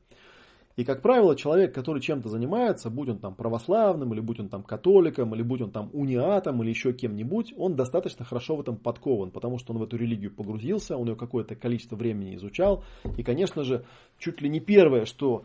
[0.76, 4.62] И, как правило, человек, который чем-то занимается, будь он там православным, или будь он там
[4.62, 9.30] католиком, или будь он там униатом, или еще кем-нибудь, он достаточно хорошо в этом подкован,
[9.30, 12.84] потому что он в эту религию погрузился, он ее какое-то количество времени изучал.
[13.16, 13.84] И, конечно же,
[14.18, 15.44] чуть ли не первое, что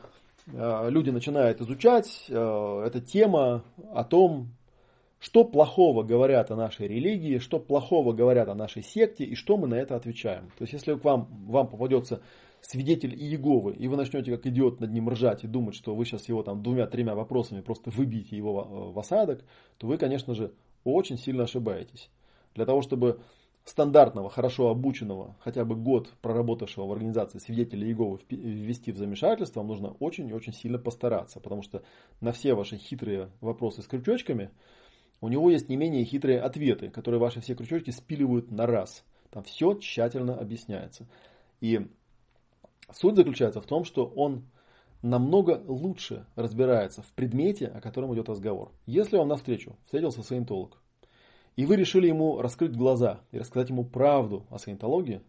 [0.54, 4.50] Э, люди начинают изучать, э, эта тема о том,
[5.20, 9.68] что плохого говорят о нашей религии, что плохого говорят о нашей секте и что мы
[9.68, 10.52] на это отвечаем.
[10.58, 12.22] То есть, если к вам, вам попадется
[12.66, 16.28] свидетель Иеговы, и вы начнете как идиот над ним ржать и думать, что вы сейчас
[16.28, 19.44] его там двумя-тремя вопросами просто выбьете его э, в осадок,
[19.78, 20.52] то вы, конечно же,
[20.84, 22.10] очень сильно ошибаетесь.
[22.56, 23.22] Для того, чтобы
[23.66, 29.68] стандартного, хорошо обученного, хотя бы год проработавшего в организации свидетеля Иеговы ввести в замешательство, вам
[29.68, 31.84] нужно очень и очень сильно постараться, потому что
[32.22, 34.50] на все ваши хитрые вопросы с крючочками
[35.22, 39.04] у него есть не менее хитрые ответы, которые ваши все крючочки спиливают на раз.
[39.30, 41.08] Там все тщательно объясняется.
[41.62, 41.88] И
[42.92, 44.46] суть заключается в том, что он
[45.02, 48.72] намного лучше разбирается в предмете, о котором идет разговор.
[48.86, 50.82] Если вам навстречу встретился саентолог,
[51.56, 55.22] и вы решили ему раскрыть глаза и рассказать ему правду о саентологии,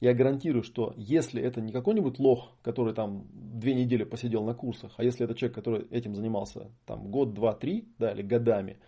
[0.00, 4.92] я гарантирую, что если это не какой-нибудь лох, который там две недели посидел на курсах,
[4.96, 8.78] а если это человек, который этим занимался там год, два, три, да, или годами,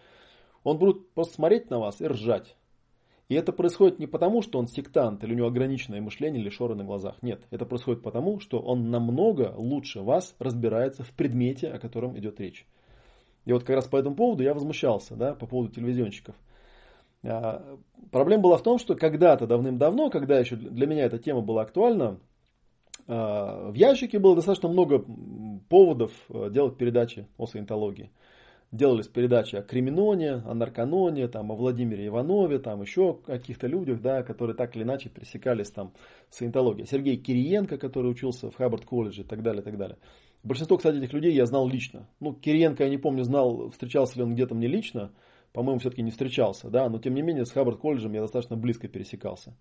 [0.64, 2.56] он будет просто смотреть на вас и ржать.
[3.32, 6.74] И это происходит не потому, что он сектант или у него ограниченное мышление или шоры
[6.74, 7.16] на глазах.
[7.22, 12.38] Нет, это происходит потому, что он намного лучше вас разбирается в предмете, о котором идет
[12.40, 12.66] речь.
[13.46, 16.34] И вот как раз по этому поводу я возмущался, да, по поводу телевизионщиков.
[17.24, 17.78] А,
[18.10, 22.20] проблема была в том, что когда-то давным-давно, когда еще для меня эта тема была актуальна,
[23.09, 25.02] а, в ящике было достаточно много
[25.70, 28.10] поводов а, делать передачи о саентологии.
[28.73, 34.01] Делались передачи о Криминоне, о Нарканоне, там, о Владимире Иванове, там еще о каких-то людях,
[34.01, 35.93] да, которые так или иначе пересекались там
[36.31, 36.86] с саентологией.
[36.86, 39.99] Сергей Кириенко, который учился в Хаббард колледже и так далее, и так далее.
[40.43, 42.09] Большинство, кстати, этих людей я знал лично.
[42.19, 45.12] Ну, Кириенко, я не помню, знал, встречался ли он где-то мне лично,
[45.53, 48.89] по-моему, все-таки не встречался, да, но тем не менее с Хаббард колледжем я достаточно близко
[48.89, 49.55] пересекался.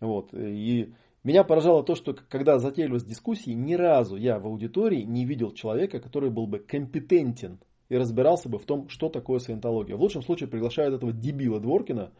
[0.00, 5.26] Вот, и меня поражало то, что когда затеялись дискуссии, ни разу я в аудитории не
[5.26, 7.58] видел человека, который был бы компетентен
[7.92, 9.96] и разбирался бы в том, что такое саентология.
[9.96, 12.10] В лучшем случае приглашают этого дебила Дворкина,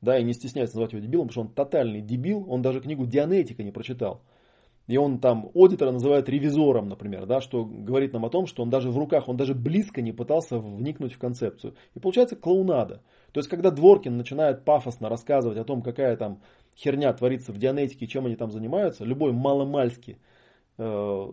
[0.00, 3.06] да, и не стесняется называть его дебилом, потому что он тотальный дебил, он даже книгу
[3.06, 4.20] Дианетика не прочитал.
[4.88, 8.70] И он там аудитора называет ревизором, например, да, что говорит нам о том, что он
[8.70, 11.76] даже в руках, он даже близко не пытался вникнуть в концепцию.
[11.94, 13.00] И получается клоунада.
[13.30, 16.42] То есть, когда Дворкин начинает пафосно рассказывать о том, какая там
[16.76, 20.18] херня творится в дианетике, чем они там занимаются, любой маломальский
[20.78, 21.28] э,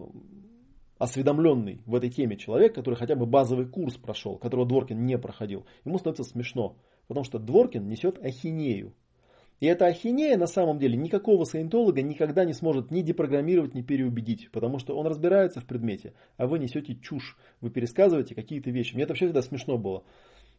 [0.99, 5.65] осведомленный в этой теме человек, который хотя бы базовый курс прошел, которого Дворкин не проходил,
[5.85, 6.75] ему становится смешно.
[7.07, 8.93] Потому что Дворкин несет ахинею.
[9.59, 14.51] И эта ахинея на самом деле никакого саентолога никогда не сможет ни депрограммировать, ни переубедить,
[14.51, 18.93] потому что он разбирается в предмете, а вы несете чушь, вы пересказываете какие-то вещи.
[18.93, 20.03] Мне это вообще всегда смешно было.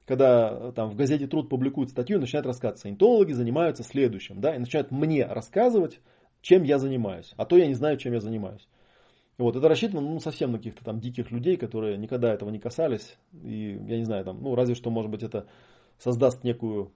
[0.06, 4.90] Когда там в газете Труд публикуют статью начинают рассказывать, саентологи занимаются следующим, да, и начинают
[4.90, 6.00] мне рассказывать,
[6.42, 8.66] чем я занимаюсь, а то я не знаю, чем я занимаюсь.
[9.40, 13.16] Вот, это рассчитано ну, совсем на каких-то там диких людей, которые никогда этого не касались.
[13.42, 15.46] И я не знаю, там, ну, разве что, может быть, это
[15.98, 16.92] создаст некую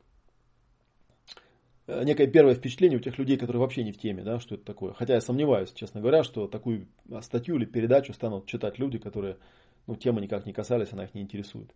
[1.87, 4.65] Э, некое первое впечатление у тех людей, которые вообще не в теме, да, что это
[4.65, 4.93] такое.
[4.95, 6.89] Хотя я сомневаюсь, честно говоря, что такую
[7.21, 9.37] статью или передачу станут читать люди, которые
[9.87, 11.71] ну, темы никак не касались, она их не интересует.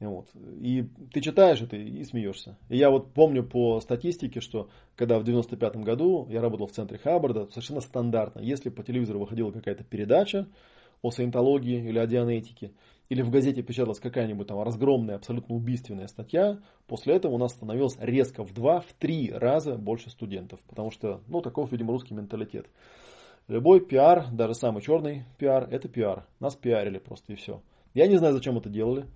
[0.00, 0.28] Вот.
[0.60, 2.58] И ты читаешь это и смеешься.
[2.68, 6.98] И я вот помню по статистике, что когда в 95 году я работал в центре
[6.98, 10.46] Хаббарда, совершенно стандартно, если по телевизору выходила какая-то передача
[11.02, 12.72] о саентологии или о дианетике,
[13.08, 17.96] или в газете печаталась какая-нибудь там разгромная, абсолютно убийственная статья, после этого у нас становилось
[18.00, 20.60] резко в два, в три раза больше студентов.
[20.68, 22.66] Потому что, ну, таков, видимо, русский менталитет.
[23.46, 26.26] Любой пиар, даже самый черный пиар, это пиар.
[26.40, 27.60] Нас пиарили просто и все.
[27.92, 29.06] Я не знаю, зачем это делали.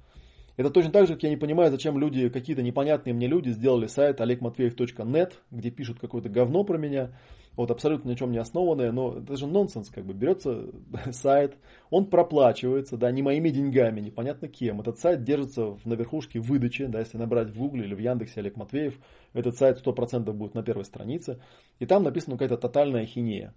[0.59, 3.87] Это точно так же, как я не понимаю, зачем люди, какие-то непонятные мне люди сделали
[3.87, 7.13] сайт olegmatveev.net, где пишут какое-то говно про меня,
[7.55, 10.65] вот абсолютно ни чем не основанное, но это же нонсенс, как бы берется
[11.13, 11.55] сайт,
[11.91, 14.81] он проплачивается, да, не моими деньгами, непонятно кем.
[14.81, 18.57] Этот сайт держится на верхушке выдачи, да, если набрать в Гугле или в Яндексе Олег
[18.57, 18.99] Матвеев,
[19.35, 21.39] этот сайт 100% будет на первой странице,
[21.79, 23.55] и там написана какая-то тотальная хинея.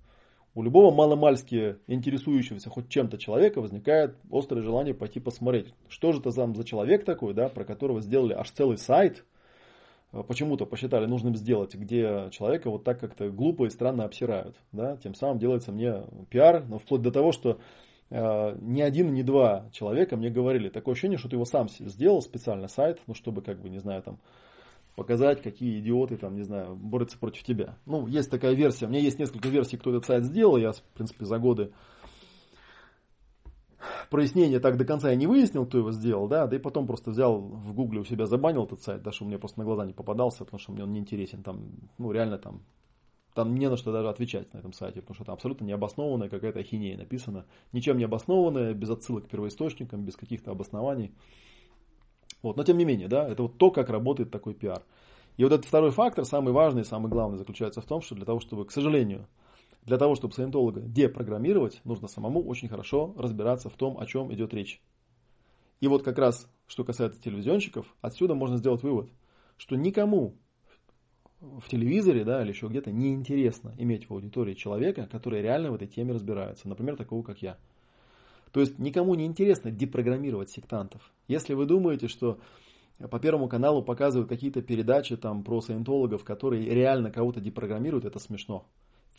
[0.53, 6.31] У любого маломальски интересующегося хоть чем-то человека возникает острое желание пойти посмотреть, что же это
[6.31, 9.23] за человек такой, да, про которого сделали аж целый сайт,
[10.11, 14.57] э, почему-то посчитали нужным сделать, где человека вот так как-то глупо и странно обсирают.
[14.73, 14.97] Да?
[14.97, 17.59] Тем самым делается мне пиар, но вплоть до того, что
[18.09, 22.21] э, ни один, ни два человека мне говорили, такое ощущение, что ты его сам сделал
[22.21, 24.19] специально сайт, ну чтобы, как бы, не знаю, там,
[24.95, 27.77] показать, какие идиоты там, не знаю, борются против тебя.
[27.85, 28.85] Ну, есть такая версия.
[28.85, 30.57] У меня есть несколько версий, кто этот сайт сделал.
[30.57, 31.71] Я, в принципе, за годы
[34.09, 37.11] прояснения так до конца я не выяснил, кто его сделал, да, да и потом просто
[37.11, 39.93] взял в гугле у себя забанил этот сайт, да, что мне просто на глаза не
[39.93, 42.61] попадался, потому что мне он не интересен, там, ну, реально там,
[43.33, 46.59] там не на что даже отвечать на этом сайте, потому что там абсолютно необоснованная какая-то
[46.59, 51.11] ахинея написана, ничем не обоснованная, без отсылок к первоисточникам, без каких-то обоснований.
[52.41, 54.83] Вот, но тем не менее, да, это вот то, как работает такой пиар.
[55.37, 58.39] И вот этот второй фактор, самый важный, самый главный, заключается в том, что для того,
[58.39, 59.27] чтобы, к сожалению,
[59.83, 64.53] для того, чтобы саентолога депрограммировать, нужно самому очень хорошо разбираться в том, о чем идет
[64.53, 64.81] речь.
[65.79, 69.09] И вот как раз, что касается телевизионщиков, отсюда можно сделать вывод,
[69.57, 70.35] что никому
[71.39, 75.87] в телевизоре да, или еще где-то неинтересно иметь в аудитории человека, который реально в этой
[75.87, 76.67] теме разбирается.
[76.69, 77.57] Например, такого, как я.
[78.51, 81.01] То есть никому не интересно депрограммировать сектантов.
[81.27, 82.39] Если вы думаете, что
[83.09, 88.65] по Первому каналу показывают какие-то передачи там про саентологов, которые реально кого-то депрограммируют, это смешно.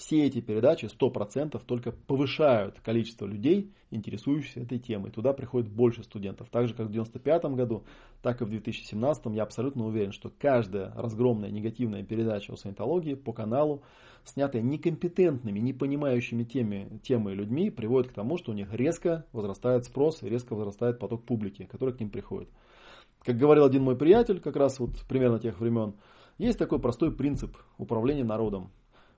[0.02, 5.12] Все эти передачи 100% только повышают количество людей, интересующихся этой темой.
[5.12, 6.48] Туда приходит больше студентов.
[6.50, 7.84] Так же, как в 1995 году,
[8.20, 13.32] так и в 2017 я абсолютно уверен, что каждая разгромная негативная передача о саентологии по
[13.32, 13.84] каналу,
[14.24, 19.84] снятая некомпетентными, не понимающими темы, темы людьми, приводит к тому, что у них резко возрастает
[19.84, 22.48] спрос и резко возрастает поток публики, который к ним приходит.
[23.20, 25.94] Как говорил один мой приятель, как раз вот примерно тех времен,
[26.38, 28.72] есть такой простой принцип управления народом.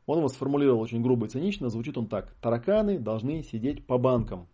[0.06, 2.34] Он его сформулировал очень грубо и цинично, звучит он так.
[2.40, 4.46] Тараканы должны сидеть по банкам.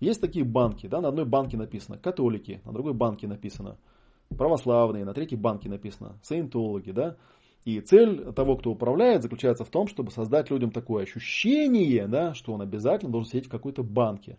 [0.00, 3.76] Есть такие банки, да, на одной банке написано католики, на другой банке написано
[4.36, 7.16] православные, на третьей банке написано саентологи, да.
[7.66, 12.54] И цель того, кто управляет, заключается в том, чтобы создать людям такое ощущение, да, что
[12.54, 14.38] он обязательно должен сидеть в какой-то банке.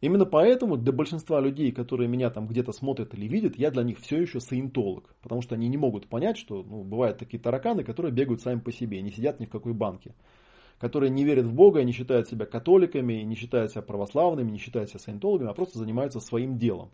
[0.00, 3.98] Именно поэтому для большинства людей, которые меня там где-то смотрят или видят, я для них
[3.98, 5.14] все еще саентолог.
[5.20, 8.72] Потому что они не могут понять, что ну, бывают такие тараканы, которые бегают сами по
[8.72, 10.14] себе, не сидят ни в какой банке.
[10.78, 14.88] Которые не верят в Бога, не считают себя католиками, не считают себя православными, не считают
[14.88, 16.90] себя саентологами, а просто занимаются своим делом.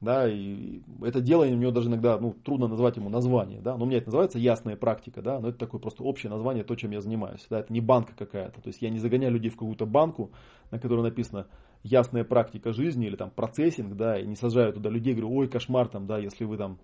[0.00, 3.60] Да, и это дело у него даже иногда ну, трудно назвать ему название.
[3.60, 6.62] Да, но у меня это называется ясная практика, да, но это такое просто общее название,
[6.62, 7.46] то, чем я занимаюсь.
[7.50, 8.60] Да, это не банка какая-то.
[8.60, 10.30] То есть я не загоняю людей в какую-то банку,
[10.72, 11.46] на которой написано
[11.82, 15.88] ясная практика жизни или там процессинг, да, и не сажаю туда людей, говорю, ой, кошмар
[15.88, 16.78] там, да, если вы там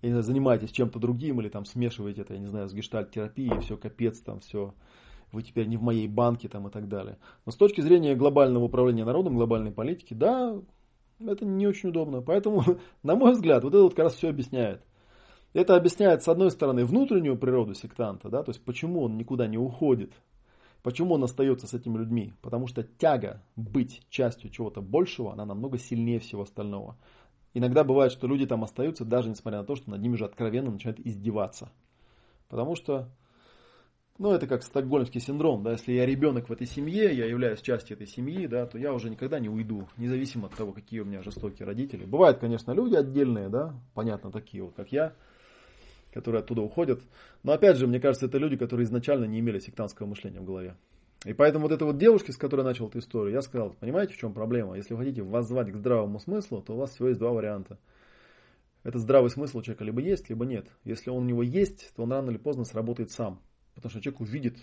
[0.00, 3.58] я не знаю, занимаетесь чем-то другим или там смешиваете это, я не знаю, с гештальт-терапией,
[3.60, 4.72] все капец там, все,
[5.32, 7.18] вы теперь не в моей банке там и так далее.
[7.44, 10.56] Но с точки зрения глобального управления народом, глобальной политики, да,
[11.20, 12.22] это не очень удобно.
[12.22, 12.62] Поэтому,
[13.02, 14.82] на мой взгляд, вот это вот как раз все объясняет.
[15.52, 19.56] Это объясняет, с одной стороны, внутреннюю природу сектанта, да, то есть почему он никуда не
[19.56, 20.12] уходит,
[20.82, 22.32] Почему он остается с этими людьми?
[22.40, 26.96] Потому что тяга быть частью чего-то большего, она намного сильнее всего остального.
[27.54, 30.70] Иногда бывает, что люди там остаются, даже несмотря на то, что над ними же откровенно
[30.70, 31.72] начинают издеваться.
[32.48, 33.08] Потому что,
[34.18, 37.96] ну, это как стокгольмский синдром, да, если я ребенок в этой семье, я являюсь частью
[37.96, 41.22] этой семьи, да, то я уже никогда не уйду, независимо от того, какие у меня
[41.22, 42.04] жестокие родители.
[42.04, 45.14] Бывают, конечно, люди отдельные, да, понятно, такие вот, как я,
[46.18, 47.00] которые оттуда уходят.
[47.44, 50.74] Но опять же, мне кажется, это люди, которые изначально не имели сектантского мышления в голове.
[51.24, 54.16] И поэтому вот эта вот девушка, с которой начал эту историю, я сказал, понимаете, в
[54.16, 54.76] чем проблема?
[54.76, 57.78] Если вы хотите воззвать к здравому смыслу, то у вас всего есть два варианта.
[58.82, 60.66] Этот здравый смысл у человека либо есть, либо нет.
[60.82, 63.40] Если он у него есть, то он рано или поздно сработает сам.
[63.76, 64.56] Потому что человек увидит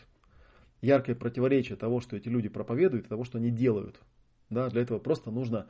[0.82, 4.02] яркое противоречие того, что эти люди проповедуют, и того, что они делают.
[4.49, 5.68] Да, для этого просто нужно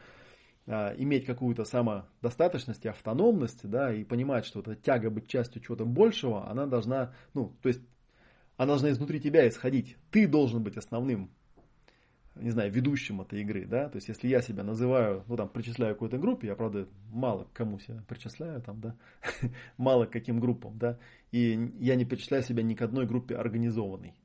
[0.68, 6.50] иметь какую-то самодостаточность и автономность, да, и понимать, что эта тяга быть частью чего-то большего,
[6.50, 7.82] она должна, ну, то есть,
[8.58, 9.98] она должна изнутри тебя исходить.
[10.12, 11.30] Ты должен быть основным,
[12.36, 15.94] не знаю, ведущим этой игры, да, то есть, если я себя называю, ну, там, причисляю
[15.94, 18.96] к какой-то группе, я, правда, мало кому себя причисляю, там, да,
[19.78, 20.98] мало к каким группам, да,
[21.32, 24.16] и я не причисляю себя ни к одной группе организованной,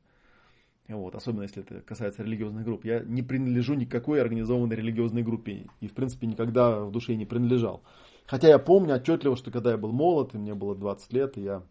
[0.97, 2.85] вот, особенно если это касается религиозных групп.
[2.85, 7.83] Я не принадлежу никакой организованной религиозной группе и, в принципе, никогда в душе не принадлежал.
[8.27, 11.43] Хотя я помню отчетливо, что когда я был молод, и мне было 20 лет, и
[11.43, 11.62] я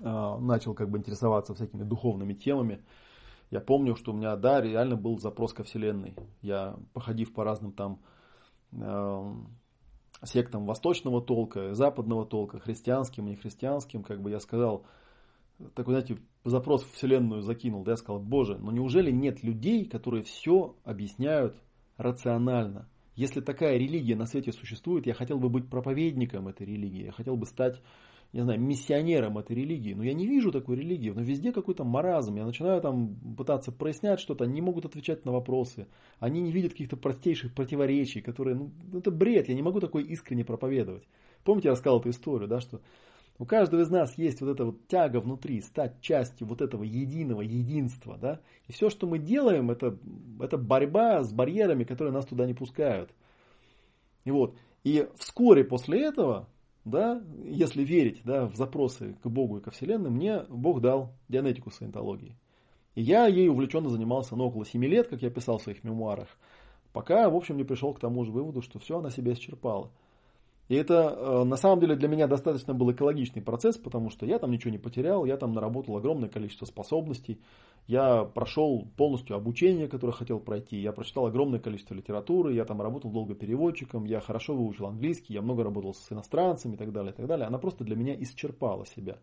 [0.00, 2.82] э, начал как бы интересоваться всякими духовными темами,
[3.50, 6.14] я помню, что у меня, да, реально был запрос ко Вселенной.
[6.42, 8.00] Я, походив по разным там
[8.72, 9.32] э,
[10.24, 14.84] сектам восточного толка, западного толка, христианским нехристианским, как бы я сказал,
[15.74, 16.18] такой, знаете,
[16.50, 21.56] запрос в Вселенную закинул, да, я сказал, боже, но неужели нет людей, которые все объясняют
[21.96, 22.88] рационально?
[23.16, 27.36] Если такая религия на свете существует, я хотел бы быть проповедником этой религии, я хотел
[27.36, 27.80] бы стать,
[28.32, 32.36] не знаю, миссионером этой религии, но я не вижу такой религии, но везде какой-то маразм,
[32.36, 35.86] я начинаю там пытаться прояснять что-то, они не могут отвечать на вопросы,
[36.18, 40.44] они не видят каких-то простейших противоречий, которые, ну, это бред, я не могу такой искренне
[40.44, 41.04] проповедовать.
[41.44, 42.80] Помните, я рассказал эту историю, да, что
[43.38, 47.40] у каждого из нас есть вот эта вот тяга внутри, стать частью вот этого единого
[47.40, 48.40] единства, да.
[48.68, 49.98] И все, что мы делаем, это,
[50.40, 53.10] это борьба с барьерами, которые нас туда не пускают.
[54.24, 54.54] И вот,
[54.84, 56.48] и вскоре после этого,
[56.84, 61.70] да, если верить, да, в запросы к Богу и ко Вселенной, мне Бог дал дианетику
[61.70, 62.36] саентологии.
[62.94, 66.28] И я ей увлеченно занимался, ну, около 7 лет, как я писал в своих мемуарах,
[66.92, 69.90] пока, в общем, не пришел к тому же выводу, что все она себя исчерпала.
[70.68, 74.38] И это э, на самом деле для меня достаточно был экологичный процесс, потому что я
[74.38, 77.38] там ничего не потерял, я там наработал огромное количество способностей,
[77.86, 83.10] я прошел полностью обучение, которое хотел пройти, я прочитал огромное количество литературы, я там работал
[83.10, 87.14] долго переводчиком, я хорошо выучил английский, я много работал с иностранцами и так далее, и
[87.14, 87.46] так далее.
[87.46, 89.18] Она просто для меня исчерпала себя.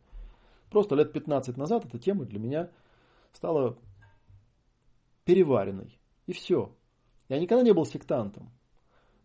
[0.69, 2.69] Просто лет 15 назад эта тема для меня
[3.33, 3.77] стала
[5.25, 5.99] переваренной.
[6.27, 6.71] И все.
[7.29, 8.51] Я никогда не был сектантом.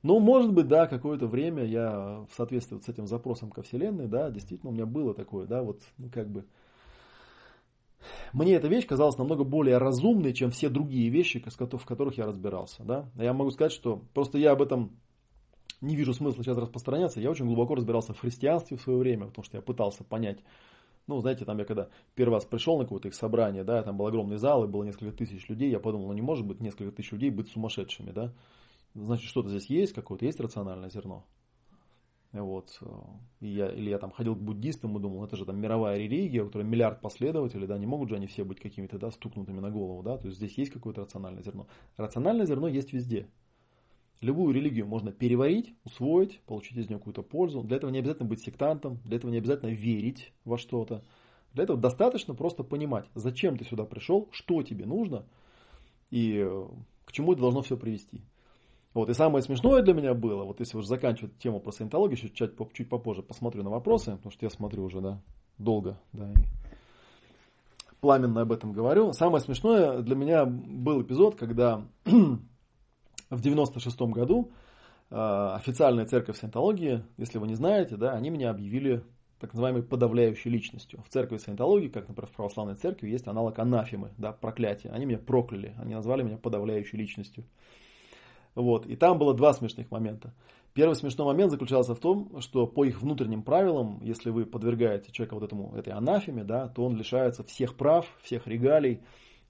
[0.06, 4.30] Ну, может быть, да, какое-то время я в соответствии с этим запросом ко Вселенной, да,
[4.30, 6.44] действительно у меня было такое, да, вот, ну, как бы,
[8.32, 12.84] мне эта вещь казалась намного более разумной, чем все другие вещи, в которых я разбирался,
[12.84, 13.10] да.
[13.16, 14.92] Я могу сказать, что просто я об этом
[15.80, 17.20] не вижу смысла сейчас распространяться.
[17.20, 20.38] Я очень глубоко разбирался в христианстве в свое время, потому что я пытался понять,
[21.08, 24.06] ну, знаете, там я когда первый раз пришел на какое-то их собрание, да, там был
[24.06, 27.10] огромный зал, и было несколько тысяч людей, я подумал, ну, не может быть несколько тысяч
[27.10, 28.32] людей быть сумасшедшими, да.
[28.96, 31.26] Значит, что-то здесь есть, какое-то есть рациональное зерно.
[32.32, 32.80] Вот.
[33.40, 36.42] И я, или я там ходил к буддистам и думал, это же там мировая религия,
[36.42, 39.70] у которой миллиард последователей, да, не могут же они все быть какими-то, да, стукнутыми на
[39.70, 41.66] голову, да, то есть здесь есть какое-то рациональное зерно.
[41.98, 43.28] Рациональное зерно есть везде.
[44.22, 47.62] Любую религию можно переварить, усвоить, получить из нее какую-то пользу.
[47.62, 51.04] Для этого не обязательно быть сектантом, для этого не обязательно верить во что-то.
[51.52, 55.26] Для этого достаточно просто понимать, зачем ты сюда пришел, что тебе нужно
[56.10, 56.66] и э,
[57.04, 58.22] к чему это должно все привести.
[58.96, 62.30] Вот, и самое смешное для меня было, вот если уже заканчивать тему про саентологию, еще
[62.30, 65.20] чуть, чуть попозже посмотрю на вопросы, потому что я смотрю уже, да,
[65.58, 66.34] долго, да, и
[68.00, 69.12] пламенно об этом говорю.
[69.12, 74.50] Самое смешное для меня был эпизод, когда в 96 году
[75.10, 79.04] э, официальная церковь саентологии, если вы не знаете, да, они меня объявили
[79.40, 81.02] так называемой подавляющей личностью.
[81.02, 84.90] В церкви саентологии, как, например, в православной церкви, есть аналог анафемы, да, проклятие.
[84.94, 87.44] Они меня прокляли, они назвали меня подавляющей личностью.
[88.56, 88.86] Вот.
[88.86, 90.34] И там было два смешных момента.
[90.72, 95.34] Первый смешной момент заключался в том, что по их внутренним правилам, если вы подвергаете человека
[95.34, 99.00] вот этому, этой анафеме, да, то он лишается всех прав, всех регалий,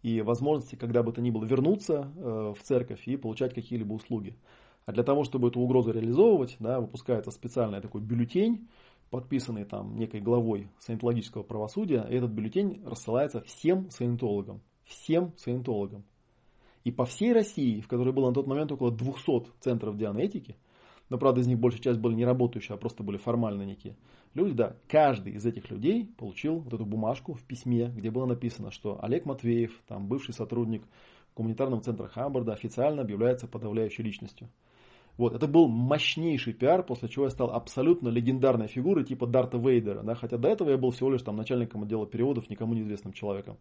[0.03, 4.37] и возможности, когда бы то ни было, вернуться э, в церковь и получать какие-либо услуги.
[4.85, 8.69] А для того, чтобы эту угрозу реализовывать, да, выпускается специальный такой бюллетень,
[9.11, 14.61] подписанный там некой главой саентологического правосудия, и этот бюллетень рассылается всем саентологам.
[14.85, 16.05] Всем саентологам.
[16.87, 20.57] И по всей России, в которой было на тот момент около 200 центров дианетики,
[21.09, 23.97] но, правда, из них большая часть были не работающие, а просто были формально некие
[24.37, 28.71] люди, да, каждый из этих людей получил вот эту бумажку в письме, где было написано,
[28.71, 30.85] что Олег Матвеев, там бывший сотрудник
[31.35, 34.49] гуманитарного центра Хамбарда, официально объявляется подавляющей личностью.
[35.17, 40.03] Вот, это был мощнейший пиар, после чего я стал абсолютно легендарной фигурой типа Дарта Вейдера,
[40.03, 43.57] да, хотя до этого я был всего лишь там начальником отдела переводов, никому неизвестным человеком.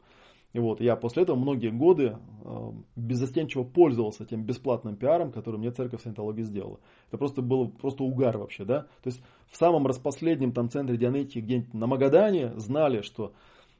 [0.51, 5.71] И вот я после этого многие годы э, беззастенчиво пользовался тем бесплатным пиаром, который мне
[5.71, 6.79] церковь саентологии сделала.
[7.09, 8.83] Это просто было просто угар вообще, да.
[9.03, 13.33] То есть в самом распоследнем там центре Дианетики где-нибудь на Магадане знали, что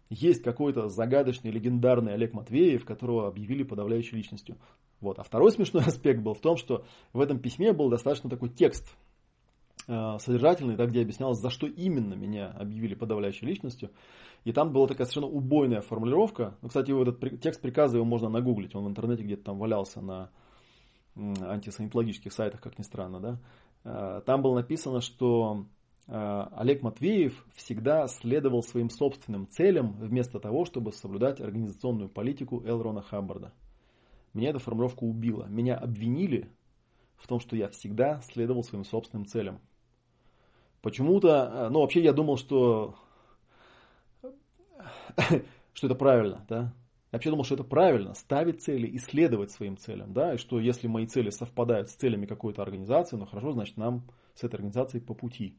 [0.10, 4.58] есть какой-то загадочный, легендарный Олег Матвеев, которого объявили подавляющей личностью.
[5.02, 5.20] Вот.
[5.20, 8.96] А второй смешной аспект был в том, что в этом письме был достаточно такой текст
[9.88, 13.92] э, содержательный, да, где объяснялось, за что именно меня объявили подавляющей личностью.
[14.44, 16.56] И там была такая совершенно убойная формулировка.
[16.62, 18.76] Ну, кстати, этот текст приказа его можно нагуглить.
[18.76, 20.30] Он в интернете где-то там валялся на
[21.16, 23.20] антисанитологических сайтах, как ни странно.
[23.20, 23.40] Да?
[23.84, 25.66] Э, там было написано, что
[26.08, 33.54] Олег Матвеев всегда следовал своим собственным целям вместо того, чтобы соблюдать организационную политику Элрона Хаббарда.
[34.34, 35.46] Меня эта формулировка убила.
[35.46, 36.50] Меня обвинили
[37.16, 39.60] в том, что я всегда следовал своим собственным целям.
[40.82, 42.96] Почему-то, э, ну вообще я думал, что,
[45.74, 46.74] что это правильно, да.
[47.12, 50.60] Я вообще думал, что это правильно, ставить цели и следовать своим целям, да, и что
[50.60, 54.04] если мои цели совпадают с целями какой-то организации, ну хорошо, значит нам
[54.36, 55.58] с этой организацией по пути.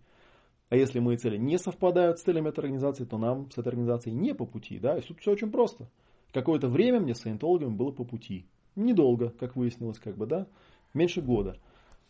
[0.69, 4.17] А если мои цели не совпадают с целями этой организации, то нам с этой организацией
[4.17, 5.89] не по пути, да, и тут все очень просто.
[6.33, 8.47] Какое-то время мне с саентологами было по пути.
[8.75, 10.47] Недолго, как выяснилось, как бы, да,
[10.93, 11.57] меньше года.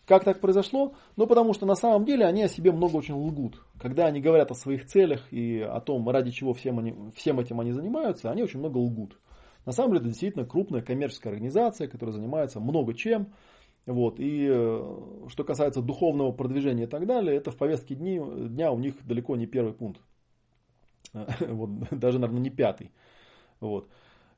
[0.07, 0.95] Как так произошло?
[1.16, 3.62] Ну, потому что на самом деле они о себе много очень лгут.
[3.78, 7.61] Когда они говорят о своих целях и о том, ради чего всем, они, всем этим
[7.61, 9.19] они занимаются, они очень много лгут.
[9.66, 13.33] На самом деле это действительно крупная коммерческая организация, которая занимается много чем.
[13.87, 14.19] Вот.
[14.19, 18.79] И э, что касается духовного продвижения и так далее, это в повестке дни, дня у
[18.79, 20.03] них далеко не первый пункт.
[21.41, 22.91] Вот, даже, наверное, не пятый.
[23.61, 23.89] Вот.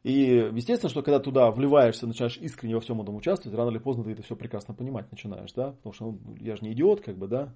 [0.05, 4.05] И естественно, что когда туда вливаешься, начинаешь искренне во всем этом участвовать, рано или поздно
[4.05, 7.17] ты это все прекрасно понимать начинаешь, да, потому что ну, я же не идиот, как
[7.17, 7.53] бы, да.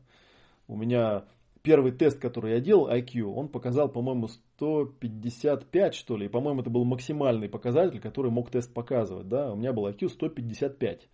[0.66, 1.24] У меня
[1.62, 6.70] первый тест, который я делал, IQ, он показал, по-моему, 155, что ли, и, по-моему, это
[6.70, 11.08] был максимальный показатель, который мог тест показывать, да, у меня был IQ 155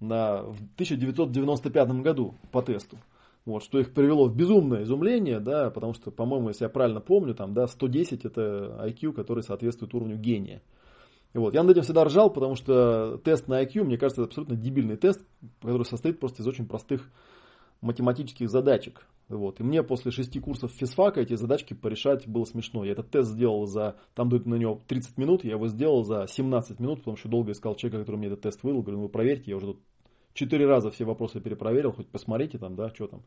[0.00, 2.98] на, в 1995 году по тесту.
[3.46, 7.34] Вот, что их привело в безумное изумление, да, потому что, по-моему, если я правильно помню,
[7.34, 10.62] там, да, 110 это IQ, который соответствует уровню гения.
[11.32, 14.28] И вот, я над этим всегда ржал, потому что тест на IQ, мне кажется, это
[14.28, 15.24] абсолютно дебильный тест,
[15.60, 17.08] который состоит просто из очень простых
[17.80, 19.06] математических задачек.
[19.28, 19.60] Вот.
[19.60, 22.84] И мне после шести курсов физфака эти задачки порешать было смешно.
[22.84, 26.26] Я этот тест сделал за, там дают на него 30 минут, я его сделал за
[26.28, 28.82] 17 минут, потому что долго искал человека, который мне этот тест выдал.
[28.82, 29.80] Говорю, ну вы проверьте, я уже тут
[30.40, 33.22] четыре раза все вопросы перепроверил, хоть посмотрите там, да, что там.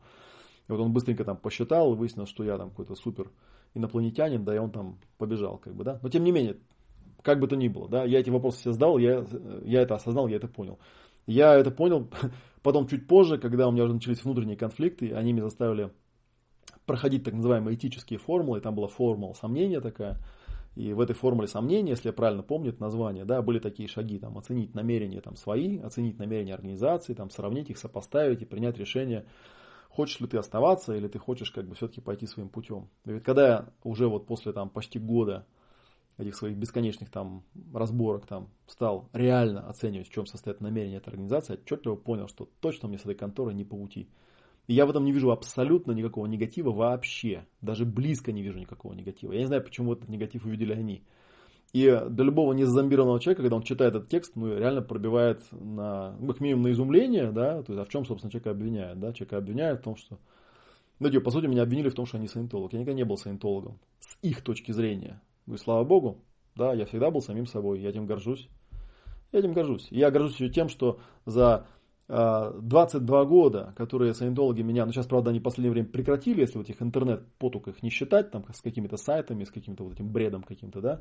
[0.68, 3.30] И вот он быстренько там посчитал, выяснил, что я там какой-то супер
[3.74, 5.98] инопланетянин, да, и он там побежал, как бы, да.
[6.02, 6.56] Но тем не менее,
[7.22, 9.24] как бы то ни было, да, я эти вопросы все задал, я,
[9.64, 10.78] я это осознал, я это понял.
[11.26, 12.08] Я это понял
[12.62, 15.90] потом чуть позже, когда у меня уже начались внутренние конфликты, они меня заставили
[16.86, 20.18] проходить так называемые этические формулы, там была формула сомнения такая,
[20.74, 24.18] и в этой формуле сомнения, если я правильно помню это название, да, были такие шаги,
[24.18, 29.24] там, оценить намерения там, свои, оценить намерения организации, там, сравнить их, сопоставить и принять решение,
[29.88, 32.88] хочешь ли ты оставаться или ты хочешь как бы все-таки пойти своим путем.
[33.04, 35.46] И ведь когда я уже вот после там почти года
[36.18, 41.54] этих своих бесконечных там разборок там стал реально оценивать, в чем состоит намерение этой организации,
[41.54, 44.08] отчетливо понял, что точно мне с этой конторой не по пути.
[44.66, 47.46] Я в этом не вижу абсолютно никакого негатива вообще.
[47.60, 49.32] Даже близко не вижу никакого негатива.
[49.32, 51.02] Я не знаю, почему этот негатив увидели они.
[51.74, 56.28] И для любого незомбированного человека, когда он читает этот текст, ну, реально пробивает на, ну,
[56.28, 59.38] как минимум на изумление, да, то есть, а в чем, собственно, человека обвиняют, да, человека
[59.38, 60.20] обвиняют в том, что,
[61.00, 62.72] ну, типа, по сути, меня обвинили в том, что они саентолог.
[62.72, 65.20] Я никогда не был саентологом, с их точки зрения.
[65.46, 66.18] Ну, и слава богу,
[66.54, 68.48] да, я всегда был самим собой, я этим горжусь.
[69.32, 69.88] Я этим горжусь.
[69.90, 71.66] Я горжусь тем, что за
[72.08, 76.58] 22 а, года, которые саентологи меня, ну сейчас, правда, они в последнее время прекратили, если
[76.58, 80.42] вот их интернет-поток их не считать, там, с какими-то сайтами, с каким-то вот этим бредом
[80.42, 81.00] каким-то, да,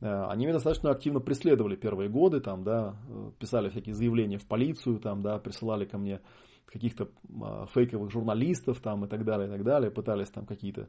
[0.00, 2.94] а, они меня достаточно активно преследовали первые годы, там, да,
[3.40, 6.20] писали всякие заявления в полицию, там, да, присылали ко мне
[6.66, 7.08] каких-то
[7.42, 10.88] а, фейковых журналистов, там, и так далее, и так далее, пытались там какие-то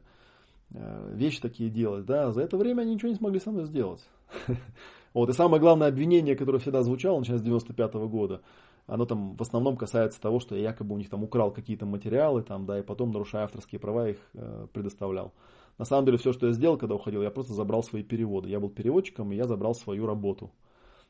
[0.70, 4.06] вещи такие делать, да, за это время они ничего не смогли со мной сделать.
[5.14, 8.42] Вот, и самое главное обвинение, которое всегда звучало, начиная с 95 года,
[8.88, 12.42] оно там в основном касается того, что я якобы у них там украл какие-то материалы,
[12.42, 15.34] там, да, и потом, нарушая авторские права, их э, предоставлял.
[15.76, 18.48] На самом деле, все, что я сделал, когда уходил, я просто забрал свои переводы.
[18.48, 20.50] Я был переводчиком, и я забрал свою работу.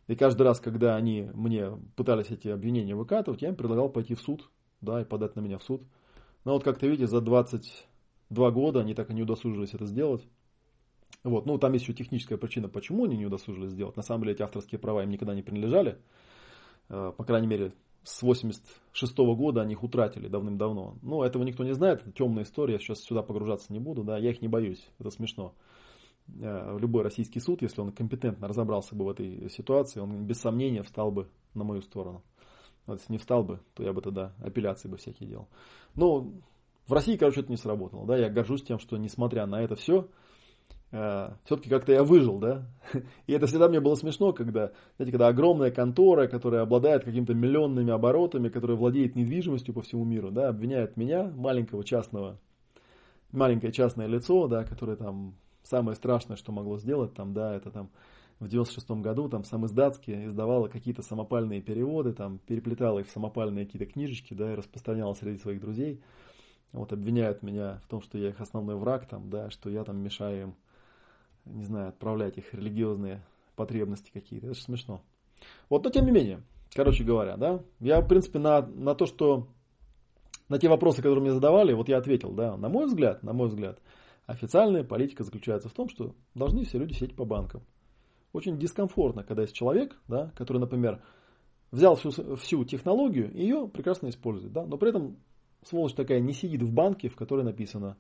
[0.09, 4.21] И каждый раз, когда они мне пытались эти обвинения выкатывать, я им предлагал пойти в
[4.21, 4.51] суд,
[4.81, 5.83] да, и подать на меня в суд.
[6.45, 10.27] Но вот как-то видите, за 22 года они так и не удосужились это сделать.
[11.23, 13.97] Вот, ну, там есть еще техническая причина, почему они не удосужились сделать.
[13.97, 15.99] На самом деле, эти авторские права им никогда не принадлежали.
[16.89, 20.97] Э, по крайней мере, с 86 -го года они их утратили давным-давно.
[21.03, 24.19] Ну, этого никто не знает, это темная история, я сейчас сюда погружаться не буду, да,
[24.19, 25.55] я их не боюсь, это смешно.
[26.41, 30.83] Э, любой российский суд, если он компетентно разобрался бы в этой ситуации, он без сомнения
[30.83, 32.23] встал бы на мою сторону.
[32.87, 35.49] Вот если не встал бы, то я бы тогда апелляции бы всякие делал.
[35.95, 36.33] Но
[36.87, 38.07] в России, короче, это не сработало.
[38.07, 38.17] Да?
[38.17, 40.09] Я горжусь тем, что несмотря на это все,
[40.91, 42.67] все-таки как-то я выжил, да.
[43.27, 47.93] И это всегда мне было смешно, когда, знаете, когда огромная контора, которая обладает какими-то миллионными
[47.93, 52.39] оборотами, которая владеет недвижимостью по всему миру, да, обвиняет меня, маленького частного,
[53.33, 57.91] маленькое частное лицо, да, которое там самое страшное, что могло сделать, там, да, это там
[58.41, 63.67] в 96 году там сам издатски издавала какие-то самопальные переводы, там переплетала их в самопальные
[63.67, 66.01] какие-то книжечки, да, и распространяла среди своих друзей.
[66.73, 69.99] Вот обвиняют меня в том, что я их основной враг, там, да, что я там
[69.99, 70.55] мешаю им
[71.53, 73.23] не знаю, отправлять их религиозные
[73.57, 74.47] потребности какие-то.
[74.47, 75.03] Это же смешно.
[75.69, 76.43] Вот, но тем не менее,
[76.75, 79.49] короче говоря, да, я, в принципе, на, на то, что
[80.49, 83.49] на те вопросы, которые мне задавали, вот я ответил, да, на мой взгляд, на мой
[83.49, 83.81] взгляд,
[84.27, 87.63] официальная политика заключается в том, что должны все люди сидеть по банкам.
[88.33, 91.03] Очень дискомфортно, когда есть человек, да, который, например,
[91.71, 95.17] взял всю, всю технологию и ее прекрасно использует, да, но при этом
[95.65, 97.97] сволочь такая не сидит в банке, в которой написано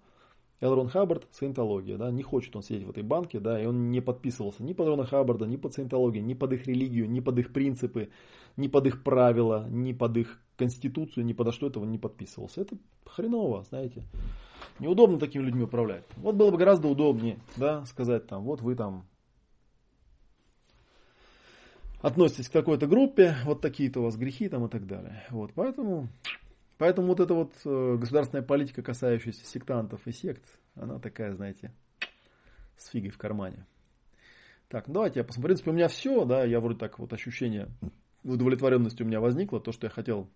[0.60, 4.00] Элрон Хаббард, саентология, да, не хочет он сидеть в этой банке, да, и он не
[4.00, 7.52] подписывался ни под Рона Хаббарда, ни под саентологию, ни под их религию, ни под их
[7.52, 8.10] принципы,
[8.56, 12.62] ни под их правила, ни под их конституцию, ни подо что этого не подписывался.
[12.62, 12.76] Это
[13.06, 14.02] хреново, знаете.
[14.80, 16.04] Неудобно такими людьми управлять.
[16.16, 19.06] Вот было бы гораздо удобнее, да, сказать там, вот вы там
[22.02, 25.24] относитесь к какой-то группе, вот такие-то у вас грехи там и так далее.
[25.30, 26.08] Вот, поэтому
[26.78, 30.44] Поэтому вот эта вот э, государственная политика, касающаяся сектантов и сект,
[30.76, 31.72] она такая, знаете,
[32.76, 33.66] с фигой в кармане.
[34.68, 35.42] Так, ну давайте я посмотрю.
[35.42, 37.68] В принципе, у меня все, да, я вроде так вот ощущение
[38.22, 39.60] удовлетворенности у меня возникло.
[39.60, 40.30] То, что я хотел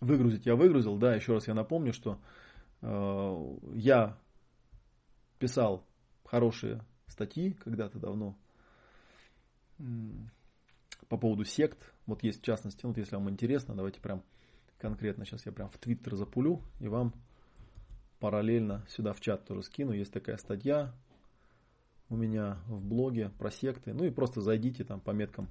[0.00, 0.96] выгрузить, я выгрузил.
[0.96, 2.20] Да, еще раз я напомню, что
[2.82, 4.16] э, я
[5.40, 5.84] писал
[6.24, 8.36] хорошие статьи когда-то давно
[11.08, 11.92] по поводу сект.
[12.06, 14.22] Вот есть в частности, вот если вам интересно, давайте прям
[14.78, 17.14] конкретно сейчас я прям в Твиттер запулю и вам
[18.20, 19.92] параллельно сюда в чат тоже скину.
[19.92, 20.92] Есть такая статья
[22.08, 23.92] у меня в блоге про секты.
[23.92, 25.48] Ну и просто зайдите там по меткам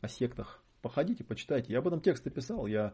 [0.00, 0.62] о сектах.
[0.82, 1.72] Походите, почитайте.
[1.72, 2.66] Я об этом тексты писал.
[2.66, 2.92] Я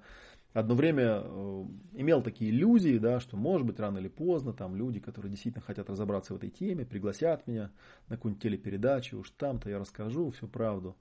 [0.52, 1.64] одно время э,
[1.94, 5.90] имел такие иллюзии, да, что может быть рано или поздно там люди, которые действительно хотят
[5.90, 7.72] разобраться в этой теме, пригласят меня
[8.08, 10.96] на какую-нибудь телепередачу, уж там-то я расскажу всю правду.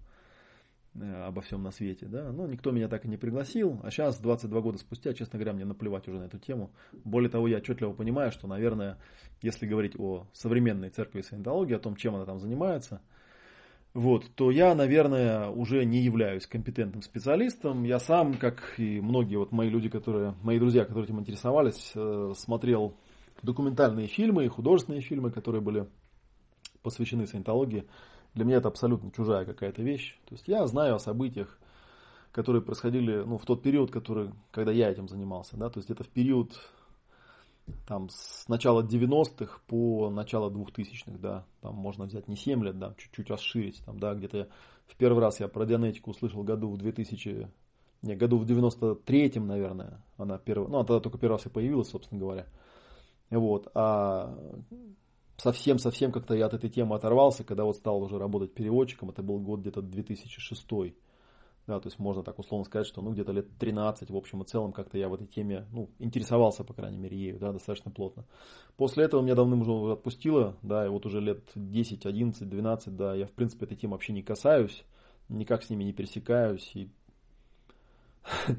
[1.01, 4.19] Э, обо всем на свете, да, но никто меня так и не пригласил, а сейчас,
[4.19, 6.71] 22 года спустя, честно говоря, мне наплевать уже на эту тему.
[7.03, 8.97] Более того, я отчетливо понимаю, что, наверное,
[9.41, 13.01] если говорить о современной церкви саентологии, о том, чем она там занимается,
[13.93, 17.83] вот, то я, наверное, уже не являюсь компетентным специалистом.
[17.83, 22.33] Я сам, как и многие вот мои люди, которые, мои друзья, которые этим интересовались, э,
[22.35, 22.95] смотрел
[23.41, 25.87] документальные фильмы и художественные фильмы, которые были
[26.83, 27.85] посвящены саентологии.
[28.35, 30.17] Для меня это абсолютно чужая какая-то вещь.
[30.25, 31.57] То есть я знаю о событиях,
[32.31, 35.57] которые происходили ну, в тот период, который, когда я этим занимался.
[35.57, 35.69] Да?
[35.69, 36.59] То есть это в период
[37.87, 42.93] там, с начала 90-х по начало 2000-х, да, там можно взять не 7 лет, да,
[42.97, 44.49] чуть-чуть расширить, там, да, где-то
[44.87, 47.47] в первый раз я про дианетику услышал году в 2000,
[48.01, 51.89] не, году в 93-м, наверное, она первая, ну, она тогда только первый раз и появилась,
[51.89, 52.45] собственно говоря,
[53.29, 54.35] вот, а
[55.39, 59.39] совсем-совсем как-то я от этой темы оторвался, когда вот стал уже работать переводчиком, это был
[59.39, 60.65] год где-то 2006
[61.69, 64.45] да, то есть можно так условно сказать, что ну где-то лет 13 в общем и
[64.45, 68.25] целом как-то я в этой теме ну, интересовался, по крайней мере, ею, да, достаточно плотно.
[68.75, 73.13] После этого меня давным уже отпустило, да, и вот уже лет 10, 11, 12, да,
[73.13, 74.83] я в принципе этой темы вообще не касаюсь,
[75.29, 76.89] никак с ними не пересекаюсь, и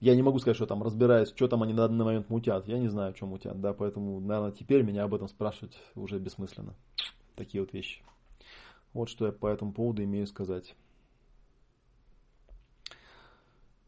[0.00, 2.68] я не могу сказать, что там разбираюсь, что там они на данный момент мутят.
[2.68, 6.74] Я не знаю, что мутят, да, поэтому, наверное, теперь меня об этом спрашивать уже бессмысленно.
[7.34, 8.02] Такие вот вещи.
[8.92, 10.74] Вот что я по этому поводу имею сказать.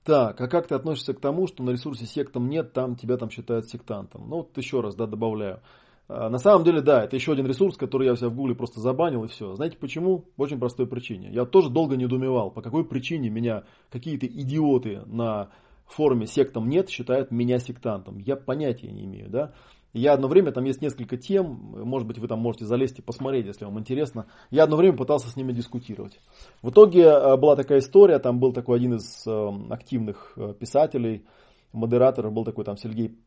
[0.05, 3.29] Так, а как ты относишься к тому, что на ресурсе сектам нет, там тебя там
[3.29, 4.29] считают сектантом?
[4.29, 5.61] Ну вот еще раз, да, добавляю.
[6.09, 8.55] А, на самом деле, да, это еще один ресурс, который я у себя в гугле
[8.55, 9.55] просто забанил и все.
[9.55, 10.21] Знаете почему?
[10.37, 11.29] По очень простой причине.
[11.31, 15.51] Я тоже долго не недоумевал, по какой причине меня какие-то идиоты на
[15.93, 18.19] форуме сектам нет считают меня сектантом.
[18.19, 19.53] Я понятия не имею, да.
[19.95, 21.47] Я одно время, там есть несколько тем,
[21.85, 24.27] может быть, вы там можете залезть и посмотреть, если вам интересно.
[24.51, 26.21] Я одно время пытался с ними дискутировать.
[26.63, 31.25] В итоге э, была такая история, там был такой один из э, активных э, писателей,
[31.73, 33.19] модераторов, был такой там Сергей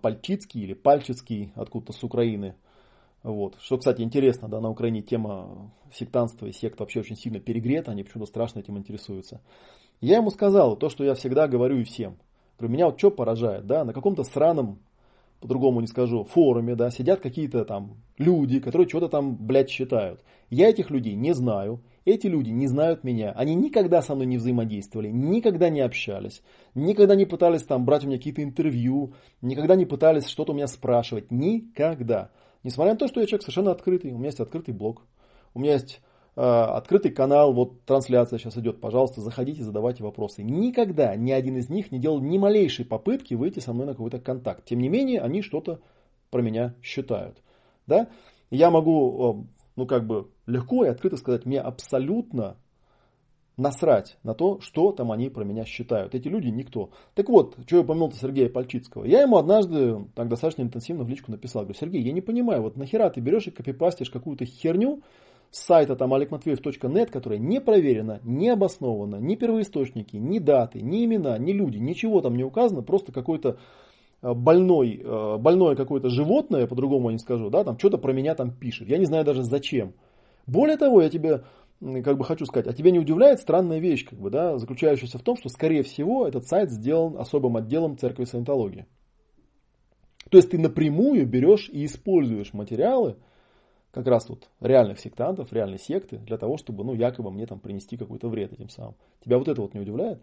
[0.00, 2.54] Пальчицкий или Пальчицкий, откуда-то с Украины.
[3.22, 3.56] Вот.
[3.60, 8.04] Что, кстати, интересно, да, на Украине тема сектанства и сект вообще очень сильно перегрета, они
[8.04, 9.40] почему-то страшно этим интересуются.
[10.00, 12.16] Я ему сказал то, что я всегда говорю и всем.
[12.58, 14.78] Говорю, меня вот что поражает, да, на каком-то сраном
[15.40, 20.20] по-другому не скажу, форуме, да, сидят какие-то там люди, которые что-то там, блядь, считают.
[20.50, 24.38] Я этих людей не знаю, эти люди не знают меня, они никогда со мной не
[24.38, 26.42] взаимодействовали, никогда не общались,
[26.74, 29.12] никогда не пытались там брать у меня какие-то интервью,
[29.42, 32.30] никогда не пытались что-то у меня спрашивать, никогда.
[32.62, 35.02] Несмотря на то, что я человек совершенно открытый, у меня есть открытый блог,
[35.54, 36.00] у меня есть
[36.36, 40.42] открытый канал, вот трансляция сейчас идет, пожалуйста, заходите, задавайте вопросы.
[40.42, 44.20] Никогда ни один из них не делал ни малейшей попытки выйти со мной на какой-то
[44.20, 44.64] контакт.
[44.66, 45.80] Тем не менее, они что-то
[46.30, 47.42] про меня считают.
[47.86, 48.08] Да?
[48.50, 52.56] Я могу, э, ну как бы, легко и открыто сказать, мне абсолютно
[53.56, 56.14] насрать на то, что там они про меня считают.
[56.14, 56.90] Эти люди никто.
[57.14, 59.04] Так вот, что я упомянул Сергея Пальчицкого.
[59.04, 61.62] Я ему однажды так достаточно интенсивно в личку написал.
[61.62, 65.00] Говорю, Сергей, я не понимаю, вот нахера ты берешь и копипастишь какую-то херню,
[65.50, 71.38] с сайта там олегматвеев.нет, которая не проверена, не обоснована, ни первоисточники, ни даты, ни имена,
[71.38, 73.58] ни люди, ничего там не указано, просто какой-то
[74.22, 78.34] э, больной, э, больное какое-то животное, по-другому я не скажу, да, там что-то про меня
[78.34, 78.88] там пишет.
[78.88, 79.94] Я не знаю даже зачем.
[80.46, 81.42] Более того, я тебе
[81.80, 85.22] как бы хочу сказать, а тебя не удивляет странная вещь, как бы, да, заключающаяся в
[85.22, 88.86] том, что, скорее всего, этот сайт сделан особым отделом церкви саентологии.
[90.30, 93.16] То есть ты напрямую берешь и используешь материалы,
[93.96, 97.96] как раз вот реальных сектантов, реальной секты, для того, чтобы, ну, якобы мне там принести
[97.96, 98.94] какой-то вред этим самым.
[99.24, 100.20] Тебя вот это вот не удивляет?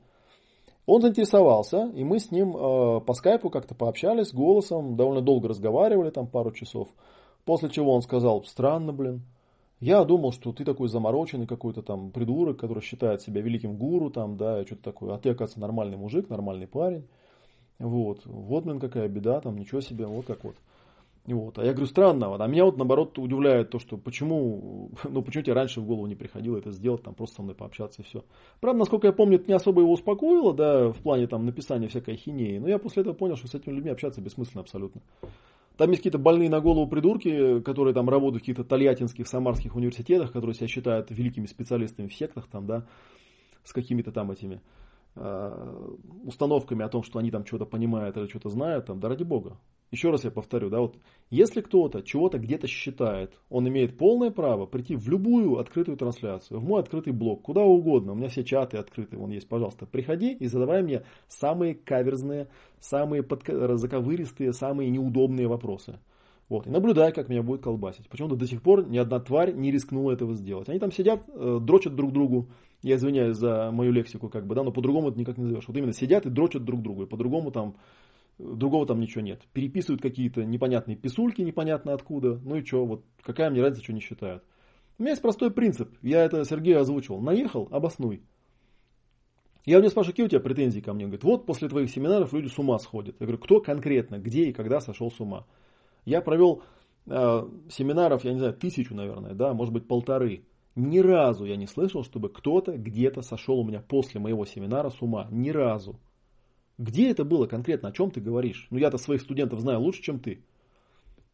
[0.85, 6.11] Он заинтересовался, и мы с ним э, по скайпу как-то пообщались голосом, довольно долго разговаривали,
[6.11, 6.89] там пару часов.
[7.45, 9.23] После чего он сказал, странно, блин,
[9.79, 14.37] я думал, что ты такой замороченный какой-то там придурок, который считает себя великим гуру, там,
[14.37, 15.15] да, и что-то такое.
[15.15, 17.07] А ты, оказывается, нормальный мужик, нормальный парень.
[17.79, 20.55] Вот, вот, блин, какая беда, там, ничего себе, вот как вот.
[21.25, 21.57] Вот.
[21.57, 22.29] А я говорю, странно.
[22.29, 22.41] Вот.
[22.41, 26.15] А меня вот наоборот удивляет то, что почему, ну почему тебе раньше в голову не
[26.15, 28.23] приходило это сделать, там просто со мной пообщаться и все.
[28.59, 32.17] Правда, насколько я помню, это не особо его успокоило, да, в плане там написания всякой
[32.17, 32.57] хинеи.
[32.57, 35.01] Но я после этого понял, что с этими людьми общаться бессмысленно абсолютно.
[35.77, 40.31] Там есть какие-то больные на голову придурки, которые там работают в каких-то тольяттинских, самарских университетах,
[40.31, 42.85] которые себя считают великими специалистами в сектах там, да,
[43.63, 44.61] с какими-то там этими
[45.15, 45.87] э,
[46.25, 49.57] установками о том, что они там что-то понимают или что-то знают, там, да ради бога.
[49.93, 50.97] Еще раз я повторю, да, вот
[51.29, 56.63] если кто-то чего-то где-то считает, он имеет полное право прийти в любую открытую трансляцию, в
[56.63, 60.47] мой открытый блог, куда угодно, у меня все чаты открыты, вон есть, пожалуйста, приходи и
[60.47, 62.47] задавай мне самые каверзные,
[62.79, 65.99] самые подка- заковыристые, самые неудобные вопросы.
[66.49, 68.09] Вот, и наблюдай, как меня будет колбасить.
[68.09, 70.69] Почему-то до сих пор ни одна тварь не рискнула этого сделать.
[70.69, 72.47] Они там сидят, э, дрочат друг другу.
[72.81, 75.67] Я извиняюсь за мою лексику, как бы, да, но по-другому это никак не назовешь.
[75.67, 77.75] Вот именно сидят и дрочат друг другу, и по-другому там,
[78.37, 79.41] другого там ничего нет.
[79.53, 82.39] Переписывают какие-то непонятные писульки, непонятно откуда.
[82.43, 84.43] Ну и что, вот какая мне разница, что не считают.
[84.97, 87.21] У меня есть простой принцип, я это Сергею озвучивал.
[87.21, 88.21] Наехал, обоснуй.
[89.65, 91.05] Я у него спрашиваю, какие у тебя претензии ко мне?
[91.05, 93.15] Он говорит, вот после твоих семинаров люди с ума сходят.
[93.19, 95.45] Я говорю, кто конкретно, где и когда сошел с ума?
[96.03, 96.63] Я провел
[97.05, 100.43] э, семинаров, я не знаю, тысячу, наверное, да, может быть, полторы.
[100.75, 105.01] Ни разу я не слышал, чтобы кто-то где-то сошел у меня после моего семинара с
[105.01, 105.27] ума.
[105.31, 105.97] Ни разу.
[106.77, 107.89] Где это было конкретно?
[107.89, 108.67] О чем ты говоришь?
[108.71, 110.43] Ну, я-то своих студентов знаю лучше, чем ты.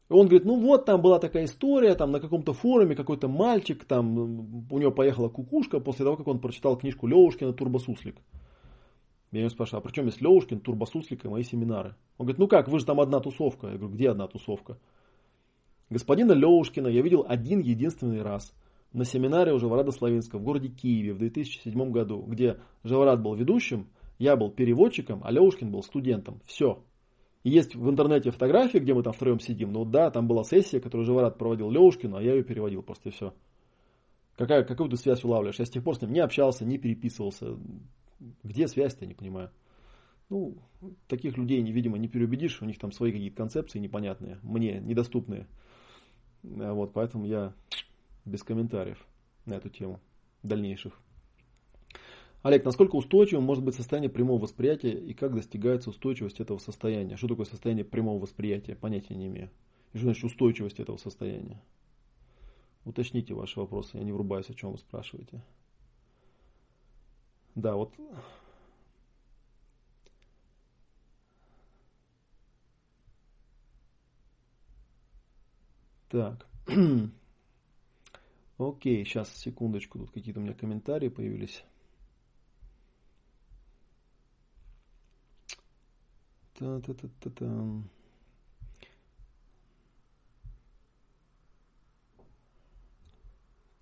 [0.09, 3.85] И он говорит, ну вот там была такая история, там на каком-то форуме какой-то мальчик,
[3.85, 8.17] там у него поехала кукушка после того, как он прочитал книжку Левушкина «Турбосуслик».
[9.31, 11.95] Я его спрашиваю, а при чем есть Левушкин, Турбосуслик и мои семинары?
[12.17, 13.67] Он говорит, ну как, вы же там одна тусовка.
[13.67, 14.79] Я говорю, где одна тусовка?
[15.91, 18.55] Господина Левушкина я видел один единственный раз
[18.91, 23.87] на семинаре у Живорада Славинска в городе Киеве в 2007 году, где Живорад был ведущим,
[24.19, 26.41] я был переводчиком, а Левушкин был студентом.
[26.45, 26.83] Все.
[27.43, 29.71] Есть в интернете фотографии, где мы там втроем сидим.
[29.71, 33.11] Ну да, там была сессия, которую Живорад проводил Левушкину, а я ее переводил просто и
[33.13, 33.33] все.
[34.35, 35.59] Какая, какую ты связь улавливаешь?
[35.59, 37.57] Я с тех пор с ним не общался, не переписывался.
[38.43, 39.51] Где связь-то, не понимаю.
[40.29, 40.57] Ну,
[41.07, 45.47] таких людей, видимо, не переубедишь, у них там свои какие-то концепции непонятные, мне недоступные.
[46.43, 47.53] А вот, поэтому я
[48.25, 49.03] без комментариев
[49.45, 49.99] на эту тему
[50.43, 50.99] дальнейших.
[52.41, 57.17] Олег, насколько устойчивым может быть состояние прямого восприятия и как достигается устойчивость этого состояния?
[57.17, 58.75] Что такое состояние прямого восприятия?
[58.75, 59.49] Понятия не имею.
[59.91, 61.61] И что значит устойчивость этого состояния?
[62.85, 65.41] Уточните ваши вопросы, я не врубаюсь, о чем вы спрашиваете.
[67.55, 67.93] Да, вот
[76.09, 76.47] Так.
[78.57, 81.63] Окей, сейчас, секундочку, тут какие-то у меня комментарии появились.
[86.59, 87.83] Та-та-та-та-та.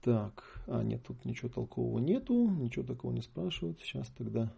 [0.02, 3.80] Так, а нет, тут ничего толкового нету, ничего такого не спрашивают.
[3.82, 4.54] Сейчас тогда...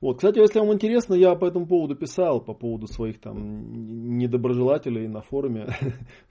[0.00, 5.08] Вот, кстати, если вам интересно, я по этому поводу писал, по поводу своих там недоброжелателей
[5.08, 5.66] на форуме.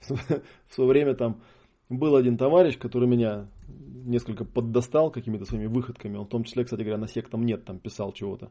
[0.00, 1.42] В свое время там
[1.88, 6.16] был один товарищ, который меня несколько поддостал какими-то своими выходками.
[6.16, 8.50] Он в том числе, кстати говоря, на сектам нет там писал чего-то.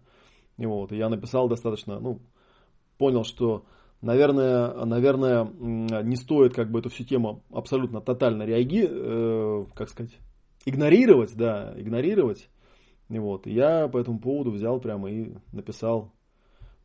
[0.57, 2.19] И вот, и я написал достаточно, ну,
[2.97, 3.65] понял, что,
[4.01, 10.17] наверное, наверное, не стоит как бы эту всю тему абсолютно тотально реагировать, э, как сказать,
[10.65, 12.49] игнорировать, да, игнорировать.
[13.09, 16.11] И вот, и я по этому поводу взял прямо и написал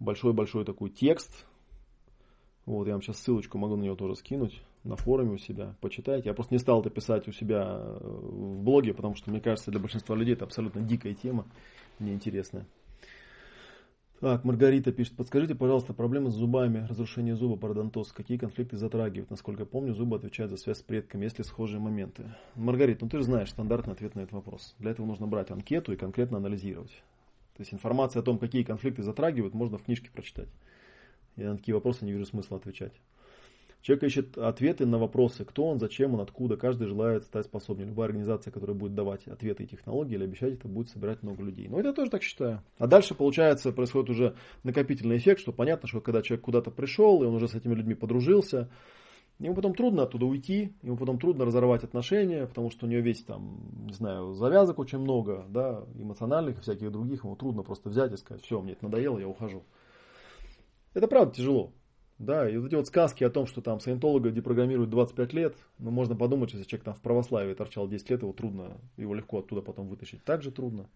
[0.01, 1.47] большой-большой такой текст.
[2.67, 6.29] Вот, я вам сейчас ссылочку могу на него тоже скинуть на форуме у себя, почитайте.
[6.29, 9.71] Я просто не стал это писать у себя э, в блоге, потому что, мне кажется,
[9.71, 11.47] для большинства людей это абсолютно дикая тема,
[11.99, 12.67] неинтересная.
[14.21, 19.31] Так, Маргарита пишет, подскажите, пожалуйста, проблемы с зубами, разрушение зуба, пародонтоз, какие конфликты затрагивают?
[19.31, 22.25] Насколько я помню, зубы отвечают за связь с предками, ли схожие моменты?
[22.55, 24.75] Маргарита, ну ты же знаешь стандартный ответ на этот вопрос.
[24.79, 27.03] Для этого нужно брать анкету и конкретно анализировать.
[27.57, 30.49] То есть информация о том, какие конфликты затрагивают, можно в книжке прочитать.
[31.37, 32.93] Я на такие вопросы не вижу смысла отвечать.
[33.83, 36.57] Человек ищет ответы на вопросы, кто он, зачем он, откуда.
[36.57, 37.89] Каждый желает стать способнее.
[37.89, 41.69] Любая организация, которая будет давать ответы и технологии или обещать это, будет собирать много людей.
[41.69, 42.63] Но это я тоже так считаю.
[42.79, 44.35] А дальше, получается, происходит уже
[44.65, 47.95] накопительный эффект, что понятно, что когда человек куда-то пришел, и он уже с этими людьми
[47.95, 48.69] подружился,
[49.41, 53.25] Ему потом трудно оттуда уйти, ему потом трудно разорвать отношения, потому что у него весь
[53.25, 58.13] там, не знаю, завязок очень много, да, эмоциональных и всяких других, ему трудно просто взять
[58.13, 59.63] и сказать, все, мне это надоело, я ухожу.
[60.93, 61.73] Это правда тяжело.
[62.21, 65.91] Да, и вот эти вот сказки о том, что там саентолога депрограммируют 25 лет, ну,
[65.91, 69.63] можно подумать, если человек там в православии торчал 10 лет, его трудно, его легко оттуда
[69.63, 70.23] потом вытащить.
[70.23, 70.91] Так же трудно.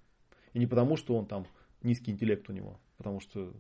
[0.53, 1.47] И не потому, что он там
[1.83, 3.55] низкий интеллект у него, потому что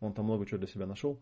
[0.00, 1.20] он там много чего для себя нашел.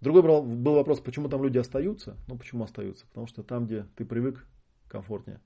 [0.00, 2.16] Другой был вопрос, почему там люди остаются?
[2.26, 3.06] Ну, почему остаются?
[3.08, 4.46] Потому что там, где ты привык,
[4.88, 5.40] комфортнее.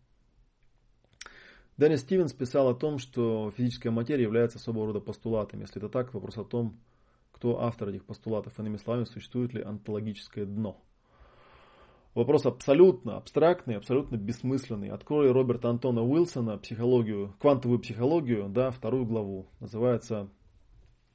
[1.77, 5.63] Деннис Стивенс писал о том, что физическая материя является особого рода постулатом.
[5.63, 6.79] Если это так, вопрос о том,
[7.37, 10.81] кто автор этих постулатов, иными словами, существует ли онтологическое дно.
[12.15, 14.89] Вопрос абсолютно абстрактный, абсолютно бессмысленный.
[14.89, 19.47] Открой Роберта Антона Уилсона психологию, квантовую психологию, да, вторую главу.
[19.61, 20.31] Называется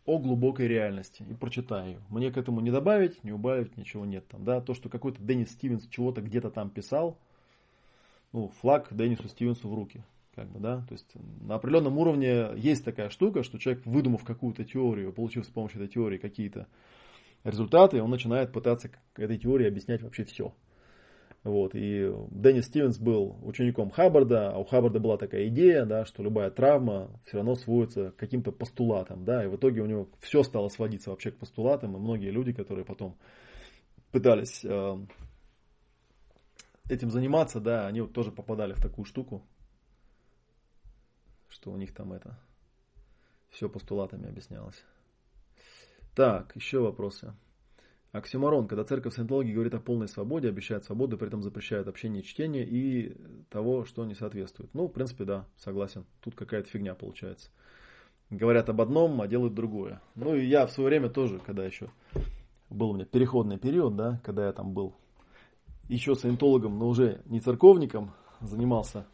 [0.05, 1.25] «О глубокой реальности».
[1.27, 2.01] И прочитай ее.
[2.09, 4.43] Мне к этому не добавить, не убавить, ничего нет там.
[4.43, 4.61] Да.
[4.61, 7.17] То, что какой-то Деннис Стивенс чего-то где-то там писал,
[8.31, 10.03] ну, флаг Деннису Стивенсу в руки.
[10.35, 10.85] Как бы, да?
[10.87, 15.49] То есть на определенном уровне есть такая штука, что человек, выдумав какую-то теорию, получив с
[15.49, 16.67] помощью этой теории какие-то
[17.43, 20.53] результаты, он начинает пытаться этой теории объяснять вообще все.
[21.43, 21.71] Вот.
[21.73, 26.51] И Деннис Стивенс был учеником Хаббарда, а у Хаббарда была такая идея, да, что любая
[26.51, 29.25] травма все равно сводится к каким-то постулатам.
[29.25, 32.53] Да, и в итоге у него все стало сводиться вообще к постулатам, и многие люди,
[32.53, 33.17] которые потом
[34.11, 34.97] пытались э,
[36.89, 39.41] этим заниматься, да, они вот тоже попадали в такую штуку,
[41.51, 42.39] что у них там это
[43.49, 44.83] все постулатами объяснялось.
[46.15, 47.33] Так, еще вопросы.
[48.11, 52.25] Оксюмарон, когда церковь саентологии говорит о полной свободе, обещает свободу, при этом запрещает общение и
[52.25, 53.15] чтение и
[53.49, 54.73] того, что не соответствует.
[54.73, 56.05] Ну, в принципе, да, согласен.
[56.21, 57.49] Тут какая-то фигня получается.
[58.29, 60.01] Говорят об одном, а делают другое.
[60.15, 61.89] Ну и я в свое время тоже, когда еще
[62.69, 64.93] был у меня переходный период, да, когда я там был
[65.87, 69.05] еще саентологом, но уже не церковником, занимался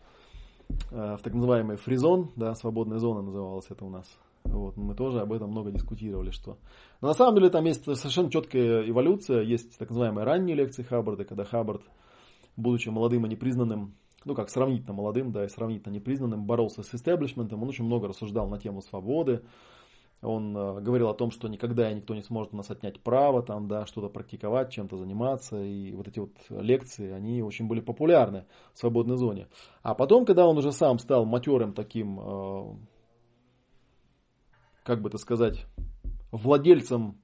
[0.89, 4.05] в так называемой фризон, да, свободная зона называлась это у нас.
[4.43, 6.57] Вот, мы тоже об этом много дискутировали, что.
[7.01, 11.25] Но на самом деле там есть совершенно четкая эволюция, есть так называемые ранние лекции Хаббарда,
[11.25, 11.81] когда Хаббард,
[12.55, 17.61] будучи молодым и непризнанным, ну как сравнительно молодым, да, и сравнительно непризнанным, боролся с истеблишментом,
[17.61, 19.43] он очень много рассуждал на тему свободы,
[20.21, 23.67] он э, говорил о том, что никогда никто не сможет у нас отнять право, там,
[23.67, 25.61] да, что-то практиковать, чем-то заниматься.
[25.61, 29.47] И вот эти вот лекции, они очень были популярны в свободной зоне.
[29.83, 32.75] А потом, когда он уже сам стал матерым таким, э,
[34.83, 35.65] как бы это сказать,
[36.31, 37.21] владельцем,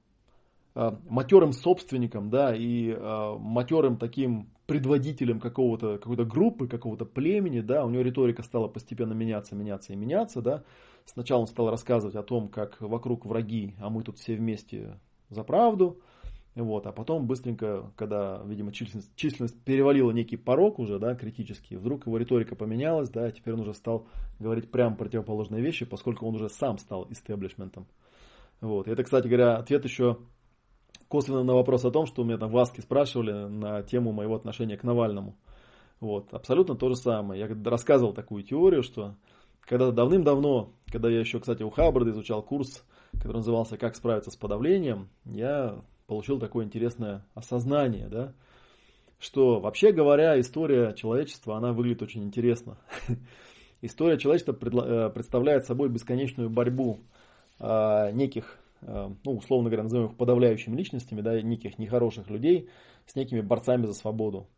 [0.76, 2.94] э, матерым собственником, да, и
[3.38, 9.54] матерым таким предводителем какого-то, какой-то группы, какого-то племени, да, у него риторика стала постепенно меняться,
[9.54, 10.64] меняться и меняться, да,
[11.06, 15.44] Сначала он стал рассказывать о том, как вокруг враги, а мы тут все вместе за
[15.44, 16.00] правду.
[16.54, 22.06] Вот, а потом быстренько, когда, видимо, численность, численность перевалила некий порог уже, да, критический, вдруг
[22.06, 24.06] его риторика поменялась, да, теперь он уже стал
[24.38, 27.88] говорить прямо противоположные вещи, поскольку он уже сам стал истеблишментом.
[28.60, 28.86] Вот.
[28.86, 30.18] И это, кстати говоря, ответ еще
[31.14, 34.34] косвенно на вопрос о том, что у меня там в Аске спрашивали на тему моего
[34.34, 35.36] отношения к Навальному.
[36.00, 37.40] Вот, абсолютно то же самое.
[37.40, 39.14] Я рассказывал такую теорию, что
[39.60, 44.36] когда-то давным-давно, когда я еще, кстати, у Хаббарда изучал курс, который назывался «Как справиться с
[44.36, 48.32] подавлением», я получил такое интересное осознание, да,
[49.20, 52.76] что вообще говоря, история человечества, она выглядит очень интересно.
[53.82, 56.98] История человечества э, представляет собой бесконечную борьбу
[57.60, 62.68] а, неких, ну, условно говоря, назовем их подавляющими личностями, да, неких нехороших людей
[63.06, 64.48] с некими борцами за свободу.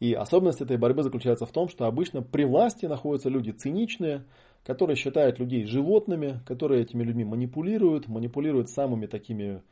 [0.00, 4.24] И особенность этой борьбы заключается в том, что обычно при власти находятся люди циничные,
[4.64, 9.62] которые считают людей животными, которые этими людьми манипулируют, манипулируют самыми такими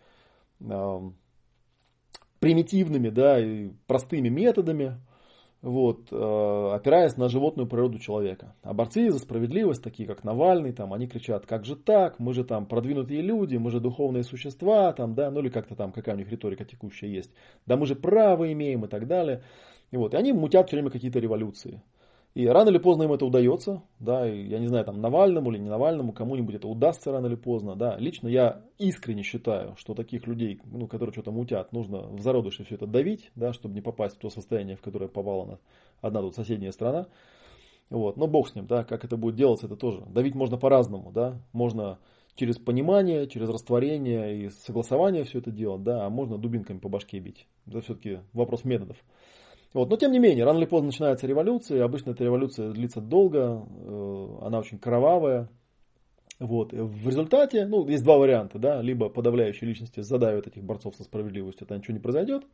[0.60, 1.10] э,
[2.38, 5.00] примитивными да, и простыми методами,
[5.62, 8.54] вот, э, опираясь на животную природу человека.
[8.62, 12.44] А борцы за справедливость, такие как Навальный, там, они кричат, как же так, мы же
[12.44, 16.18] там продвинутые люди, мы же духовные существа, там, да, ну или как-то там, какая у
[16.18, 17.30] них риторика текущая есть,
[17.64, 19.42] да мы же право имеем и так далее.
[19.92, 21.82] И, вот, и они мутят все время какие-то революции.
[22.34, 25.68] И рано или поздно им это удается, да, я не знаю, там Навальному или не
[25.68, 27.98] Навальному, кому-нибудь это удастся рано или поздно, да.
[27.98, 32.76] Лично я искренне считаю, что таких людей, ну, которые что-то мутят, нужно в зародыше все
[32.76, 35.58] это давить, да, чтобы не попасть в то состояние, в которое попала на
[36.00, 37.06] одна тут соседняя страна.
[37.90, 40.02] Вот, но бог с ним, да, как это будет делаться, это тоже.
[40.06, 41.98] Давить можно по-разному, да, можно
[42.34, 47.18] через понимание, через растворение и согласование все это делать, да, а можно дубинками по башке
[47.18, 47.46] бить.
[47.66, 48.96] Это все-таки вопрос методов.
[49.72, 49.88] Вот.
[49.88, 54.28] Но тем не менее, рано или поздно начинается революция, обычно эта революция длится долго, э,
[54.42, 55.48] она очень кровавая.
[56.38, 56.72] Вот.
[56.72, 61.04] И в результате, ну, есть два варианта, да, либо подавляющие личности задавят этих борцов со
[61.04, 62.44] справедливостью, тогда ничего не произойдет,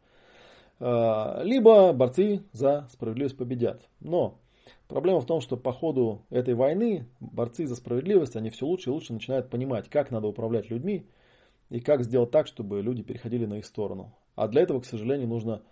[0.79, 3.83] э, либо борцы за справедливость победят.
[4.01, 4.39] Но
[4.87, 8.93] проблема в том, что по ходу этой войны борцы за справедливость, они все лучше и
[8.93, 11.07] лучше начинают понимать, как надо управлять людьми
[11.71, 14.15] и как сделать так, чтобы люди переходили на их сторону.
[14.37, 15.63] А для этого, к сожалению, нужно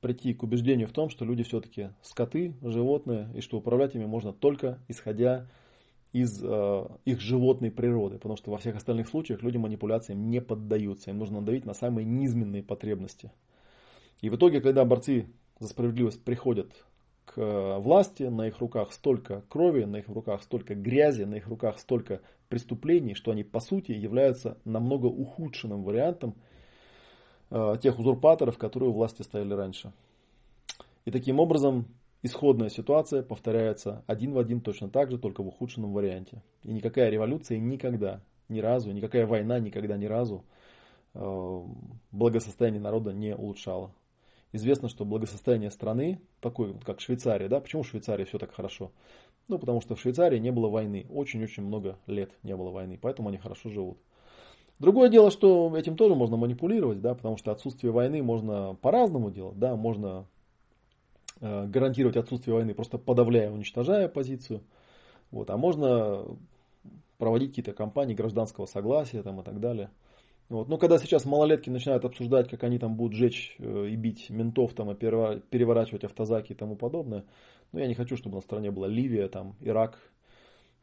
[0.00, 4.32] прийти к убеждению в том, что люди все-таки скоты, животные, и что управлять ими можно
[4.32, 5.46] только исходя
[6.12, 11.10] из э, их животной природы, потому что во всех остальных случаях люди манипуляциям не поддаются,
[11.10, 13.30] им нужно давить на самые низменные потребности.
[14.20, 15.26] И в итоге, когда борцы
[15.60, 16.72] за справедливость приходят
[17.26, 21.46] к э, власти, на их руках столько крови, на их руках столько грязи, на их
[21.46, 26.36] руках столько преступлений, что они по сути являются намного ухудшенным вариантом
[27.50, 29.92] тех узурпаторов, которые у власти стояли раньше.
[31.04, 31.86] И таким образом
[32.22, 36.42] исходная ситуация повторяется один в один точно так же, только в ухудшенном варианте.
[36.64, 40.44] И никакая революция никогда, ни разу, никакая война никогда ни разу
[41.14, 41.62] э,
[42.12, 43.92] благосостояние народа не улучшала.
[44.52, 48.90] Известно, что благосостояние страны, такой как Швейцария, да, почему в Швейцарии все так хорошо?
[49.46, 53.28] Ну, потому что в Швейцарии не было войны, очень-очень много лет не было войны, поэтому
[53.28, 53.98] они хорошо живут.
[54.78, 59.58] Другое дело, что этим тоже можно манипулировать, да, потому что отсутствие войны можно по-разному делать,
[59.58, 60.24] да, можно
[61.40, 64.62] э, гарантировать отсутствие войны, просто подавляя, уничтожая позицию,
[65.32, 66.24] вот, а можно
[67.18, 69.90] проводить какие-то кампании гражданского согласия там, и так далее.
[70.48, 70.68] Вот.
[70.68, 74.72] Но когда сейчас малолетки начинают обсуждать, как они там будут жечь э, и бить ментов,
[74.74, 77.24] там, и переворачивать автозаки и тому подобное,
[77.72, 79.98] ну, я не хочу, чтобы на стране была Ливия, там, Ирак,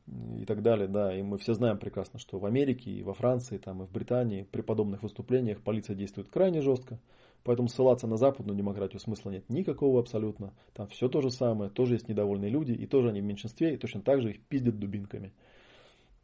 [0.07, 3.57] и так далее, да, и мы все знаем прекрасно, что в Америке и во Франции,
[3.57, 6.99] там, и в Британии при подобных выступлениях полиция действует крайне жестко,
[7.43, 11.95] поэтому ссылаться на западную демократию смысла нет никакого абсолютно, там все то же самое, тоже
[11.95, 15.33] есть недовольные люди, и тоже они в меньшинстве, и точно так же их пиздят дубинками.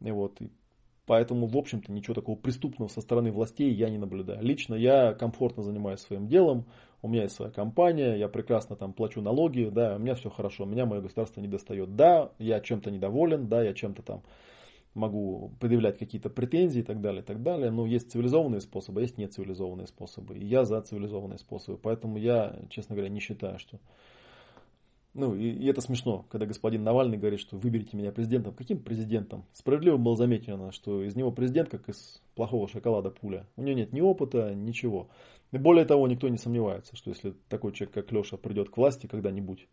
[0.00, 0.50] И вот, и
[1.04, 4.42] Поэтому, в общем-то, ничего такого преступного со стороны властей я не наблюдаю.
[4.42, 6.66] Лично я комфортно занимаюсь своим делом,
[7.02, 10.64] у меня есть своя компания, я прекрасно там плачу налоги, да, у меня все хорошо,
[10.64, 11.96] меня мое государство не достает.
[11.96, 14.22] Да, я чем-то недоволен, да, я чем-то там
[14.94, 17.70] могу предъявлять какие-то претензии и так далее, и так далее.
[17.70, 20.36] Но есть цивилизованные способы, а есть нецивилизованные способы.
[20.36, 21.78] И я за цивилизованные способы.
[21.78, 23.78] Поэтому я, честно говоря, не считаю, что
[25.14, 28.54] ну, и, и это смешно, когда господин Навальный говорит, что выберите меня президентом.
[28.54, 29.44] Каким президентом?
[29.52, 33.46] Справедливо было замечено, что из него президент, как из плохого шоколада пуля.
[33.56, 35.08] У него нет ни опыта, ничего.
[35.52, 39.06] И более того, никто не сомневается, что если такой человек, как Леша, придет к власти
[39.06, 39.68] когда-нибудь,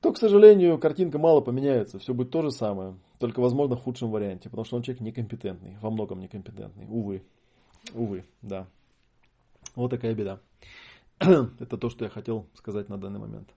[0.00, 1.98] то, к сожалению, картинка мало поменяется.
[1.98, 5.76] Все будет то же самое, только, возможно, в худшем варианте, потому что он человек некомпетентный,
[5.82, 6.86] во многом некомпетентный.
[6.88, 7.24] Увы.
[7.94, 8.68] Увы, да.
[9.74, 10.40] Вот такая беда.
[11.18, 13.52] Это то, что я хотел сказать на данный момент.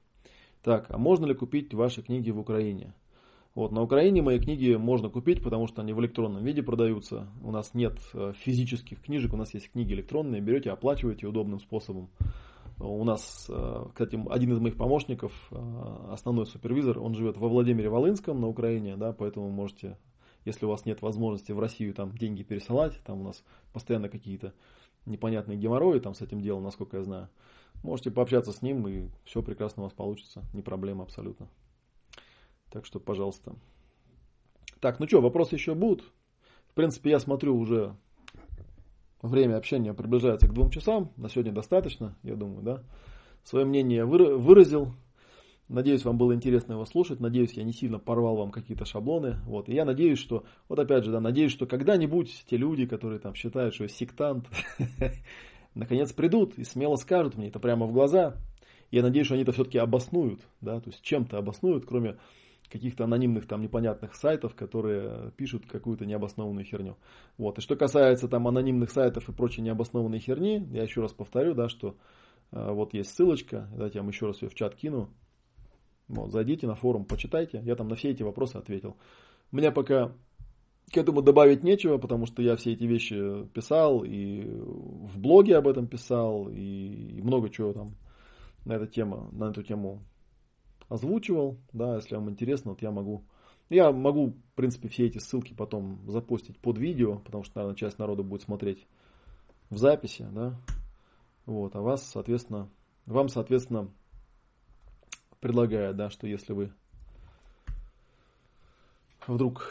[0.64, 2.94] Так, а можно ли купить ваши книги в Украине?
[3.53, 7.28] Вот, на Украине мои книги можно купить, потому что они в электронном виде продаются.
[7.44, 10.41] У нас нет э, физических книжек, у нас есть книги электронные.
[10.41, 12.10] Берете, оплачиваете удобным способом.
[12.80, 15.56] У нас, э, кстати, один из моих помощников, э,
[16.11, 19.98] основной супервизор, он живет во Владимире Волынском на Украине, да, поэтому можете,
[20.45, 24.53] если у вас нет возможности в Россию там деньги пересылать, там у нас постоянно какие-то
[25.06, 27.30] непонятные геморрои там с этим делом, насколько я знаю,
[27.84, 30.44] Можете пообщаться с ним, и все прекрасно у вас получится.
[30.53, 31.48] Не проблема абсолютно.
[32.72, 33.56] Так что, пожалуйста.
[34.80, 36.03] Так, ну что, вопросы еще будут?
[36.69, 37.95] В принципе, я смотрю уже
[39.22, 41.11] время общения приближается к двум часам.
[41.18, 42.84] На сегодня достаточно, я думаю, да.
[43.43, 44.93] Свое мнение я выразил.
[45.68, 47.19] Надеюсь, вам было интересно его слушать.
[47.19, 49.38] Надеюсь, я не сильно порвал вам какие-то шаблоны.
[49.45, 49.69] Вот.
[49.69, 53.35] И я надеюсь, что, вот опять же, да, надеюсь, что когда-нибудь те люди, которые там
[53.35, 54.48] считают, что я сектант,
[55.73, 58.35] наконец придут и смело скажут мне это прямо в глаза.
[58.91, 62.18] Я надеюсь, что они это все-таки обоснуют, да, то есть чем-то обоснуют, кроме
[62.72, 66.98] каких-то анонимных там непонятных сайтов, которые пишут какую-то необоснованную херню.
[67.38, 67.57] Вот.
[67.57, 71.69] И что касается там анонимных сайтов и прочей необоснованной херни, я еще раз повторю, да,
[71.69, 71.98] что
[72.52, 75.10] э, вот есть ссылочка, давайте я вам еще раз ее в чат кину.
[76.07, 78.98] Вот, зайдите на форум, почитайте, я там на все эти вопросы ответил.
[79.52, 80.11] У меня пока
[80.91, 85.68] к этому добавить нечего, потому что я все эти вещи писал, и в блоге об
[85.68, 87.95] этом писал, и много чего там
[88.65, 90.03] на эту тему, на эту тему
[90.91, 91.57] озвучивал.
[91.72, 93.23] Да, если вам интересно, вот я могу.
[93.69, 97.97] Я могу, в принципе, все эти ссылки потом запустить под видео, потому что, наверное, часть
[97.97, 98.85] народа будет смотреть
[99.69, 100.59] в записи, да.
[101.45, 102.69] Вот, а вас, соответственно,
[103.05, 103.89] вам, соответственно,
[105.39, 106.73] предлагаю, да, что если вы
[109.26, 109.69] вдруг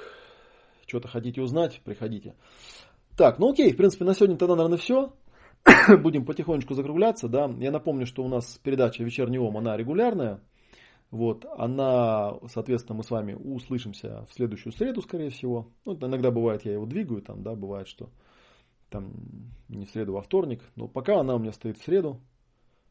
[0.86, 2.34] что-то хотите узнать, приходите.
[3.18, 5.12] Так, ну окей, в принципе, на сегодня тогда, наверное, все.
[6.02, 7.51] Будем потихонечку закругляться, да.
[7.59, 10.40] Я напомню, что у нас передача «Вечерний ом», она регулярная.
[11.11, 15.69] Вот, она, соответственно, мы с вами услышимся в следующую среду, скорее всего.
[15.85, 18.11] Ну, иногда бывает, я его двигаю, там, да, бывает, что
[18.91, 19.12] там
[19.69, 20.62] не в среду, а вторник.
[20.77, 22.20] Но пока она у меня стоит в среду.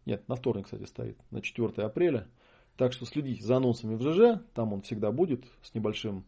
[0.05, 2.27] Нет, на вторник, кстати, стоит, на 4 апреля.
[2.75, 6.25] Так что следите за анонсами в ЖЖ, там он всегда будет с небольшим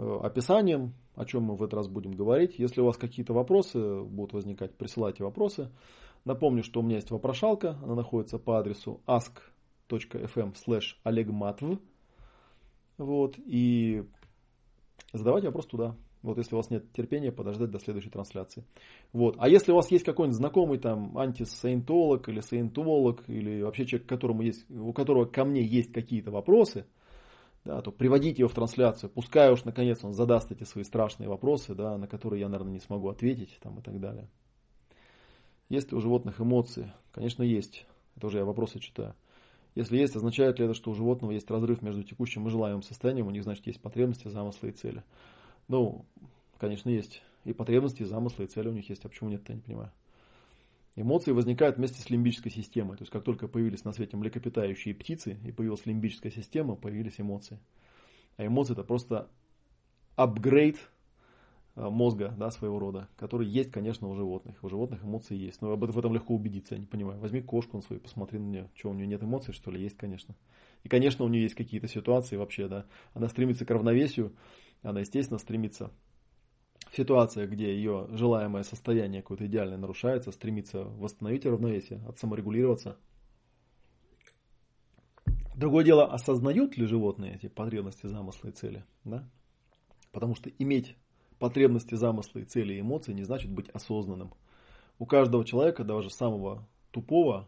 [0.00, 2.56] Э, описанием, о чем мы в этот раз будем говорить.
[2.56, 5.72] Если у вас какие-то вопросы будут возникать, присылайте вопросы.
[6.24, 9.00] Напомню, что у меня есть вопрошалка, она находится по адресу
[9.90, 11.78] ask.fm slash olegmatv.
[12.98, 14.04] Вот, и
[15.12, 15.96] задавайте вопрос туда.
[16.22, 18.64] Вот если у вас нет терпения, подождать до следующей трансляции.
[19.12, 19.36] Вот.
[19.38, 24.42] А если у вас есть какой-нибудь знакомый там антисаентолог или саентолог, или вообще человек, которому
[24.42, 26.86] есть, у которого ко мне есть какие-то вопросы,
[27.64, 31.74] да, то приводите его в трансляцию, пускай уж наконец он задаст эти свои страшные вопросы,
[31.74, 34.28] да, на которые я, наверное, не смогу ответить там, и так далее.
[35.68, 36.92] Есть ли у животных эмоции?
[37.12, 37.86] Конечно, есть.
[38.16, 39.14] Это уже я вопросы читаю.
[39.78, 43.28] Если есть, означает ли это, что у животного есть разрыв между текущим и желаемым состоянием,
[43.28, 45.04] у них, значит, есть потребности, замыслы и цели?
[45.68, 46.04] Ну,
[46.58, 47.22] конечно, есть.
[47.44, 49.04] И потребности, и замыслы, и цели у них есть.
[49.04, 49.92] А почему нет, я не понимаю.
[50.96, 52.96] Эмоции возникают вместе с лимбической системой.
[52.96, 57.60] То есть, как только появились на свете млекопитающие птицы и появилась лимбическая система, появились эмоции.
[58.36, 59.28] А эмоции это просто
[60.16, 60.90] апгрейд
[61.78, 64.56] мозга да, своего рода, который есть, конечно, у животных.
[64.62, 65.62] У животных эмоции есть.
[65.62, 67.20] Но об этом, в этом легко убедиться, я не понимаю.
[67.20, 68.70] Возьми кошку на свою, посмотри на нее.
[68.74, 69.80] Что, у нее нет эмоций, что ли?
[69.80, 70.34] Есть, конечно.
[70.82, 72.86] И, конечно, у нее есть какие-то ситуации вообще, да.
[73.14, 74.34] Она стремится к равновесию,
[74.82, 75.92] она, естественно, стремится
[76.90, 82.96] в ситуациях, где ее желаемое состояние какое-то идеальное нарушается, стремится восстановить равновесие, отсаморегулироваться.
[85.54, 88.84] Другое дело, осознают ли животные эти потребности, замыслы и цели.
[89.04, 89.28] Да?
[90.12, 90.96] Потому что иметь
[91.38, 94.32] потребности, замыслы, цели и эмоции не значит быть осознанным.
[94.98, 97.46] У каждого человека, даже самого тупого,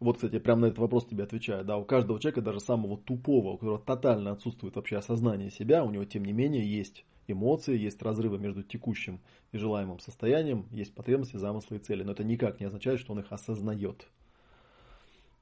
[0.00, 2.98] вот, кстати, я прямо на этот вопрос тебе отвечаю, да, у каждого человека, даже самого
[2.98, 7.78] тупого, у которого тотально отсутствует вообще осознание себя, у него, тем не менее, есть эмоции,
[7.78, 9.20] есть разрывы между текущим
[9.52, 12.02] и желаемым состоянием, есть потребности, замыслы и цели.
[12.02, 14.06] Но это никак не означает, что он их осознает.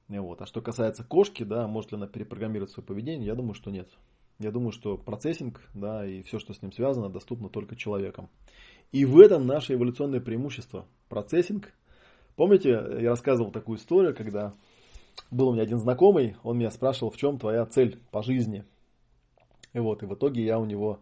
[0.07, 0.41] Вот.
[0.41, 3.89] А что касается кошки, да, может ли она перепрограммировать свое поведение, я думаю, что нет.
[4.39, 8.29] Я думаю, что процессинг, да, и все, что с ним связано, доступно только человеком.
[8.91, 10.85] И в этом наше эволюционное преимущество.
[11.09, 11.73] Процессинг.
[12.35, 14.53] Помните, я рассказывал такую историю, когда
[15.29, 18.65] был у меня один знакомый, он меня спрашивал, в чем твоя цель по жизни.
[19.73, 20.99] И вот, и в итоге я у него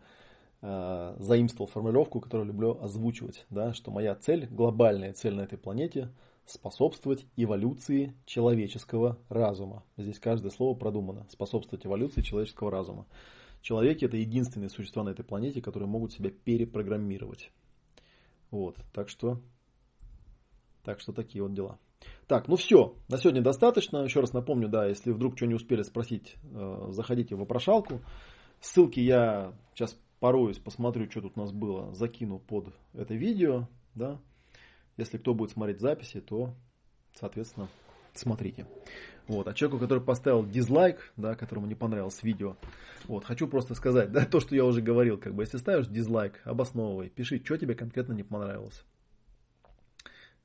[0.62, 6.10] э, заимствовал формулировку, которую люблю озвучивать, да, что моя цель, глобальная цель на этой планете–
[6.46, 9.84] способствовать эволюции человеческого разума.
[9.98, 11.28] Здесь каждое слово продумано.
[11.30, 13.06] Способствовать эволюции человеческого разума.
[13.62, 17.52] Человеки это единственные существа на этой планете, которые могут себя перепрограммировать.
[18.50, 19.40] Вот, так что,
[20.84, 21.80] так что такие вот дела.
[22.28, 24.00] Так, ну все, на сегодня достаточно.
[24.00, 28.02] Еще раз напомню, да, если вдруг что не успели спросить, э, заходите в вопрошалку.
[28.60, 34.20] Ссылки я сейчас пороюсь, посмотрю, что тут у нас было, закину под это видео, да.
[35.02, 36.54] Если кто будет смотреть записи, то,
[37.16, 37.68] соответственно,
[38.14, 38.68] смотрите.
[39.28, 39.48] Вот.
[39.48, 42.56] А человеку, который поставил дизлайк, да, которому не понравилось видео,
[43.06, 46.40] вот, хочу просто сказать, да, то, что я уже говорил, как бы, если ставишь дизлайк,
[46.44, 48.84] обосновывай, пиши, что тебе конкретно не понравилось.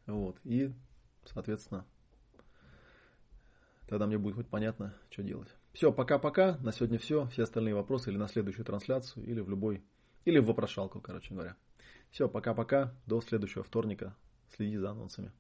[0.07, 0.73] Вот, и,
[1.27, 1.85] соответственно,
[3.89, 5.49] тогда мне будет хоть понятно, что делать.
[5.75, 6.57] Все, пока-пока.
[6.63, 7.27] На сегодня все.
[7.27, 9.85] Все остальные вопросы или на следующую трансляцию, или в любой,
[10.25, 11.55] или в вопрошалку, короче говоря.
[12.11, 12.95] Все, пока-пока.
[13.05, 14.17] До следующего вторника.
[14.55, 15.33] Следи за анонсами.